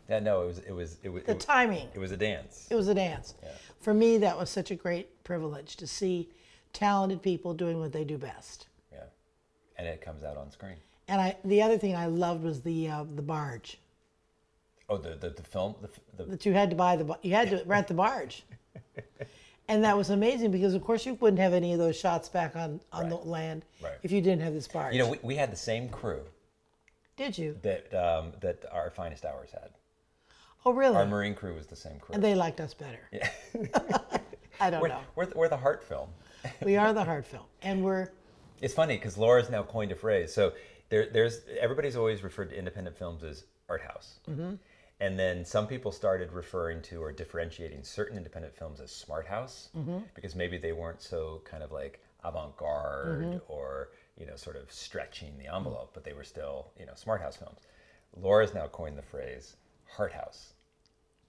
Yeah, 0.10 0.20
no, 0.20 0.42
it 0.44 0.48
was, 0.48 0.60
it 0.60 0.72
was, 0.74 0.98
it 1.04 1.10
was, 1.10 1.24
The 1.24 1.32
it, 1.32 1.40
timing. 1.40 1.88
it 1.94 2.00
was 2.00 2.12
a 2.12 2.18
dance. 2.18 2.68
It 2.70 2.76
was 2.76 2.90
a 2.90 2.94
dance. 2.94 3.36
Yeah. 3.42 3.50
For 3.80 3.94
me, 3.94 4.18
that 4.18 4.38
was 4.38 4.50
such 4.50 4.70
a 4.70 4.76
great 4.76 5.24
privilege 5.24 5.78
to 5.78 5.88
see 5.88 6.28
talented 6.74 7.22
people 7.22 7.54
doing 7.54 7.80
what 7.80 7.94
they 7.94 8.04
do 8.04 8.18
best. 8.18 8.68
Yeah. 8.92 9.06
And 9.78 9.88
it 9.88 10.02
comes 10.02 10.26
out 10.26 10.36
on 10.36 10.52
screen. 10.52 10.76
And 11.12 11.20
I, 11.20 11.36
the 11.44 11.62
other 11.62 11.78
thing 11.78 11.94
I 11.94 12.06
loved 12.06 12.42
was 12.44 12.62
the 12.62 12.90
uh, 12.90 13.04
the 13.16 13.22
barge 13.22 13.78
Oh, 14.90 14.98
the, 14.98 15.16
the, 15.16 15.30
the 15.30 15.44
film, 15.44 15.76
the, 15.82 15.90
the, 16.18 16.30
that 16.32 16.46
you 16.46 16.54
had 16.54 16.70
to 16.70 16.76
buy 16.76 16.96
the 16.96 17.18
you 17.22 17.34
had 17.34 17.50
to 17.50 17.64
rent 17.66 17.88
the 17.88 17.94
barge, 17.94 18.44
and 19.70 19.84
that 19.84 19.96
was 19.96 20.10
amazing 20.10 20.52
because 20.52 20.74
of 20.74 20.84
course 20.84 21.06
you 21.06 21.14
wouldn't 21.16 21.40
have 21.40 21.54
any 21.54 21.74
of 21.74 21.80
those 21.80 21.98
shots 21.98 22.30
back 22.30 22.56
on 22.56 22.80
on 22.92 23.10
the 23.10 23.16
land 23.16 23.64
Right. 23.82 23.94
if 24.04 24.12
you 24.12 24.22
didn't 24.22 24.42
have 24.42 24.54
this 24.54 24.68
barge. 24.68 24.94
you 24.94 25.00
know, 25.00 25.10
we, 25.10 25.20
we 25.22 25.36
had 25.36 25.52
the 25.52 25.58
same 25.58 25.88
crew 25.90 26.24
Did 27.18 27.38
you? 27.38 27.58
that 27.62 27.94
um, 27.94 28.32
that 28.42 28.66
our 28.72 28.90
finest 28.90 29.26
hours 29.26 29.52
had. 29.52 29.70
Oh, 30.66 30.74
really? 30.74 30.96
Our 30.96 31.06
marine 31.06 31.36
crew 31.36 31.56
was 31.56 31.68
the 31.68 31.76
same 31.76 32.00
crew. 32.00 32.14
And 32.14 32.24
they 32.24 32.36
liked 32.36 32.60
us 32.62 32.74
better. 32.74 33.00
Yeah. 33.12 33.30
I 34.60 34.70
don't 34.70 34.82
we're, 34.82 34.90
know. 34.90 35.00
we're, 35.16 35.28
we're 35.36 35.50
the 35.50 35.58
heart 35.58 35.84
film. 35.84 36.10
We 36.64 36.78
are 36.78 36.94
the 37.02 37.04
hard 37.04 37.26
film, 37.26 37.46
and 37.62 37.84
we're 37.84 38.10
It's 38.62 38.74
funny 38.74 38.96
because 38.98 39.18
Laura's 39.18 39.50
now 39.50 39.64
coined 39.64 39.92
a 39.92 39.96
phrase. 39.96 40.34
So 40.34 40.52
there, 40.92 41.08
there's 41.12 41.42
everybody's 41.60 41.96
always 41.96 42.22
referred 42.24 42.50
to 42.52 42.56
independent 42.58 42.96
films 42.98 43.24
as 43.24 43.46
art 43.68 43.82
house, 43.82 44.20
Mm-hmm. 44.30 44.54
and 45.00 45.18
then 45.18 45.44
some 45.46 45.66
people 45.66 45.92
started 45.92 46.32
referring 46.32 46.82
to 46.84 47.02
or 47.02 47.12
differentiating 47.12 47.84
certain 47.84 48.16
independent 48.18 48.54
films 48.56 48.80
as 48.80 48.92
smart 48.92 49.26
house 49.26 49.70
Mm-hmm. 49.76 50.00
because 50.14 50.36
maybe 50.36 50.58
they 50.60 50.74
weren't 50.74 51.02
so 51.02 51.42
kind 51.46 51.64
of 51.64 51.72
like 51.72 52.04
avant-garde 52.24 53.24
Mm-hmm. 53.26 53.38
or 53.48 53.90
you 54.20 54.26
know 54.28 54.36
sort 54.36 54.56
of 54.56 54.72
stretching 54.72 55.38
the 55.40 55.48
envelope, 55.54 55.92
but 55.94 56.04
they 56.04 56.14
were 56.14 56.24
still 56.24 56.72
you 56.80 56.86
know 56.86 56.94
smart 56.96 57.22
house 57.22 57.38
films. 57.38 57.60
Laura's 58.16 58.54
now 58.54 58.68
coined 58.68 58.98
the 58.98 59.02
phrase 59.02 59.56
heart 59.96 60.12
house. 60.14 60.54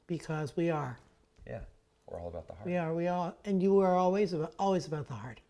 because 0.07 0.57
we 0.57 0.68
are, 0.70 0.98
Yeah, 1.46 1.61
we're 2.07 2.20
all 2.20 2.29
about 2.29 2.46
the 2.48 2.55
heart. 2.55 2.66
we 2.66 2.77
are, 2.77 2.92
we 2.94 3.07
are, 3.09 3.33
and 3.44 3.62
you 3.62 3.79
are 3.81 3.94
always 3.96 4.33
about 4.33 4.53
always 4.59 4.87
about 4.87 5.07
the 5.07 5.14
heart, 5.14 5.40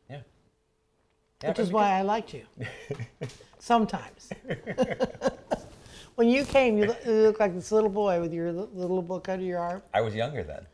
Yeah. 1.42 1.48
Which 1.50 1.58
is 1.58 1.72
why 1.72 1.90
I 1.98 2.02
liked 2.02 2.34
you. 2.34 2.44
Sometimes. 3.58 4.30
when 6.14 6.28
you 6.28 6.44
came, 6.44 6.78
you 6.78 6.86
looked 6.86 7.06
look 7.06 7.40
like 7.40 7.54
this 7.54 7.72
little 7.72 7.90
boy 7.90 8.20
with 8.20 8.32
your 8.32 8.52
little 8.52 9.02
book 9.02 9.28
under 9.28 9.44
your 9.44 9.58
arm. 9.58 9.82
I 9.92 10.00
was 10.00 10.14
younger 10.14 10.42
then. 10.42 10.66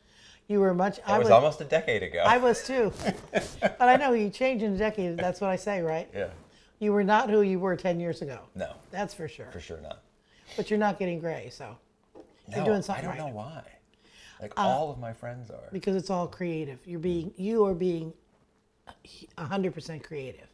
You 0.48 0.61
were 0.61 0.72
much. 0.72 0.96
That 0.96 1.09
I 1.09 1.18
was, 1.18 1.26
was. 1.26 1.33
almost 1.33 1.61
a 1.61 1.64
decade 1.64 2.02
ago. 2.02 2.24
I 2.26 2.38
was 2.38 2.64
too. 2.66 2.92
but 3.33 3.76
I 3.81 3.96
know 3.96 4.12
you 4.12 4.31
change 4.31 4.62
in 4.62 4.74
a 4.74 4.78
decade. 4.78 5.18
That's 5.18 5.40
what 5.40 5.50
I 5.50 5.57
say, 5.57 5.83
right? 5.83 6.09
yeah. 6.14 6.28
You 6.81 6.92
were 6.92 7.04
not 7.04 7.28
who 7.28 7.42
you 7.42 7.59
were 7.59 7.76
ten 7.76 7.98
years 7.98 8.22
ago. 8.22 8.38
No, 8.54 8.72
That's 8.90 9.12
for 9.12 9.26
sure. 9.26 9.50
for 9.50 9.61
sure 9.61 9.81
not. 9.81 10.02
But 10.57 10.70
you're 10.70 10.78
not 10.78 10.98
getting 10.98 11.18
gray, 11.18 11.50
so 11.50 11.76
you're 12.54 12.64
doing 12.64 12.83
something 12.83 13.04
I 13.04 13.09
don't 13.09 13.18
right. 13.18 13.20
Uh, 13.20 13.28
know 13.28 13.35
why. 13.35 13.62
Like 14.40 14.52
all 14.57 14.90
of 14.90 14.98
my 14.98 15.12
friends 15.12 15.50
are. 15.50 15.68
because 15.72 15.96
it's 15.96 16.09
all 16.11 16.28
creative. 16.28 16.78
You're 16.87 17.00
being 17.00 17.33
you 17.37 17.64
are 17.66 17.74
being 17.74 18.12
hundred 19.37 19.74
percent 19.74 20.02
creative, 20.04 20.46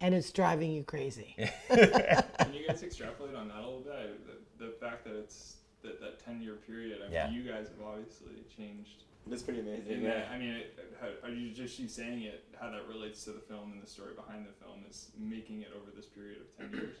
and 0.00 0.14
it's 0.14 0.30
driving 0.30 0.72
you 0.72 0.82
crazy. 0.84 1.34
Can 1.68 2.54
you 2.54 2.66
guys 2.66 2.82
extrapolate 2.82 3.34
on 3.34 3.48
that 3.48 3.58
a 3.58 3.60
little 3.60 3.80
bit? 3.80 4.26
The, 4.58 4.66
the 4.66 4.72
fact 4.72 5.04
that 5.04 5.14
it's 5.14 5.56
that, 5.82 6.00
that 6.00 6.24
10 6.24 6.40
year 6.42 6.54
period, 6.54 6.98
I 7.00 7.04
mean, 7.04 7.12
Yeah. 7.12 7.30
you 7.30 7.42
guys 7.42 7.68
have 7.68 7.86
obviously 7.86 8.44
changed. 8.56 9.04
It's 9.30 9.42
pretty 9.42 9.60
amazing. 9.60 9.86
In 9.92 10.02
yeah. 10.02 10.14
that, 10.14 10.28
I 10.32 10.38
mean, 10.38 10.50
it, 10.50 10.78
how, 11.00 11.28
are 11.28 11.32
you 11.32 11.52
just 11.52 11.78
you 11.78 11.88
saying 11.88 12.22
it, 12.22 12.44
how 12.58 12.70
that 12.70 12.88
relates 12.88 13.24
to 13.24 13.32
the 13.32 13.40
film 13.40 13.72
and 13.72 13.82
the 13.82 13.86
story 13.86 14.14
behind 14.14 14.46
the 14.46 14.64
film 14.64 14.80
is 14.88 15.10
making 15.18 15.60
it 15.62 15.68
over 15.76 15.90
this 15.94 16.06
period 16.06 16.38
of 16.40 16.70
10 16.70 16.80
years? 16.80 16.96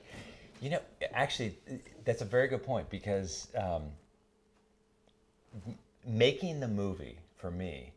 You 0.60 0.70
know, 0.70 0.80
actually, 1.14 1.56
that's 2.04 2.20
a 2.20 2.26
very 2.26 2.46
good 2.46 2.62
point 2.62 2.90
because 2.90 3.48
um, 3.56 3.84
making 6.06 6.60
the 6.60 6.68
movie 6.68 7.18
for 7.36 7.50
me 7.50 7.92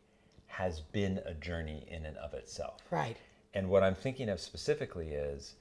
has 0.46 0.80
been 0.80 1.20
a 1.26 1.34
journey 1.34 1.84
in 1.90 2.06
and 2.06 2.16
of 2.16 2.32
itself. 2.32 2.80
Right. 2.90 3.16
And 3.54 3.70
what 3.70 3.82
I'm 3.82 3.94
thinking 3.94 4.28
of 4.28 4.40
specifically 4.40 5.08
is 5.08 5.54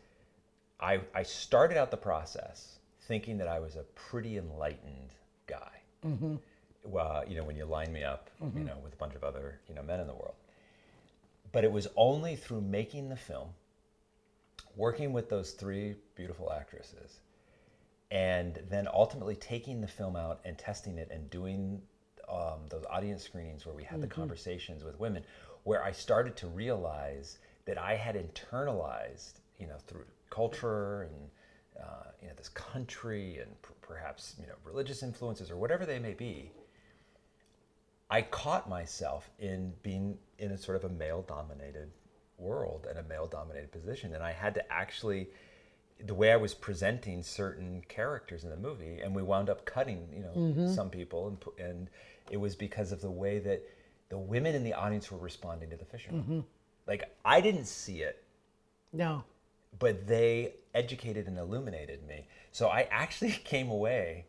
I, 0.80 1.00
I 1.14 1.24
started 1.24 1.78
out 1.78 1.92
the 1.92 1.98
process 1.98 2.80
thinking 3.04 3.38
that 3.38 3.48
I 3.48 3.60
was 3.60 3.76
a 3.76 3.84
pretty 3.96 4.38
enlightened 4.38 5.12
guy. 5.48 5.82
Mm-hmm. 6.06 6.36
Well, 6.86 7.24
you 7.28 7.38
know, 7.38 7.44
when 7.44 7.56
you 7.56 7.66
line 7.66 7.94
me 7.94 8.04
up, 8.04 8.30
you 8.42 8.48
mm-hmm. 8.48 8.66
know, 8.66 8.78
with 8.84 8.94
a 8.94 8.98
bunch 8.98 9.16
of 9.16 9.24
other, 9.24 9.60
you 9.70 9.76
know, 9.76 9.84
men 9.84 10.00
in 10.00 10.08
the 10.08 10.14
world. 10.14 10.36
But 11.52 11.64
it 11.64 11.72
was 11.72 11.88
only 11.96 12.36
through 12.36 12.62
making 12.62 13.10
the 13.10 13.16
film, 13.16 13.50
working 14.76 15.14
with 15.14 15.30
those 15.30 15.52
three 15.52 15.96
beautiful 16.16 16.52
actresses, 16.52 17.20
and 18.10 18.60
then 18.70 18.88
ultimately 18.92 19.36
taking 19.36 19.80
the 19.82 19.88
film 19.88 20.16
out 20.16 20.42
and 20.44 20.58
testing 20.58 20.98
it 20.98 21.10
and 21.12 21.30
doing 21.30 21.82
um, 22.30 22.60
those 22.70 22.84
audience 22.90 23.24
screenings 23.24 23.66
where 23.66 23.76
we 23.76 23.84
had 23.84 24.02
the 24.02 24.08
mm-hmm. 24.08 24.20
conversations 24.20 24.84
with 24.84 25.00
women, 25.00 25.24
where 25.64 25.84
I 25.84 25.92
started 25.92 26.36
to 26.38 26.48
realize 26.48 27.38
that 27.66 27.78
I 27.78 27.96
had 27.96 28.16
internalized, 28.16 29.34
you 29.60 29.68
know, 29.68 29.78
through 29.88 30.06
culture 30.30 31.04
and 31.04 31.30
uh, 31.82 32.10
you 32.22 32.28
know 32.28 32.34
this 32.38 32.50
country 32.50 33.40
and 33.40 33.50
p- 33.62 33.70
perhaps 33.82 34.36
you 34.40 34.48
know 34.48 34.54
religious 34.64 35.04
influences 35.04 35.50
or 35.52 35.58
whatever 35.58 35.86
they 35.86 36.00
may 36.00 36.14
be. 36.14 36.52
I 38.10 38.22
caught 38.22 38.70
myself 38.70 39.30
in 39.40 39.74
being 39.82 40.18
in 40.38 40.52
a 40.52 40.58
sort 40.58 40.76
of 40.78 40.84
a 40.84 40.94
male-dominated 40.94 41.90
world 42.38 42.86
and 42.88 43.00
a 43.00 43.04
male-dominated 43.04 43.72
position, 43.72 44.14
and 44.14 44.24
I 44.24 44.32
had 44.32 44.54
to 44.56 44.72
actually 44.72 45.30
the 46.06 46.14
way 46.14 46.32
I 46.32 46.36
was 46.36 46.54
presenting 46.54 47.24
certain 47.24 47.82
characters 47.88 48.44
in 48.44 48.50
the 48.50 48.58
movie, 48.58 49.00
and 49.02 49.16
we 49.16 49.24
wound 49.24 49.50
up 49.50 49.66
cutting, 49.66 50.08
you 50.14 50.22
know, 50.24 50.68
some 50.74 50.90
people, 50.90 51.28
and 51.28 51.66
and 51.66 51.90
it 52.30 52.38
was 52.38 52.56
because 52.56 52.92
of 52.92 53.02
the 53.02 53.12
way 53.12 53.40
that 53.40 53.62
the 54.10 54.18
women 54.18 54.54
in 54.54 54.64
the 54.64 54.74
audience 54.74 55.12
were 55.12 55.18
responding 55.18 55.70
to 55.70 55.78
the 55.78 55.86
fisherman. 55.86 56.46
Like 56.88 57.14
I 57.24 57.42
didn't 57.42 57.66
see 57.66 58.02
it, 58.02 58.24
No. 58.92 59.24
but 59.80 60.08
they 60.08 60.54
educated 60.74 61.28
and 61.28 61.38
illuminated 61.38 62.06
me. 62.08 62.28
So 62.52 62.68
I 62.68 62.88
actually 62.92 63.32
came 63.44 63.70
away 63.70 64.26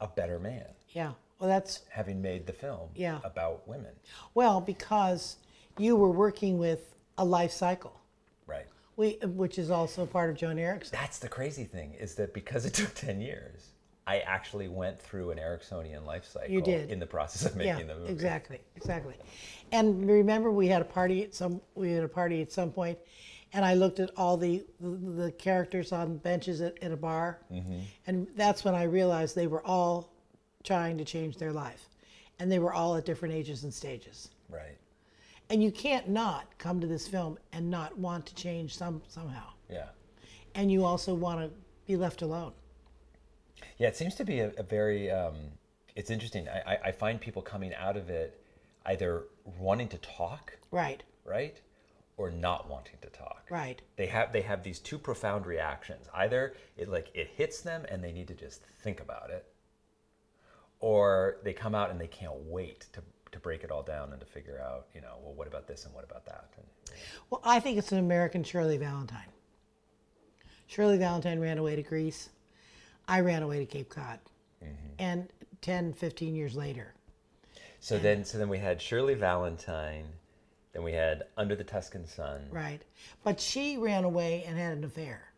a 0.00 0.06
better 0.06 0.38
man, 0.38 0.66
Yeah. 0.90 1.12
Well, 1.38 1.48
that's 1.50 1.80
having 1.90 2.22
made 2.22 2.46
the 2.46 2.52
film 2.52 2.90
Yeah. 2.94 3.20
about 3.24 3.66
women. 3.68 3.92
well 4.34 4.60
because 4.60 5.36
you 5.78 5.96
were 5.96 6.10
working 6.10 6.58
with 6.58 6.94
a 7.18 7.24
life 7.24 7.52
cycle, 7.52 7.98
Right. 8.46 8.66
we, 8.96 9.18
which 9.22 9.58
is 9.58 9.70
also 9.70 10.06
part 10.06 10.30
of 10.30 10.36
Joan 10.36 10.58
Erikson. 10.58 10.90
That's 10.98 11.18
the 11.18 11.28
crazy 11.28 11.64
thing 11.64 11.94
is 11.94 12.14
that 12.16 12.32
because 12.34 12.64
it 12.66 12.74
took 12.80 12.94
10 12.94 13.20
years, 13.20 13.68
I 14.06 14.20
actually 14.20 14.68
went 14.68 15.00
through 15.00 15.30
an 15.32 15.38
Eriksonian 15.38 16.04
life 16.06 16.24
cycle 16.24 16.60
did. 16.60 16.90
in 16.90 17.00
the 17.00 17.06
process 17.06 17.44
of 17.52 17.60
yeah, 17.60 17.72
making 17.72 17.88
the 17.88 17.96
movie. 17.96 18.12
exactly, 18.12 18.60
exactly. 18.76 19.14
And 19.72 20.08
remember, 20.08 20.50
we 20.52 20.68
had 20.68 20.80
a 20.80 20.84
party 20.84 21.24
at 21.24 21.34
some 21.34 21.60
we 21.74 21.90
had 21.92 22.04
a 22.04 22.08
party 22.08 22.40
at 22.40 22.52
some 22.52 22.70
point, 22.70 22.98
and 23.52 23.64
I 23.64 23.74
looked 23.74 23.98
at 23.98 24.10
all 24.16 24.36
the 24.36 24.64
the, 24.80 24.90
the 24.90 25.32
characters 25.32 25.90
on 25.92 26.18
benches 26.18 26.60
at, 26.60 26.80
at 26.82 26.92
a 26.92 26.96
bar, 26.96 27.40
Mm-hmm. 27.52 27.80
and 28.06 28.26
that's 28.36 28.64
when 28.64 28.74
I 28.74 28.84
realized 28.84 29.34
they 29.34 29.48
were 29.48 29.64
all 29.66 30.12
trying 30.62 30.98
to 30.98 31.04
change 31.04 31.36
their 31.36 31.52
life, 31.52 31.88
and 32.38 32.50
they 32.50 32.58
were 32.60 32.72
all 32.72 32.96
at 32.96 33.04
different 33.04 33.34
ages 33.34 33.64
and 33.64 33.74
stages. 33.74 34.30
Right. 34.48 34.76
And 35.50 35.62
you 35.62 35.70
can't 35.72 36.08
not 36.08 36.56
come 36.58 36.80
to 36.80 36.86
this 36.88 37.06
film 37.08 37.38
and 37.52 37.70
not 37.70 37.96
want 37.98 38.26
to 38.26 38.34
change 38.36 38.76
some 38.76 39.02
somehow, 39.08 39.48
Yeah. 39.68 39.88
and 40.54 40.70
you 40.70 40.84
also 40.84 41.12
want 41.14 41.40
to 41.40 41.50
be 41.86 41.96
left 41.96 42.22
alone. 42.22 42.52
Yeah, 43.78 43.88
it 43.88 43.96
seems 43.96 44.14
to 44.16 44.24
be 44.24 44.40
a, 44.40 44.52
a 44.58 44.62
very. 44.62 45.10
Um, 45.10 45.34
it's 45.94 46.10
interesting. 46.10 46.48
I, 46.48 46.72
I, 46.74 46.78
I 46.86 46.92
find 46.92 47.20
people 47.20 47.42
coming 47.42 47.74
out 47.74 47.96
of 47.96 48.10
it 48.10 48.42
either 48.84 49.24
wanting 49.58 49.88
to 49.88 49.98
talk, 49.98 50.56
Right, 50.70 51.02
right, 51.24 51.60
or 52.16 52.30
not 52.30 52.68
wanting 52.68 52.96
to 53.02 53.08
talk. 53.08 53.44
right. 53.50 53.80
They 53.96 54.06
have 54.06 54.32
they 54.32 54.42
have 54.42 54.62
these 54.62 54.78
two 54.78 54.98
profound 54.98 55.46
reactions. 55.46 56.06
Either 56.14 56.54
it 56.76 56.88
like 56.88 57.10
it 57.14 57.28
hits 57.36 57.60
them 57.62 57.84
and 57.90 58.02
they 58.04 58.12
need 58.12 58.28
to 58.28 58.34
just 58.34 58.62
think 58.82 59.00
about 59.00 59.30
it, 59.30 59.46
or 60.80 61.38
they 61.44 61.52
come 61.52 61.74
out 61.74 61.90
and 61.90 62.00
they 62.00 62.06
can't 62.06 62.34
wait 62.46 62.86
to 62.92 63.00
to 63.32 63.38
break 63.40 63.64
it 63.64 63.70
all 63.70 63.82
down 63.82 64.12
and 64.12 64.20
to 64.20 64.26
figure 64.26 64.60
out, 64.64 64.86
you 64.94 65.00
know, 65.00 65.16
well, 65.22 65.34
what 65.34 65.46
about 65.48 65.66
this 65.66 65.84
and 65.84 65.92
what 65.94 66.04
about 66.04 66.24
that? 66.26 66.48
And, 66.56 66.66
Well, 67.28 67.40
I 67.44 67.60
think 67.60 67.76
it's 67.76 67.92
an 67.92 67.98
American 67.98 68.44
Shirley 68.44 68.78
Valentine. 68.78 69.28
Shirley 70.68 70.96
Valentine 70.96 71.40
ran 71.40 71.58
away 71.58 71.76
to 71.76 71.82
Greece. 71.82 72.30
I 73.08 73.20
ran 73.20 73.42
away 73.42 73.58
to 73.58 73.66
Cape 73.66 73.88
Cod. 73.88 74.18
Mm-hmm. 74.62 74.72
And 74.98 75.28
10, 75.62 75.92
15 75.94 76.34
years 76.34 76.54
later. 76.54 76.94
so 77.80 77.98
then 77.98 78.24
so 78.24 78.38
then 78.38 78.48
we 78.48 78.58
had 78.58 78.80
Shirley 78.80 79.14
Valentine, 79.14 80.06
then 80.72 80.82
we 80.82 80.92
had 80.92 81.24
Under 81.36 81.56
the 81.56 81.64
Tuscan 81.64 82.06
Sun. 82.06 82.42
Right. 82.50 82.82
But 83.24 83.40
she 83.40 83.76
ran 83.76 84.04
away 84.04 84.44
and 84.46 84.58
had 84.58 84.76
an 84.76 84.84
affair. 84.84 85.32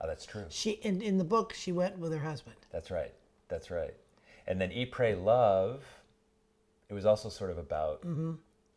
Oh, 0.00 0.06
that's 0.06 0.26
true. 0.26 0.44
She 0.48 0.72
in, 0.72 1.00
in 1.02 1.18
the 1.18 1.24
book 1.24 1.52
she 1.54 1.72
went 1.72 1.98
with 1.98 2.12
her 2.12 2.18
husband. 2.18 2.56
That's 2.72 2.90
right. 2.90 3.12
That's 3.48 3.70
right. 3.70 3.94
And 4.46 4.60
then 4.60 4.72
Eat, 4.72 4.92
Pray, 4.92 5.14
Love. 5.14 5.84
It 6.88 6.94
was 6.94 7.06
also 7.06 7.28
sort 7.28 7.50
of 7.50 7.58
about 7.58 8.02
mm-hmm. 8.02 8.32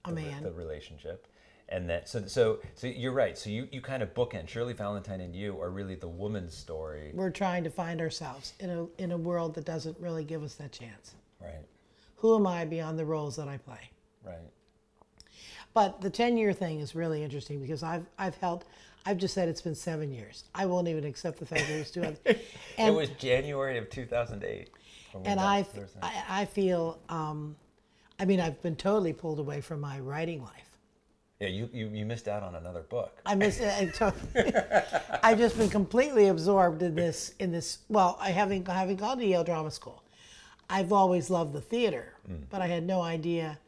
A 0.05 0.09
the, 0.09 0.21
man. 0.21 0.43
the 0.43 0.51
relationship, 0.51 1.27
and 1.69 1.89
then 1.89 2.05
so 2.05 2.25
so 2.27 2.59
so 2.75 2.87
you're 2.87 3.11
right. 3.13 3.37
So 3.37 3.49
you 3.49 3.67
you 3.71 3.81
kind 3.81 4.03
of 4.03 4.13
bookend 4.13 4.47
Shirley 4.47 4.73
Valentine 4.73 5.21
and 5.21 5.35
you 5.35 5.59
are 5.61 5.69
really 5.69 5.95
the 5.95 6.07
woman's 6.07 6.55
story, 6.55 7.11
We're 7.13 7.29
trying 7.31 7.63
to 7.63 7.69
find 7.69 8.01
ourselves 8.01 8.53
in 8.59 8.69
a 8.69 8.87
in 8.97 9.11
a 9.11 9.17
world 9.17 9.55
that 9.55 9.65
doesn't 9.65 9.97
really 9.99 10.23
give 10.23 10.43
us 10.43 10.55
that 10.55 10.71
chance. 10.71 11.15
right? 11.41 11.65
Who 12.17 12.35
am 12.35 12.47
I 12.47 12.65
beyond 12.65 12.97
the 12.97 13.05
roles 13.05 13.35
that 13.35 13.47
I 13.47 13.57
play? 13.57 13.89
Right. 14.25 14.37
But 15.73 16.01
the 16.01 16.09
10 16.09 16.37
year 16.37 16.53
thing 16.53 16.79
is 16.79 16.93
really 16.95 17.23
interesting 17.23 17.59
because 17.61 17.83
I've 17.83 18.05
I've 18.17 18.35
held 18.37 18.65
I've 19.05 19.17
just 19.17 19.33
said 19.33 19.49
it's 19.49 19.61
been 19.61 19.75
seven 19.75 20.11
years. 20.13 20.45
I 20.55 20.65
won't 20.65 20.87
even 20.87 21.03
accept 21.03 21.39
the 21.39 21.45
fact 21.45 21.67
that 21.67 21.75
it 21.75 21.79
was 21.79 21.91
two. 21.91 22.15
it 22.25 22.45
And 22.77 22.95
was 22.95 23.09
January 23.09 23.77
of 23.77 23.89
2008. 23.89 24.69
and 25.25 25.39
I. 25.39 25.65
I, 26.01 26.23
I 26.29 26.45
feel, 26.45 26.99
um, 27.09 27.55
I 28.17 28.23
mean, 28.25 28.39
I've 28.39 28.61
been 28.61 28.77
totally 28.77 29.11
pulled 29.11 29.39
away 29.39 29.59
from 29.59 29.81
my 29.81 29.99
writing 29.99 30.41
life. 30.41 30.72
Yeah, 31.43 31.49
you, 31.49 31.69
you 31.73 31.87
you 31.89 32.05
missed 32.05 32.29
out 32.29 32.41
on 32.41 32.55
another 32.55 32.83
book. 32.83 33.19
I 33.25 33.35
miss, 33.35 33.59
I, 33.61 33.85
to- 33.85 35.19
I've 35.23 35.37
just 35.37 35.57
been 35.57 35.69
completely 35.69 36.29
absorbed 36.29 36.81
in 36.81 36.95
this, 36.95 37.33
in 37.39 37.51
this. 37.51 37.79
Well, 37.89 38.17
I 38.21 38.31
having 38.31 38.65
having 38.65 38.95
gone 38.95 39.17
to 39.17 39.25
Yale 39.25 39.43
Drama 39.43 39.69
School, 39.69 40.03
I've 40.69 40.93
always 40.93 41.29
loved 41.29 41.51
the 41.51 41.59
theater, 41.61 42.13
but 42.49 42.61
I 42.61 42.67
had 42.67 42.85
no 42.87 43.01
idea 43.01 43.59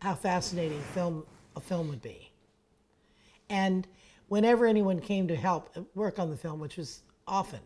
how 0.00 0.14
fascinating 0.14 0.80
film 0.92 1.24
a 1.56 1.60
film 1.60 1.88
would 1.88 2.02
be. 2.02 2.30
And 3.48 3.86
whenever 4.28 4.66
anyone 4.66 5.00
came 5.00 5.26
to 5.28 5.36
help 5.36 5.70
uh, 5.76 5.80
work 5.94 6.18
on 6.18 6.28
the 6.30 6.36
film, 6.36 6.60
which 6.60 6.76
was 6.76 7.00
often, 7.26 7.60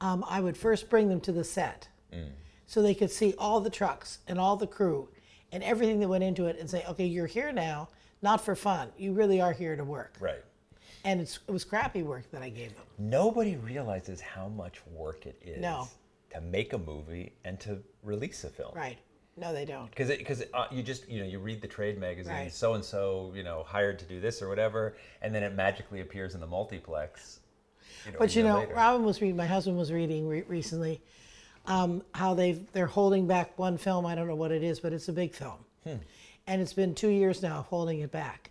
um, 0.00 0.24
I 0.26 0.40
would 0.40 0.56
first 0.56 0.88
bring 0.88 1.08
them 1.10 1.20
to 1.22 1.32
the 1.32 1.44
set 1.44 1.88
so 2.66 2.80
they 2.80 2.94
could 2.94 3.10
see 3.10 3.34
all 3.36 3.60
the 3.60 3.68
trucks 3.70 4.20
and 4.26 4.38
all 4.38 4.56
the 4.56 4.66
crew 4.66 5.08
and 5.52 5.62
everything 5.62 6.00
that 6.00 6.08
went 6.08 6.24
into 6.24 6.46
it 6.46 6.58
and 6.58 6.68
say, 6.70 6.82
okay, 6.88 7.04
you're 7.04 7.26
here 7.26 7.52
now, 7.52 7.88
not 8.26 8.40
for 8.44 8.56
fun. 8.56 8.88
You 8.98 9.12
really 9.12 9.40
are 9.40 9.52
here 9.52 9.76
to 9.76 9.84
work. 9.84 10.16
Right. 10.18 10.42
And 11.04 11.20
it's, 11.20 11.38
it 11.46 11.52
was 11.52 11.62
crappy 11.62 12.02
work 12.02 12.28
that 12.32 12.42
I 12.42 12.48
gave 12.48 12.74
them. 12.74 12.84
Nobody 12.98 13.54
realizes 13.54 14.20
how 14.20 14.48
much 14.48 14.82
work 14.92 15.26
it 15.26 15.40
is 15.44 15.60
No. 15.62 15.86
to 16.34 16.40
make 16.40 16.72
a 16.72 16.78
movie 16.78 17.34
and 17.44 17.60
to 17.60 17.78
release 18.02 18.42
a 18.42 18.48
film. 18.48 18.72
Right. 18.74 18.98
No, 19.36 19.52
they 19.52 19.64
don't. 19.64 19.88
because 19.90 20.08
because 20.08 20.42
uh, 20.54 20.64
you 20.72 20.82
just 20.82 21.06
you 21.10 21.20
know 21.20 21.26
you 21.26 21.38
read 21.38 21.60
the 21.60 21.68
trade 21.68 21.98
magazine 22.00 22.48
so 22.50 22.72
and 22.72 22.82
so 22.82 23.32
you 23.36 23.42
know 23.42 23.64
hired 23.64 23.98
to 23.98 24.06
do 24.06 24.18
this 24.18 24.40
or 24.40 24.48
whatever 24.48 24.96
and 25.20 25.34
then 25.34 25.42
it 25.42 25.52
magically 25.54 26.00
appears 26.00 26.34
in 26.34 26.40
the 26.40 26.46
multiplex 26.46 27.40
you 28.06 28.12
know, 28.12 28.18
But 28.18 28.34
you 28.34 28.42
know, 28.42 28.60
later. 28.60 28.72
Robin 28.74 29.04
was 29.04 29.20
reading. 29.20 29.36
My 29.36 29.44
husband 29.44 29.76
was 29.76 29.92
reading 29.92 30.26
re- 30.26 30.44
recently 30.48 31.02
um, 31.66 32.02
how 32.12 32.32
they 32.32 32.52
they're 32.72 32.86
holding 33.00 33.26
back 33.26 33.58
one 33.58 33.76
film. 33.76 34.06
I 34.06 34.14
don't 34.14 34.26
know 34.26 34.34
what 34.44 34.52
it 34.52 34.62
is, 34.62 34.80
but 34.80 34.92
it's 34.94 35.08
a 35.08 35.12
big 35.12 35.34
film, 35.34 35.58
Hmm. 35.84 35.96
And 36.46 36.60
it's 36.62 36.72
been 36.72 36.94
two 36.94 37.08
years 37.08 37.42
now 37.42 37.58
of 37.58 37.66
holding 37.66 38.00
it 38.00 38.10
back. 38.10 38.50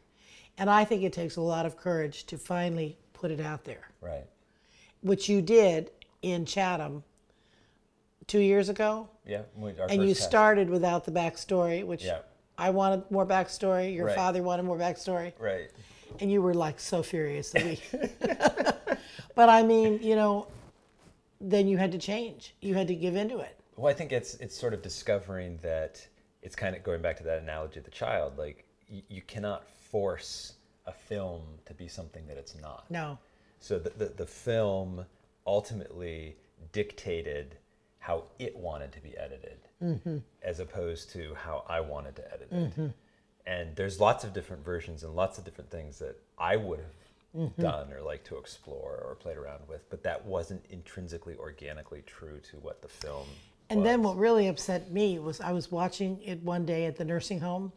And 0.58 0.70
I 0.70 0.86
think 0.86 1.04
it 1.04 1.14
takes 1.14 1.36
a 1.36 1.42
lot 1.42 1.66
of 1.66 1.78
courage 1.78 2.26
to 2.28 2.38
finally 2.38 2.98
put 3.14 3.32
it 3.32 3.40
out 3.42 3.64
there, 3.64 3.90
right 4.02 4.26
which 5.02 5.30
you 5.30 5.40
did 5.42 5.92
in 6.24 6.46
Chatham 6.46 7.04
two 8.28 8.40
years 8.40 8.70
ago, 8.70 9.08
yeah 9.26 9.42
and 9.90 10.02
you 10.02 10.14
test. 10.16 10.24
started 10.24 10.68
without 10.70 11.06
the 11.06 11.12
backstory, 11.12 11.86
which 11.86 12.04
Yeah. 12.04 12.20
I 12.58 12.70
wanted 12.72 13.10
more 13.12 13.26
backstory. 13.26 13.94
Your 13.94 14.08
Right. 14.08 14.16
father 14.16 14.42
wanted 14.42 14.64
more 14.64 14.78
backstory. 14.78 15.34
right 15.40 15.70
and 16.22 16.32
you 16.32 16.42
were 16.42 16.54
like 16.54 16.80
so 16.80 17.04
furious 17.04 17.52
that 17.52 17.64
we 17.66 17.80
but 19.36 19.50
i 19.50 19.62
mean 19.62 20.00
you 20.02 20.16
know 20.16 20.48
then 21.42 21.68
you 21.68 21.78
had 21.78 21.92
to 21.92 21.98
change 21.98 22.56
you 22.62 22.74
had 22.74 22.88
to 22.88 22.96
give 22.96 23.16
into 23.18 23.40
it 23.40 23.60
well 23.76 23.92
i 23.92 23.94
think 23.94 24.14
it's 24.14 24.36
it's 24.36 24.58
sort 24.58 24.74
of 24.74 24.82
discovering 24.82 25.58
that 25.62 26.08
it's 26.46 26.56
kind 26.56 26.76
of 26.76 26.84
going 26.84 27.02
back 27.02 27.18
to 27.18 27.24
that 27.24 27.40
analogy 27.40 27.80
of 27.80 27.86
the 27.86 27.92
child 27.92 28.38
like 28.38 28.66
y- 28.90 29.04
you 29.10 29.22
cannot 29.24 29.68
force 29.92 30.54
a 30.86 30.94
film 30.94 31.42
to 31.66 31.74
be 31.74 31.88
something 31.88 32.26
that 32.28 32.38
it's 32.38 32.56
not 32.62 32.86
no 32.90 33.18
So 33.60 33.80
the, 33.80 33.90
the, 33.90 34.06
the 34.06 34.26
film 34.28 35.06
ultimately 35.48 36.36
dictated 36.72 37.56
how 37.98 38.26
it 38.38 38.56
wanted 38.56 38.92
to 38.92 39.02
be 39.02 39.18
edited, 39.18 39.58
mm-hmm. 39.84 40.18
as 40.44 40.60
opposed 40.60 41.10
to 41.12 41.34
how 41.34 41.66
I 41.68 41.80
wanted 41.80 42.16
to 42.18 42.34
edit 42.34 42.48
it. 42.52 42.56
Mm-hmm. 42.56 42.88
And 43.48 43.76
there's 43.76 44.00
lots 44.00 44.24
of 44.24 44.34
different 44.34 44.64
versions 44.64 45.04
and 45.04 45.16
lots 45.16 45.40
of 45.40 45.46
different 45.46 45.72
things 45.72 45.98
that 45.98 46.16
I 46.38 46.56
would 46.56 46.80
have 46.80 47.42
mm-hmm. 47.42 47.62
done 47.62 47.92
or 47.92 48.02
liked 48.02 48.28
to 48.28 48.38
explore 48.38 49.04
or 49.08 49.16
played 49.16 49.38
around 49.38 49.62
with, 49.68 49.90
but 49.90 50.04
that 50.04 50.24
wasn't 50.26 50.64
intrinsically, 50.70 51.36
organically 51.36 52.04
true 52.06 52.40
to 52.52 52.58
what 52.58 52.84
the 52.84 52.88
film. 52.88 53.26
And 53.70 53.80
was. 53.80 53.86
then 53.86 54.04
what 54.04 54.18
really 54.18 54.48
upset 54.48 54.92
me 54.92 55.20
was 55.20 55.42
I 55.42 55.52
was 55.52 55.72
watching 55.72 56.20
it 56.24 56.42
one 56.44 56.66
day 56.66 56.86
at 56.86 56.98
the 56.98 57.06
nursing 57.06 57.40
home, 57.40 57.72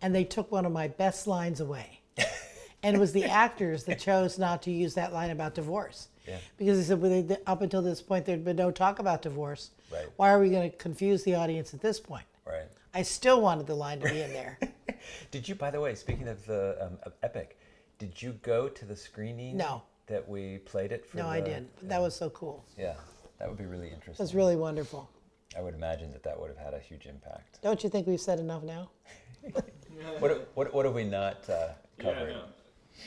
and 0.00 0.14
they 0.14 0.24
took 0.24 0.50
one 0.50 0.64
of 0.64 0.72
my 0.72 0.88
best 0.88 1.26
lines 1.26 1.60
away. 1.60 2.00
and 2.82 2.96
it 2.96 2.98
was 2.98 3.12
the 3.12 3.24
actors 3.24 3.84
that 3.84 3.98
chose 3.98 4.38
not 4.38 4.62
to 4.62 4.70
use 4.70 4.94
that 4.94 5.12
line 5.12 5.30
about 5.30 5.54
divorce. 5.54 6.08
Yeah. 6.26 6.38
Because 6.56 6.78
they 6.78 6.84
said, 6.84 7.00
well, 7.00 7.22
they, 7.22 7.36
up 7.46 7.62
until 7.62 7.82
this 7.82 8.02
point, 8.02 8.26
there'd 8.26 8.44
been 8.44 8.56
no 8.56 8.70
talk 8.70 8.98
about 8.98 9.22
divorce. 9.22 9.70
Right. 9.92 10.06
Why 10.16 10.30
are 10.30 10.38
we 10.38 10.50
going 10.50 10.70
to 10.70 10.76
confuse 10.76 11.24
the 11.24 11.34
audience 11.34 11.72
at 11.74 11.80
this 11.80 11.98
point? 11.98 12.26
Right. 12.46 12.66
I 12.94 13.02
still 13.02 13.40
wanted 13.40 13.66
the 13.66 13.74
line 13.74 14.00
to 14.00 14.08
be 14.08 14.20
in 14.20 14.32
there. 14.32 14.58
Did 15.30 15.48
you, 15.48 15.54
by 15.54 15.70
the 15.70 15.80
way, 15.80 15.94
speaking 15.94 16.28
of 16.28 16.44
the 16.46 16.76
um, 16.80 16.98
of 17.04 17.12
Epic, 17.22 17.58
did 17.98 18.20
you 18.20 18.32
go 18.42 18.68
to 18.68 18.84
the 18.84 18.96
screening? 18.96 19.56
No. 19.56 19.82
That 20.06 20.28
we 20.28 20.58
played 20.58 20.90
it 20.92 21.04
for. 21.06 21.18
no, 21.18 21.24
the, 21.24 21.28
I 21.28 21.40
didn't. 21.40 21.88
That 21.88 22.00
was 22.00 22.14
so 22.16 22.30
cool. 22.30 22.64
Yeah, 22.78 22.94
that 23.38 23.48
would 23.48 23.58
be 23.58 23.66
really 23.66 23.88
It 23.88 23.94
interesting. 23.94 24.22
was 24.22 24.34
really 24.34 24.56
wonderful. 24.56 25.08
I 25.56 25.60
would 25.62 25.74
imagine 25.74 26.12
that 26.12 26.22
that 26.24 26.38
would 26.38 26.48
have 26.48 26.58
had 26.58 26.74
a 26.74 26.78
huge 26.78 27.06
impact. 27.06 27.60
Don't 27.62 27.82
you 27.82 27.88
think 27.90 28.06
we've 28.06 28.20
said 28.20 28.38
enough 28.38 28.62
now? 28.62 28.90
What 30.18 30.48
what, 30.54 30.74
what 30.74 30.84
have 30.84 30.94
we 30.94 31.04
not 31.04 31.48
uh, 31.48 31.68
Yeah, 31.98 32.04
covered? 32.04 32.30
no. 32.30 32.42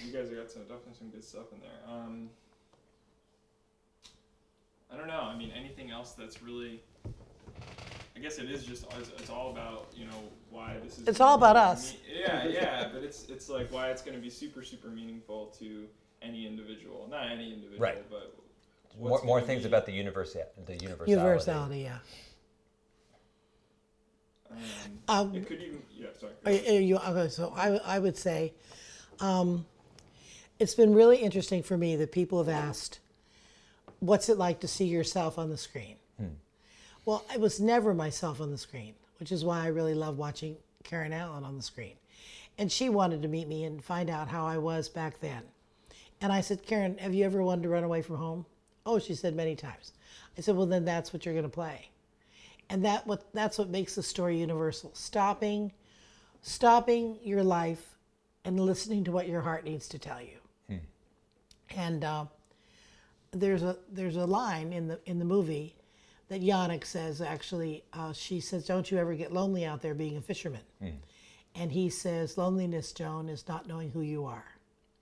You 0.05 0.11
guys 0.11 0.29
have 0.29 0.37
got 0.37 0.51
some 0.51 0.63
definitely 0.63 0.93
some 0.97 1.09
good 1.09 1.23
stuff 1.23 1.45
in 1.53 1.59
there. 1.59 1.79
Um, 1.95 2.29
I 4.91 4.97
don't 4.97 5.07
know. 5.07 5.21
I 5.21 5.37
mean, 5.37 5.51
anything 5.57 5.91
else 5.91 6.13
that's 6.13 6.41
really. 6.41 6.81
I 8.15 8.19
guess 8.19 8.37
it 8.39 8.49
is 8.51 8.63
just 8.65 8.85
it's, 8.99 9.09
it's 9.09 9.29
all 9.29 9.51
about 9.51 9.87
you 9.95 10.05
know 10.05 10.23
why 10.49 10.75
this 10.83 10.97
is. 10.99 11.07
It's 11.07 11.21
all 11.21 11.35
about 11.35 11.55
us. 11.55 11.93
me- 11.93 11.99
yeah, 12.21 12.47
yeah, 12.47 12.89
but 12.93 13.03
it's 13.03 13.29
it's 13.29 13.49
like 13.49 13.71
why 13.71 13.89
it's 13.89 14.01
going 14.01 14.15
to 14.15 14.21
be 14.21 14.29
super 14.29 14.63
super 14.63 14.87
meaningful 14.89 15.47
to 15.59 15.85
any 16.21 16.45
individual, 16.45 17.07
not 17.09 17.31
any 17.31 17.53
individual, 17.53 17.79
Right. 17.79 18.09
but 18.09 18.35
More, 18.99 19.11
what's 19.11 19.23
more 19.23 19.37
gonna 19.39 19.47
things 19.47 19.61
be, 19.63 19.67
about 19.69 19.85
the 19.85 19.91
universe, 19.93 20.33
the 20.33 20.73
universality. 20.73 21.11
Universality, 21.11 21.79
yeah. 21.79 21.97
Um, 25.07 25.27
Um, 25.29 25.35
it 25.35 25.47
could 25.47 25.61
even 25.61 25.81
yeah. 25.95 26.07
Sorry. 26.19 26.33
Are- 26.45 26.73
are 26.75 26.79
you, 26.79 26.97
okay, 26.97 27.29
so 27.29 27.53
I, 27.55 27.69
I 27.77 27.99
would 27.99 28.17
say 28.17 28.53
um, 29.19 29.65
it's 30.59 30.75
been 30.75 30.93
really 30.93 31.17
interesting 31.17 31.63
for 31.63 31.77
me 31.77 31.95
that 31.97 32.11
people 32.11 32.37
have 32.43 32.49
asked, 32.49 32.99
what's 33.99 34.29
it 34.29 34.37
like 34.37 34.59
to 34.61 34.67
see 34.67 34.85
yourself 34.85 35.37
on 35.37 35.49
the 35.49 35.57
screen? 35.57 35.95
Well, 37.03 37.25
I 37.31 37.37
was 37.37 37.59
never 37.59 37.95
myself 37.95 38.39
on 38.39 38.51
the 38.51 38.59
screen, 38.59 38.93
which 39.19 39.31
is 39.31 39.43
why 39.43 39.63
I 39.63 39.67
really 39.67 39.95
love 39.95 40.19
watching 40.19 40.55
Karen 40.83 41.13
Allen 41.13 41.43
on 41.43 41.57
the 41.57 41.63
screen. 41.63 41.95
And 42.59 42.71
she 42.71 42.89
wanted 42.89 43.23
to 43.23 43.27
meet 43.27 43.47
me 43.47 43.63
and 43.63 43.83
find 43.83 44.07
out 44.07 44.27
how 44.27 44.45
I 44.45 44.59
was 44.59 44.87
back 44.87 45.19
then. 45.19 45.41
And 46.21 46.31
I 46.31 46.41
said, 46.41 46.61
Karen, 46.63 46.99
have 46.99 47.15
you 47.15 47.25
ever 47.25 47.41
wanted 47.41 47.63
to 47.63 47.69
run 47.69 47.83
away 47.83 48.03
from 48.03 48.17
home? 48.17 48.45
Oh, 48.85 48.99
she 48.99 49.15
said 49.15 49.35
many 49.35 49.55
times. 49.55 49.93
I 50.37 50.41
said, 50.41 50.55
well, 50.55 50.67
then 50.67 50.85
that's 50.85 51.11
what 51.11 51.25
you're 51.25 51.33
going 51.33 51.43
to 51.43 51.49
play. 51.49 51.89
And 52.71 52.85
that 52.85 53.05
what 53.05 53.33
that's 53.33 53.57
what 53.57 53.69
makes 53.69 53.95
the 53.95 54.03
story 54.03 54.39
universal. 54.39 54.91
Stopping, 54.93 55.73
stopping 56.41 57.19
your 57.21 57.43
life, 57.43 57.97
and 58.45 58.57
listening 58.57 59.03
to 59.03 59.11
what 59.11 59.27
your 59.27 59.41
heart 59.41 59.65
needs 59.65 59.89
to 59.89 59.99
tell 59.99 60.21
you. 60.21 60.37
And 61.75 62.03
uh, 62.03 62.25
there's 63.31 63.61
a 63.61 63.77
there's 63.91 64.15
a 64.15 64.25
line 64.25 64.71
in 64.71 64.87
the 64.87 64.99
in 65.05 65.19
the 65.19 65.25
movie 65.25 65.75
that 66.29 66.41
Yannick 66.41 66.85
says. 66.85 67.21
Actually, 67.21 67.83
uh, 67.91 68.13
she 68.13 68.39
says, 68.39 68.65
"Don't 68.65 68.89
you 68.89 68.97
ever 68.97 69.15
get 69.15 69.33
lonely 69.33 69.65
out 69.65 69.81
there 69.81 69.93
being 69.93 70.15
a 70.15 70.21
fisherman?" 70.21 70.61
And 71.55 71.73
he 71.73 71.89
says, 71.89 72.37
"Loneliness, 72.37 72.93
Joan, 72.93 73.27
is 73.27 73.49
not 73.49 73.67
knowing 73.67 73.91
who 73.91 74.01
you 74.01 74.25
are." 74.25 74.45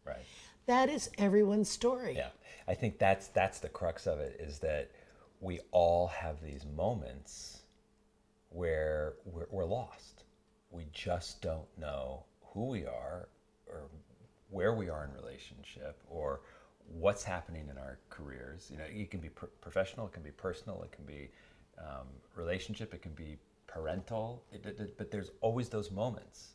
Right. 0.06 0.26
That 0.66 0.90
is 0.90 1.12
everyone's 1.20 1.70
story. 1.70 2.16
Yeah, 2.16 2.30
I 2.68 2.74
think 2.74 2.98
that's 2.98 3.28
that's 3.28 3.60
the 3.60 3.70
crux 3.70 4.08
of 4.08 4.20
it 4.20 4.38
is 4.40 4.58
that 4.60 4.90
we 5.40 5.60
all 5.72 6.08
have 6.08 6.42
these 6.44 6.66
moments 6.66 7.59
where 8.50 9.14
we're, 9.26 9.48
we're 9.52 9.66
lost. 9.66 10.24
We 10.72 10.86
just 10.92 11.42
don't 11.42 11.68
know 11.78 12.24
who 12.54 12.66
we 12.68 12.86
are 12.86 13.30
or 13.68 13.82
where 14.50 14.74
we 14.74 14.90
are 14.90 15.06
in 15.06 15.14
relationship 15.14 16.02
or 16.10 16.42
what's 16.88 17.24
happening 17.24 17.68
in 17.70 17.78
our 17.78 18.00
careers. 18.10 18.68
You 18.72 18.78
know, 18.78 18.86
it 18.88 19.12
can 19.12 19.20
be 19.20 19.30
pro- 19.30 19.50
professional, 19.62 20.08
it 20.08 20.14
can 20.14 20.24
be 20.24 20.32
personal, 20.32 20.82
it 20.84 20.92
can 20.92 21.06
be 21.06 21.30
um, 21.78 22.08
relationship, 22.36 22.94
it 22.94 23.02
can 23.02 23.14
be 23.14 23.38
parental, 23.68 24.44
it, 24.52 24.66
it- 24.66 24.80
it- 24.80 24.98
but 24.98 25.12
there's 25.12 25.32
always 25.42 25.70
those 25.70 25.92
moments, 25.92 26.50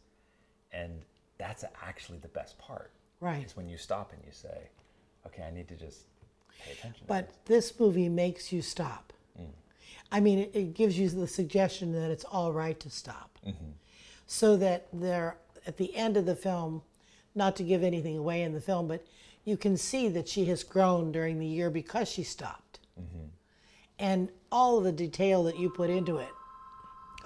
and 0.72 1.02
that's 1.38 1.64
actually 1.82 2.18
the 2.18 2.28
best 2.28 2.58
part. 2.58 2.90
Right. 3.20 3.44
Is 3.46 3.56
when 3.56 3.68
you 3.68 3.78
stop 3.78 4.12
and 4.12 4.20
you 4.26 4.32
say, 4.32 4.68
"Okay, 5.26 5.42
I 5.44 5.50
need 5.50 5.68
to 5.68 5.76
just 5.76 6.02
pay 6.64 6.72
attention." 6.72 7.04
But 7.06 7.28
this." 7.46 7.68
this 7.70 7.80
movie 7.80 8.08
makes 8.08 8.52
you 8.52 8.60
stop. 8.60 9.12
I 10.12 10.20
mean, 10.20 10.38
it, 10.38 10.50
it 10.54 10.74
gives 10.74 10.98
you 10.98 11.08
the 11.08 11.26
suggestion 11.26 11.92
that 11.92 12.10
it's 12.10 12.24
all 12.24 12.52
right 12.52 12.78
to 12.80 12.90
stop. 12.90 13.38
Mm-hmm. 13.46 13.72
So 14.26 14.56
that 14.56 14.86
there, 14.92 15.36
at 15.66 15.76
the 15.76 15.94
end 15.94 16.16
of 16.16 16.26
the 16.26 16.36
film, 16.36 16.82
not 17.34 17.56
to 17.56 17.62
give 17.62 17.82
anything 17.82 18.16
away 18.16 18.42
in 18.42 18.52
the 18.52 18.60
film, 18.60 18.88
but 18.88 19.04
you 19.44 19.56
can 19.56 19.76
see 19.76 20.08
that 20.08 20.28
she 20.28 20.46
has 20.46 20.62
grown 20.64 21.12
during 21.12 21.38
the 21.38 21.46
year 21.46 21.70
because 21.70 22.08
she 22.08 22.22
stopped. 22.22 22.78
Mm-hmm. 23.00 23.26
And 23.98 24.28
all 24.50 24.78
of 24.78 24.84
the 24.84 24.92
detail 24.92 25.42
that 25.44 25.58
you 25.58 25.70
put 25.70 25.90
into 25.90 26.18
it. 26.18 26.28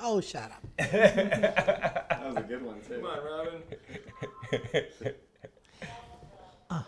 Oh, 0.01 0.21
shut 0.21 0.51
up. 0.51 0.64
That 2.18 2.35
was 2.35 2.37
a 2.37 2.47
good 2.47 2.62
one 2.62 2.81
too. 2.81 2.97
Come 2.97 3.07
on, 3.07 3.18
Robin. 3.25 3.62
Uh. 6.71 6.83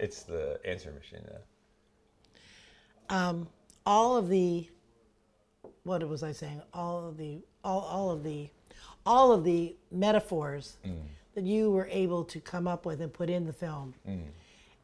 it's 0.00 0.24
the 0.24 0.58
answer 0.64 0.90
machine. 0.90 1.24
Yeah. 1.30 1.38
All 3.86 4.16
of 4.16 4.28
the 4.28 4.68
what 5.84 6.06
was 6.08 6.22
I 6.22 6.32
saying? 6.32 6.62
All 6.72 7.08
of 7.08 7.16
the 7.16 7.40
all, 7.64 7.80
all 7.80 8.10
of 8.10 8.22
the 8.22 8.48
all 9.04 9.32
of 9.32 9.44
the 9.44 9.74
metaphors 9.90 10.76
mm. 10.86 10.96
that 11.34 11.44
you 11.44 11.70
were 11.70 11.88
able 11.90 12.24
to 12.24 12.40
come 12.40 12.68
up 12.68 12.86
with 12.86 13.00
and 13.00 13.12
put 13.12 13.28
in 13.28 13.46
the 13.46 13.52
film. 13.52 13.94
Mm. 14.08 14.22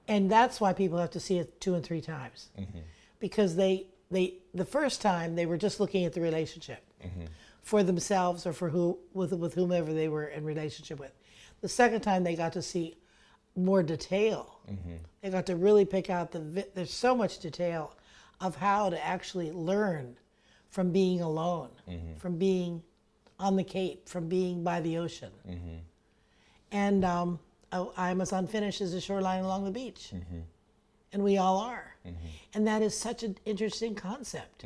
And 0.08 0.30
that's 0.30 0.60
why 0.60 0.72
people 0.72 0.98
have 0.98 1.10
to 1.10 1.20
see 1.20 1.38
it 1.38 1.60
two 1.60 1.74
and 1.74 1.84
three 1.84 2.00
times. 2.00 2.48
Mm-hmm. 2.58 2.78
Because 3.20 3.56
they 3.56 3.86
they 4.10 4.34
the 4.54 4.64
first 4.64 5.02
time 5.02 5.36
they 5.36 5.46
were 5.46 5.58
just 5.58 5.80
looking 5.80 6.04
at 6.04 6.14
the 6.14 6.20
relationship 6.20 6.82
mm-hmm. 7.04 7.26
for 7.62 7.82
themselves 7.82 8.46
or 8.46 8.52
for 8.52 8.70
who 8.70 8.98
with 9.12 9.32
with 9.32 9.54
whomever 9.54 9.92
they 9.92 10.08
were 10.08 10.26
in 10.26 10.44
relationship 10.44 10.98
with. 10.98 11.12
The 11.60 11.68
second 11.68 12.00
time 12.00 12.24
they 12.24 12.36
got 12.36 12.52
to 12.54 12.62
see 12.62 12.96
more 13.54 13.82
detail. 13.82 14.60
Mm-hmm. 14.70 14.96
They 15.20 15.30
got 15.30 15.46
to 15.46 15.56
really 15.56 15.84
pick 15.84 16.10
out 16.10 16.32
the. 16.32 16.66
There's 16.74 16.92
so 16.92 17.14
much 17.14 17.38
detail 17.38 17.94
of 18.40 18.56
how 18.56 18.90
to 18.90 19.06
actually 19.06 19.50
learn 19.52 20.16
from 20.70 20.90
being 20.92 21.20
alone, 21.20 21.70
mm-hmm. 21.88 22.16
from 22.18 22.36
being 22.36 22.82
on 23.38 23.56
the 23.56 23.64
Cape, 23.64 24.08
from 24.08 24.28
being 24.28 24.62
by 24.62 24.80
the 24.80 24.98
ocean. 24.98 25.30
Mm-hmm. 25.48 25.76
And 26.72 27.04
um, 27.04 27.38
oh, 27.72 27.92
I'm 27.96 28.20
as 28.20 28.32
unfinished 28.32 28.80
as 28.80 28.92
the 28.92 29.00
shoreline 29.00 29.44
along 29.44 29.64
the 29.64 29.70
beach, 29.70 30.10
mm-hmm. 30.14 30.40
and 31.12 31.24
we 31.24 31.38
all 31.38 31.58
are. 31.58 31.96
And 32.54 32.66
that 32.66 32.82
is 32.82 32.96
such 32.96 33.22
an 33.22 33.36
interesting 33.44 33.94
concept. 33.94 34.64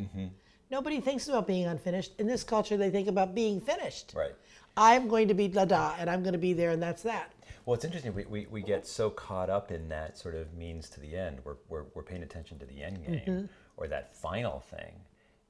Nobody 0.70 1.00
thinks 1.00 1.28
about 1.28 1.46
being 1.46 1.66
unfinished. 1.66 2.12
In 2.18 2.26
this 2.26 2.42
culture, 2.42 2.76
they 2.76 2.88
think 2.88 3.08
about 3.08 3.35
being 3.35 3.61
finished. 3.61 4.14
Right. 4.16 4.32
I'm 4.76 5.06
going 5.06 5.28
to 5.28 5.35
be 5.35 5.48
da 5.48 5.66
da, 5.66 5.94
and 5.98 6.08
I'm 6.08 6.22
going 6.22 6.32
to 6.32 6.38
be 6.38 6.54
there, 6.54 6.70
and 6.70 6.82
that's 6.82 7.02
that. 7.02 7.32
Well, 7.66 7.74
it's 7.74 7.85
interesting. 7.85 8.14
We, 8.14 8.24
we, 8.24 8.46
we 8.50 8.62
get 8.62 8.87
so 8.87 9.11
caught 9.11 9.50
up 9.50 9.70
in 9.70 9.88
that 9.90 10.18
sort 10.18 10.35
of 10.35 10.52
means 10.54 10.88
to 10.90 11.00
the 11.00 11.14
end. 11.14 11.40
We're, 11.44 11.56
we're, 11.68 11.85
we're 11.94 12.02
paying 12.02 12.22
attention 12.22 12.58
to 12.58 12.64
the 12.66 12.82
end 12.82 13.04
game 13.04 13.48
or 13.82 13.88
that 13.88 14.14
final 14.14 14.60
thing, 14.60 14.92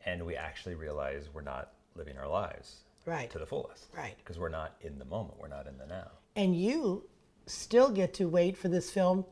and 0.06 0.24
we 0.24 0.34
actually 0.36 0.74
realize 0.74 1.28
we're 1.34 1.42
not 1.42 1.72
living 1.94 2.16
our 2.16 2.26
lives 2.28 2.76
Right. 3.04 3.28
to 3.30 3.38
the 3.38 3.44
fullest. 3.46 3.88
Right. 3.94 4.14
Because 4.16 4.38
we're 4.38 4.48
not 4.48 4.74
in 4.80 4.98
the 4.98 5.04
moment. 5.04 5.34
We're 5.38 5.48
not 5.48 5.66
in 5.66 5.76
the 5.76 5.86
now. 5.86 6.08
and 6.34 6.56
you 6.56 7.04
still 7.46 7.90
get 7.90 8.14
to 8.14 8.26
wait 8.28 8.56
for 8.56 8.68
this 8.68 8.90
film 8.90 9.26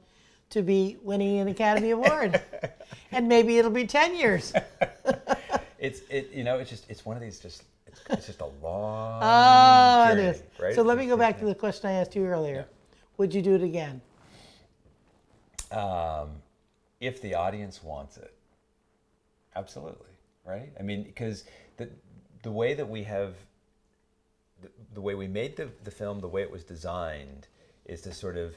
to 0.50 0.60
be 0.62 0.98
winning 1.02 1.38
an 1.38 1.48
Academy 1.48 1.90
Award. 1.90 2.42
and 3.12 3.26
maybe 3.28 3.56
it'll 3.56 3.70
be 3.70 3.86
10 3.86 4.16
years. 4.16 4.52
It's 5.78 6.02
it 6.10 6.30
you 6.34 6.44
know 6.44 6.58
it's 6.58 6.68
just 6.68 6.84
it's 6.90 7.06
one 7.06 7.16
of 7.16 7.22
these 7.22 7.40
just 7.40 7.62
it's, 7.86 8.02
it's 8.10 8.26
just 8.26 8.42
a 8.42 8.50
long 8.62 9.20
Oh, 9.24 10.08
journey, 10.14 10.28
is. 10.28 10.42
right? 10.60 10.74
So 10.74 10.82
let 10.82 10.98
me 10.98 11.06
go 11.06 11.16
back 11.16 11.38
to 11.38 11.46
the 11.46 11.54
question 11.54 11.88
I 11.88 11.94
asked 11.94 12.14
you 12.14 12.26
earlier. 12.26 12.66
Would 13.16 13.32
you 13.34 13.40
do 13.40 13.54
it 13.54 13.62
again? 13.62 14.02
Um, 15.70 16.42
if 17.00 17.22
the 17.22 17.34
audience 17.34 17.82
wants 17.82 18.18
it 18.18 18.34
absolutely 19.56 20.10
right? 20.44 20.72
I 20.78 20.82
mean 20.82 21.02
because 21.02 21.44
the 21.76 21.90
the 22.42 22.50
way 22.50 22.74
that 22.74 22.88
we 22.88 23.02
have 23.04 23.34
the, 24.62 24.70
the 24.94 25.00
way 25.00 25.14
we 25.14 25.28
made 25.28 25.56
the, 25.56 25.68
the 25.84 25.90
film 25.90 26.20
the 26.20 26.28
way 26.28 26.42
it 26.42 26.50
was 26.50 26.64
designed 26.64 27.46
is 27.84 28.02
to 28.02 28.12
sort 28.12 28.36
of 28.36 28.54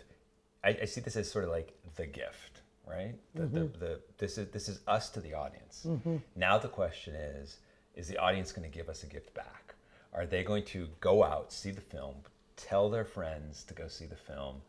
I, 0.63 0.77
I 0.81 0.85
see 0.85 1.01
this 1.01 1.15
as 1.15 1.29
sort 1.29 1.45
of 1.45 1.51
like 1.51 1.73
the 1.95 2.05
gift 2.05 2.61
right? 2.85 3.15
The, 3.33 3.45
the, 3.45 3.59
mm-hmm. 3.61 3.79
the, 3.79 3.99
this 4.17 4.37
is 4.37 4.49
this 4.49 4.67
is 4.67 4.81
us 4.87 5.09
to 5.11 5.21
the 5.21 5.33
audience. 5.33 5.85
Mm-hmm. 5.87 6.17
Now 6.35 6.57
the 6.57 6.67
question 6.67 7.15
is 7.15 7.57
is 7.95 8.07
the 8.07 8.17
audience 8.17 8.51
going 8.51 8.69
to 8.69 8.75
give 8.75 8.89
us 8.89 9.03
a 9.03 9.07
gift 9.07 9.33
back? 9.33 9.75
Are 10.13 10.25
they 10.25 10.43
going 10.43 10.65
to 10.65 10.89
go 10.99 11.23
out 11.23 11.53
see 11.53 11.71
the 11.71 11.81
film 11.81 12.15
tell 12.55 12.89
their 12.89 13.05
friends 13.05 13.63
to 13.63 13.73
go 13.73 13.87
see 13.87 14.05
the 14.05 14.15
film 14.15 14.61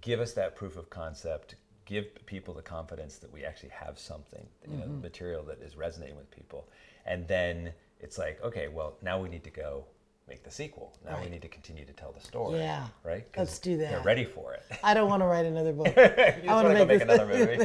give 0.00 0.20
us 0.20 0.32
that 0.34 0.56
proof 0.56 0.76
of 0.76 0.90
concept, 0.90 1.54
give 1.86 2.26
people 2.26 2.52
the 2.52 2.62
confidence 2.62 3.16
that 3.18 3.32
we 3.32 3.44
actually 3.44 3.70
have 3.70 3.98
something, 3.98 4.46
you 4.68 4.76
know, 4.76 4.84
mm-hmm. 4.84 5.00
material 5.00 5.42
that 5.44 5.62
is 5.62 5.76
resonating 5.76 6.16
with 6.16 6.30
people, 6.30 6.68
and 7.06 7.26
then 7.26 7.72
it's 8.00 8.18
like, 8.18 8.42
okay, 8.42 8.68
well, 8.68 8.96
now 9.02 9.20
we 9.20 9.28
need 9.28 9.44
to 9.44 9.50
go 9.50 9.84
make 10.28 10.42
the 10.42 10.50
sequel. 10.50 10.92
Now 11.04 11.20
we 11.22 11.30
need 11.30 11.42
to 11.42 11.48
continue 11.48 11.84
to 11.84 11.92
tell 11.92 12.10
the 12.12 12.20
story. 12.20 12.58
Yeah. 12.58 12.88
Right? 13.04 13.24
Let's 13.36 13.60
do 13.60 13.76
that. 13.76 13.90
They're 13.90 14.02
ready 14.02 14.24
for 14.24 14.54
it. 14.54 14.64
I 14.82 14.92
don't 14.92 15.08
want 15.08 15.22
to 15.22 15.26
write 15.26 15.46
another 15.46 15.72
book. 15.72 15.86
I 15.96 16.40
want 16.46 16.66
wanna 16.66 16.84
make 16.84 16.88
make 16.88 17.02
another 17.02 17.26
movie. 17.26 17.64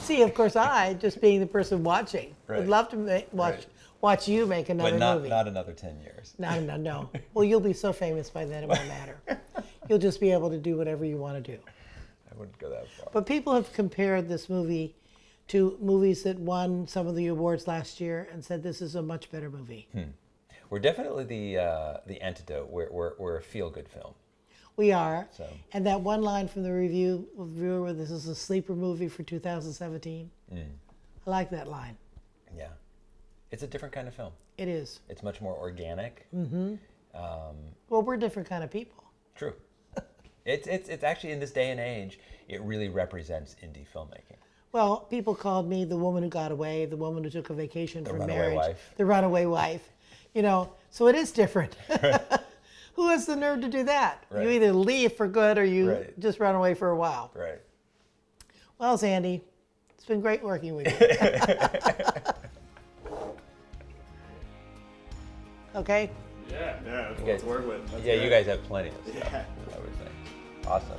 See, 0.00 0.22
of 0.22 0.32
course, 0.32 0.54
I 0.54 0.94
just 0.94 1.20
being 1.20 1.40
the 1.40 1.46
person 1.46 1.82
watching 1.82 2.34
Right. 2.46 2.60
would 2.60 2.68
love 2.68 2.88
to 2.90 2.96
make, 2.96 3.32
watch 3.32 3.54
Right. 3.54 3.66
watch 4.00 4.28
you 4.28 4.46
make 4.46 4.68
another 4.68 4.90
movie. 4.90 5.00
but 5.00 5.06
not 5.06 5.16
movie. 5.18 5.28
not 5.28 5.48
another 5.48 5.72
ten 5.72 6.00
years. 6.00 6.34
No, 6.38 6.60
no, 6.60 6.76
no. 6.90 7.10
Well, 7.34 7.44
you'll 7.44 7.60
be 7.60 7.72
so 7.72 7.92
famous 7.92 8.30
by 8.30 8.44
then 8.44 8.62
it 8.62 8.68
won't 8.68 8.86
matter. 8.86 9.20
You'll 9.88 9.98
just 9.98 10.20
be 10.20 10.30
able 10.30 10.50
to 10.50 10.58
do 10.58 10.76
whatever 10.76 11.04
you 11.04 11.16
want 11.16 11.44
to 11.44 11.56
do. 11.56 11.60
I 12.32 12.38
wouldn't 12.38 12.58
go 12.58 12.70
that 12.70 12.88
far. 12.88 13.08
But 13.12 13.26
people 13.26 13.54
have 13.54 13.72
compared 13.72 14.28
this 14.28 14.48
movie 14.48 14.96
to 15.48 15.76
movies 15.80 16.22
that 16.22 16.38
won 16.38 16.86
some 16.86 17.06
of 17.06 17.14
the 17.14 17.26
awards 17.26 17.66
last 17.66 18.00
year 18.00 18.28
and 18.32 18.44
said 18.44 18.62
this 18.62 18.80
is 18.80 18.94
a 18.94 19.02
much 19.02 19.30
better 19.30 19.50
movie. 19.50 19.88
We're 20.70 20.78
definitely 20.78 21.24
the 21.24 21.58
uh, 21.58 21.96
the 22.06 22.20
antidote. 22.22 22.70
We're, 22.70 22.90
we're, 22.90 23.12
we're 23.18 23.36
a 23.36 23.42
feel 23.42 23.68
good 23.68 23.88
film. 23.88 24.14
We 24.76 24.90
are. 24.92 25.28
So. 25.36 25.46
And 25.72 25.84
that 25.86 26.00
one 26.00 26.22
line 26.22 26.48
from 26.48 26.62
the 26.62 26.72
review 26.72 27.28
reviewer 27.36 27.82
where 27.82 27.92
this 27.92 28.10
is 28.10 28.26
a 28.26 28.34
sleeper 28.34 28.74
movie 28.74 29.08
for 29.08 29.22
2017. 29.22 30.30
Mm. 30.50 30.64
I 31.26 31.30
like 31.30 31.50
that 31.50 31.68
line. 31.68 31.98
Yeah, 32.56 32.68
it's 33.50 33.62
a 33.62 33.66
different 33.66 33.94
kind 33.94 34.08
of 34.08 34.14
film. 34.14 34.32
It 34.56 34.68
is. 34.68 35.00
It's 35.10 35.22
much 35.22 35.42
more 35.42 35.54
organic. 35.54 36.26
Mm-hmm. 36.34 36.76
Well, 37.88 38.02
we're 38.02 38.16
different 38.16 38.48
kind 38.48 38.64
of 38.64 38.70
people. 38.70 39.04
True. 39.34 39.52
It's 40.44 40.66
it's 40.66 40.88
it's 40.88 41.04
actually 41.04 41.32
in 41.32 41.40
this 41.40 41.52
day 41.52 41.70
and 41.70 41.80
age, 41.80 42.18
it 42.48 42.60
really 42.62 42.88
represents 42.88 43.54
indie 43.62 43.86
filmmaking. 43.94 44.36
Well, 44.72 45.00
people 45.10 45.34
called 45.34 45.68
me 45.68 45.84
the 45.84 45.96
woman 45.96 46.22
who 46.22 46.28
got 46.30 46.50
away, 46.50 46.86
the 46.86 46.96
woman 46.96 47.22
who 47.22 47.30
took 47.30 47.50
a 47.50 47.54
vacation 47.54 48.04
from 48.04 48.26
marriage, 48.26 48.56
wife. 48.56 48.92
the 48.96 49.04
runaway 49.04 49.44
wife. 49.46 49.88
You 50.34 50.42
know, 50.42 50.72
so 50.90 51.08
it 51.08 51.14
is 51.14 51.30
different. 51.30 51.74
who 52.94 53.08
has 53.08 53.26
the 53.26 53.36
nerve 53.36 53.60
to 53.60 53.68
do 53.68 53.82
that? 53.84 54.24
You 54.34 54.48
either 54.48 54.72
leave 54.72 55.12
for 55.12 55.28
good 55.28 55.58
or 55.58 55.64
you 55.64 55.90
Right. 55.92 56.18
just 56.18 56.40
run 56.40 56.54
away 56.54 56.72
for 56.74 56.88
a 56.88 56.96
while. 56.96 57.30
Right. 57.34 57.60
Well, 58.78 58.96
Sandy, 58.96 59.42
it's 59.94 60.06
been 60.06 60.22
great 60.22 60.42
working 60.42 60.74
with 60.74 60.86
you. 60.88 60.96
okay? 65.76 66.10
Yeah. 66.50 66.76
Yeah, 66.84 67.08
that's 67.08 67.20
You 67.20 67.26
guys- 67.26 67.40
to 67.42 67.46
work 67.46 67.66
with. 67.68 67.90
That's 67.90 68.04
yeah, 68.04 68.14
good. 68.16 68.24
you 68.24 68.30
guys 68.30 68.46
have 68.46 68.62
plenty 68.64 68.88
of 68.88 68.94
stuff. 69.06 69.16
Yeah. 69.32 69.44
Awesome. 70.72 70.98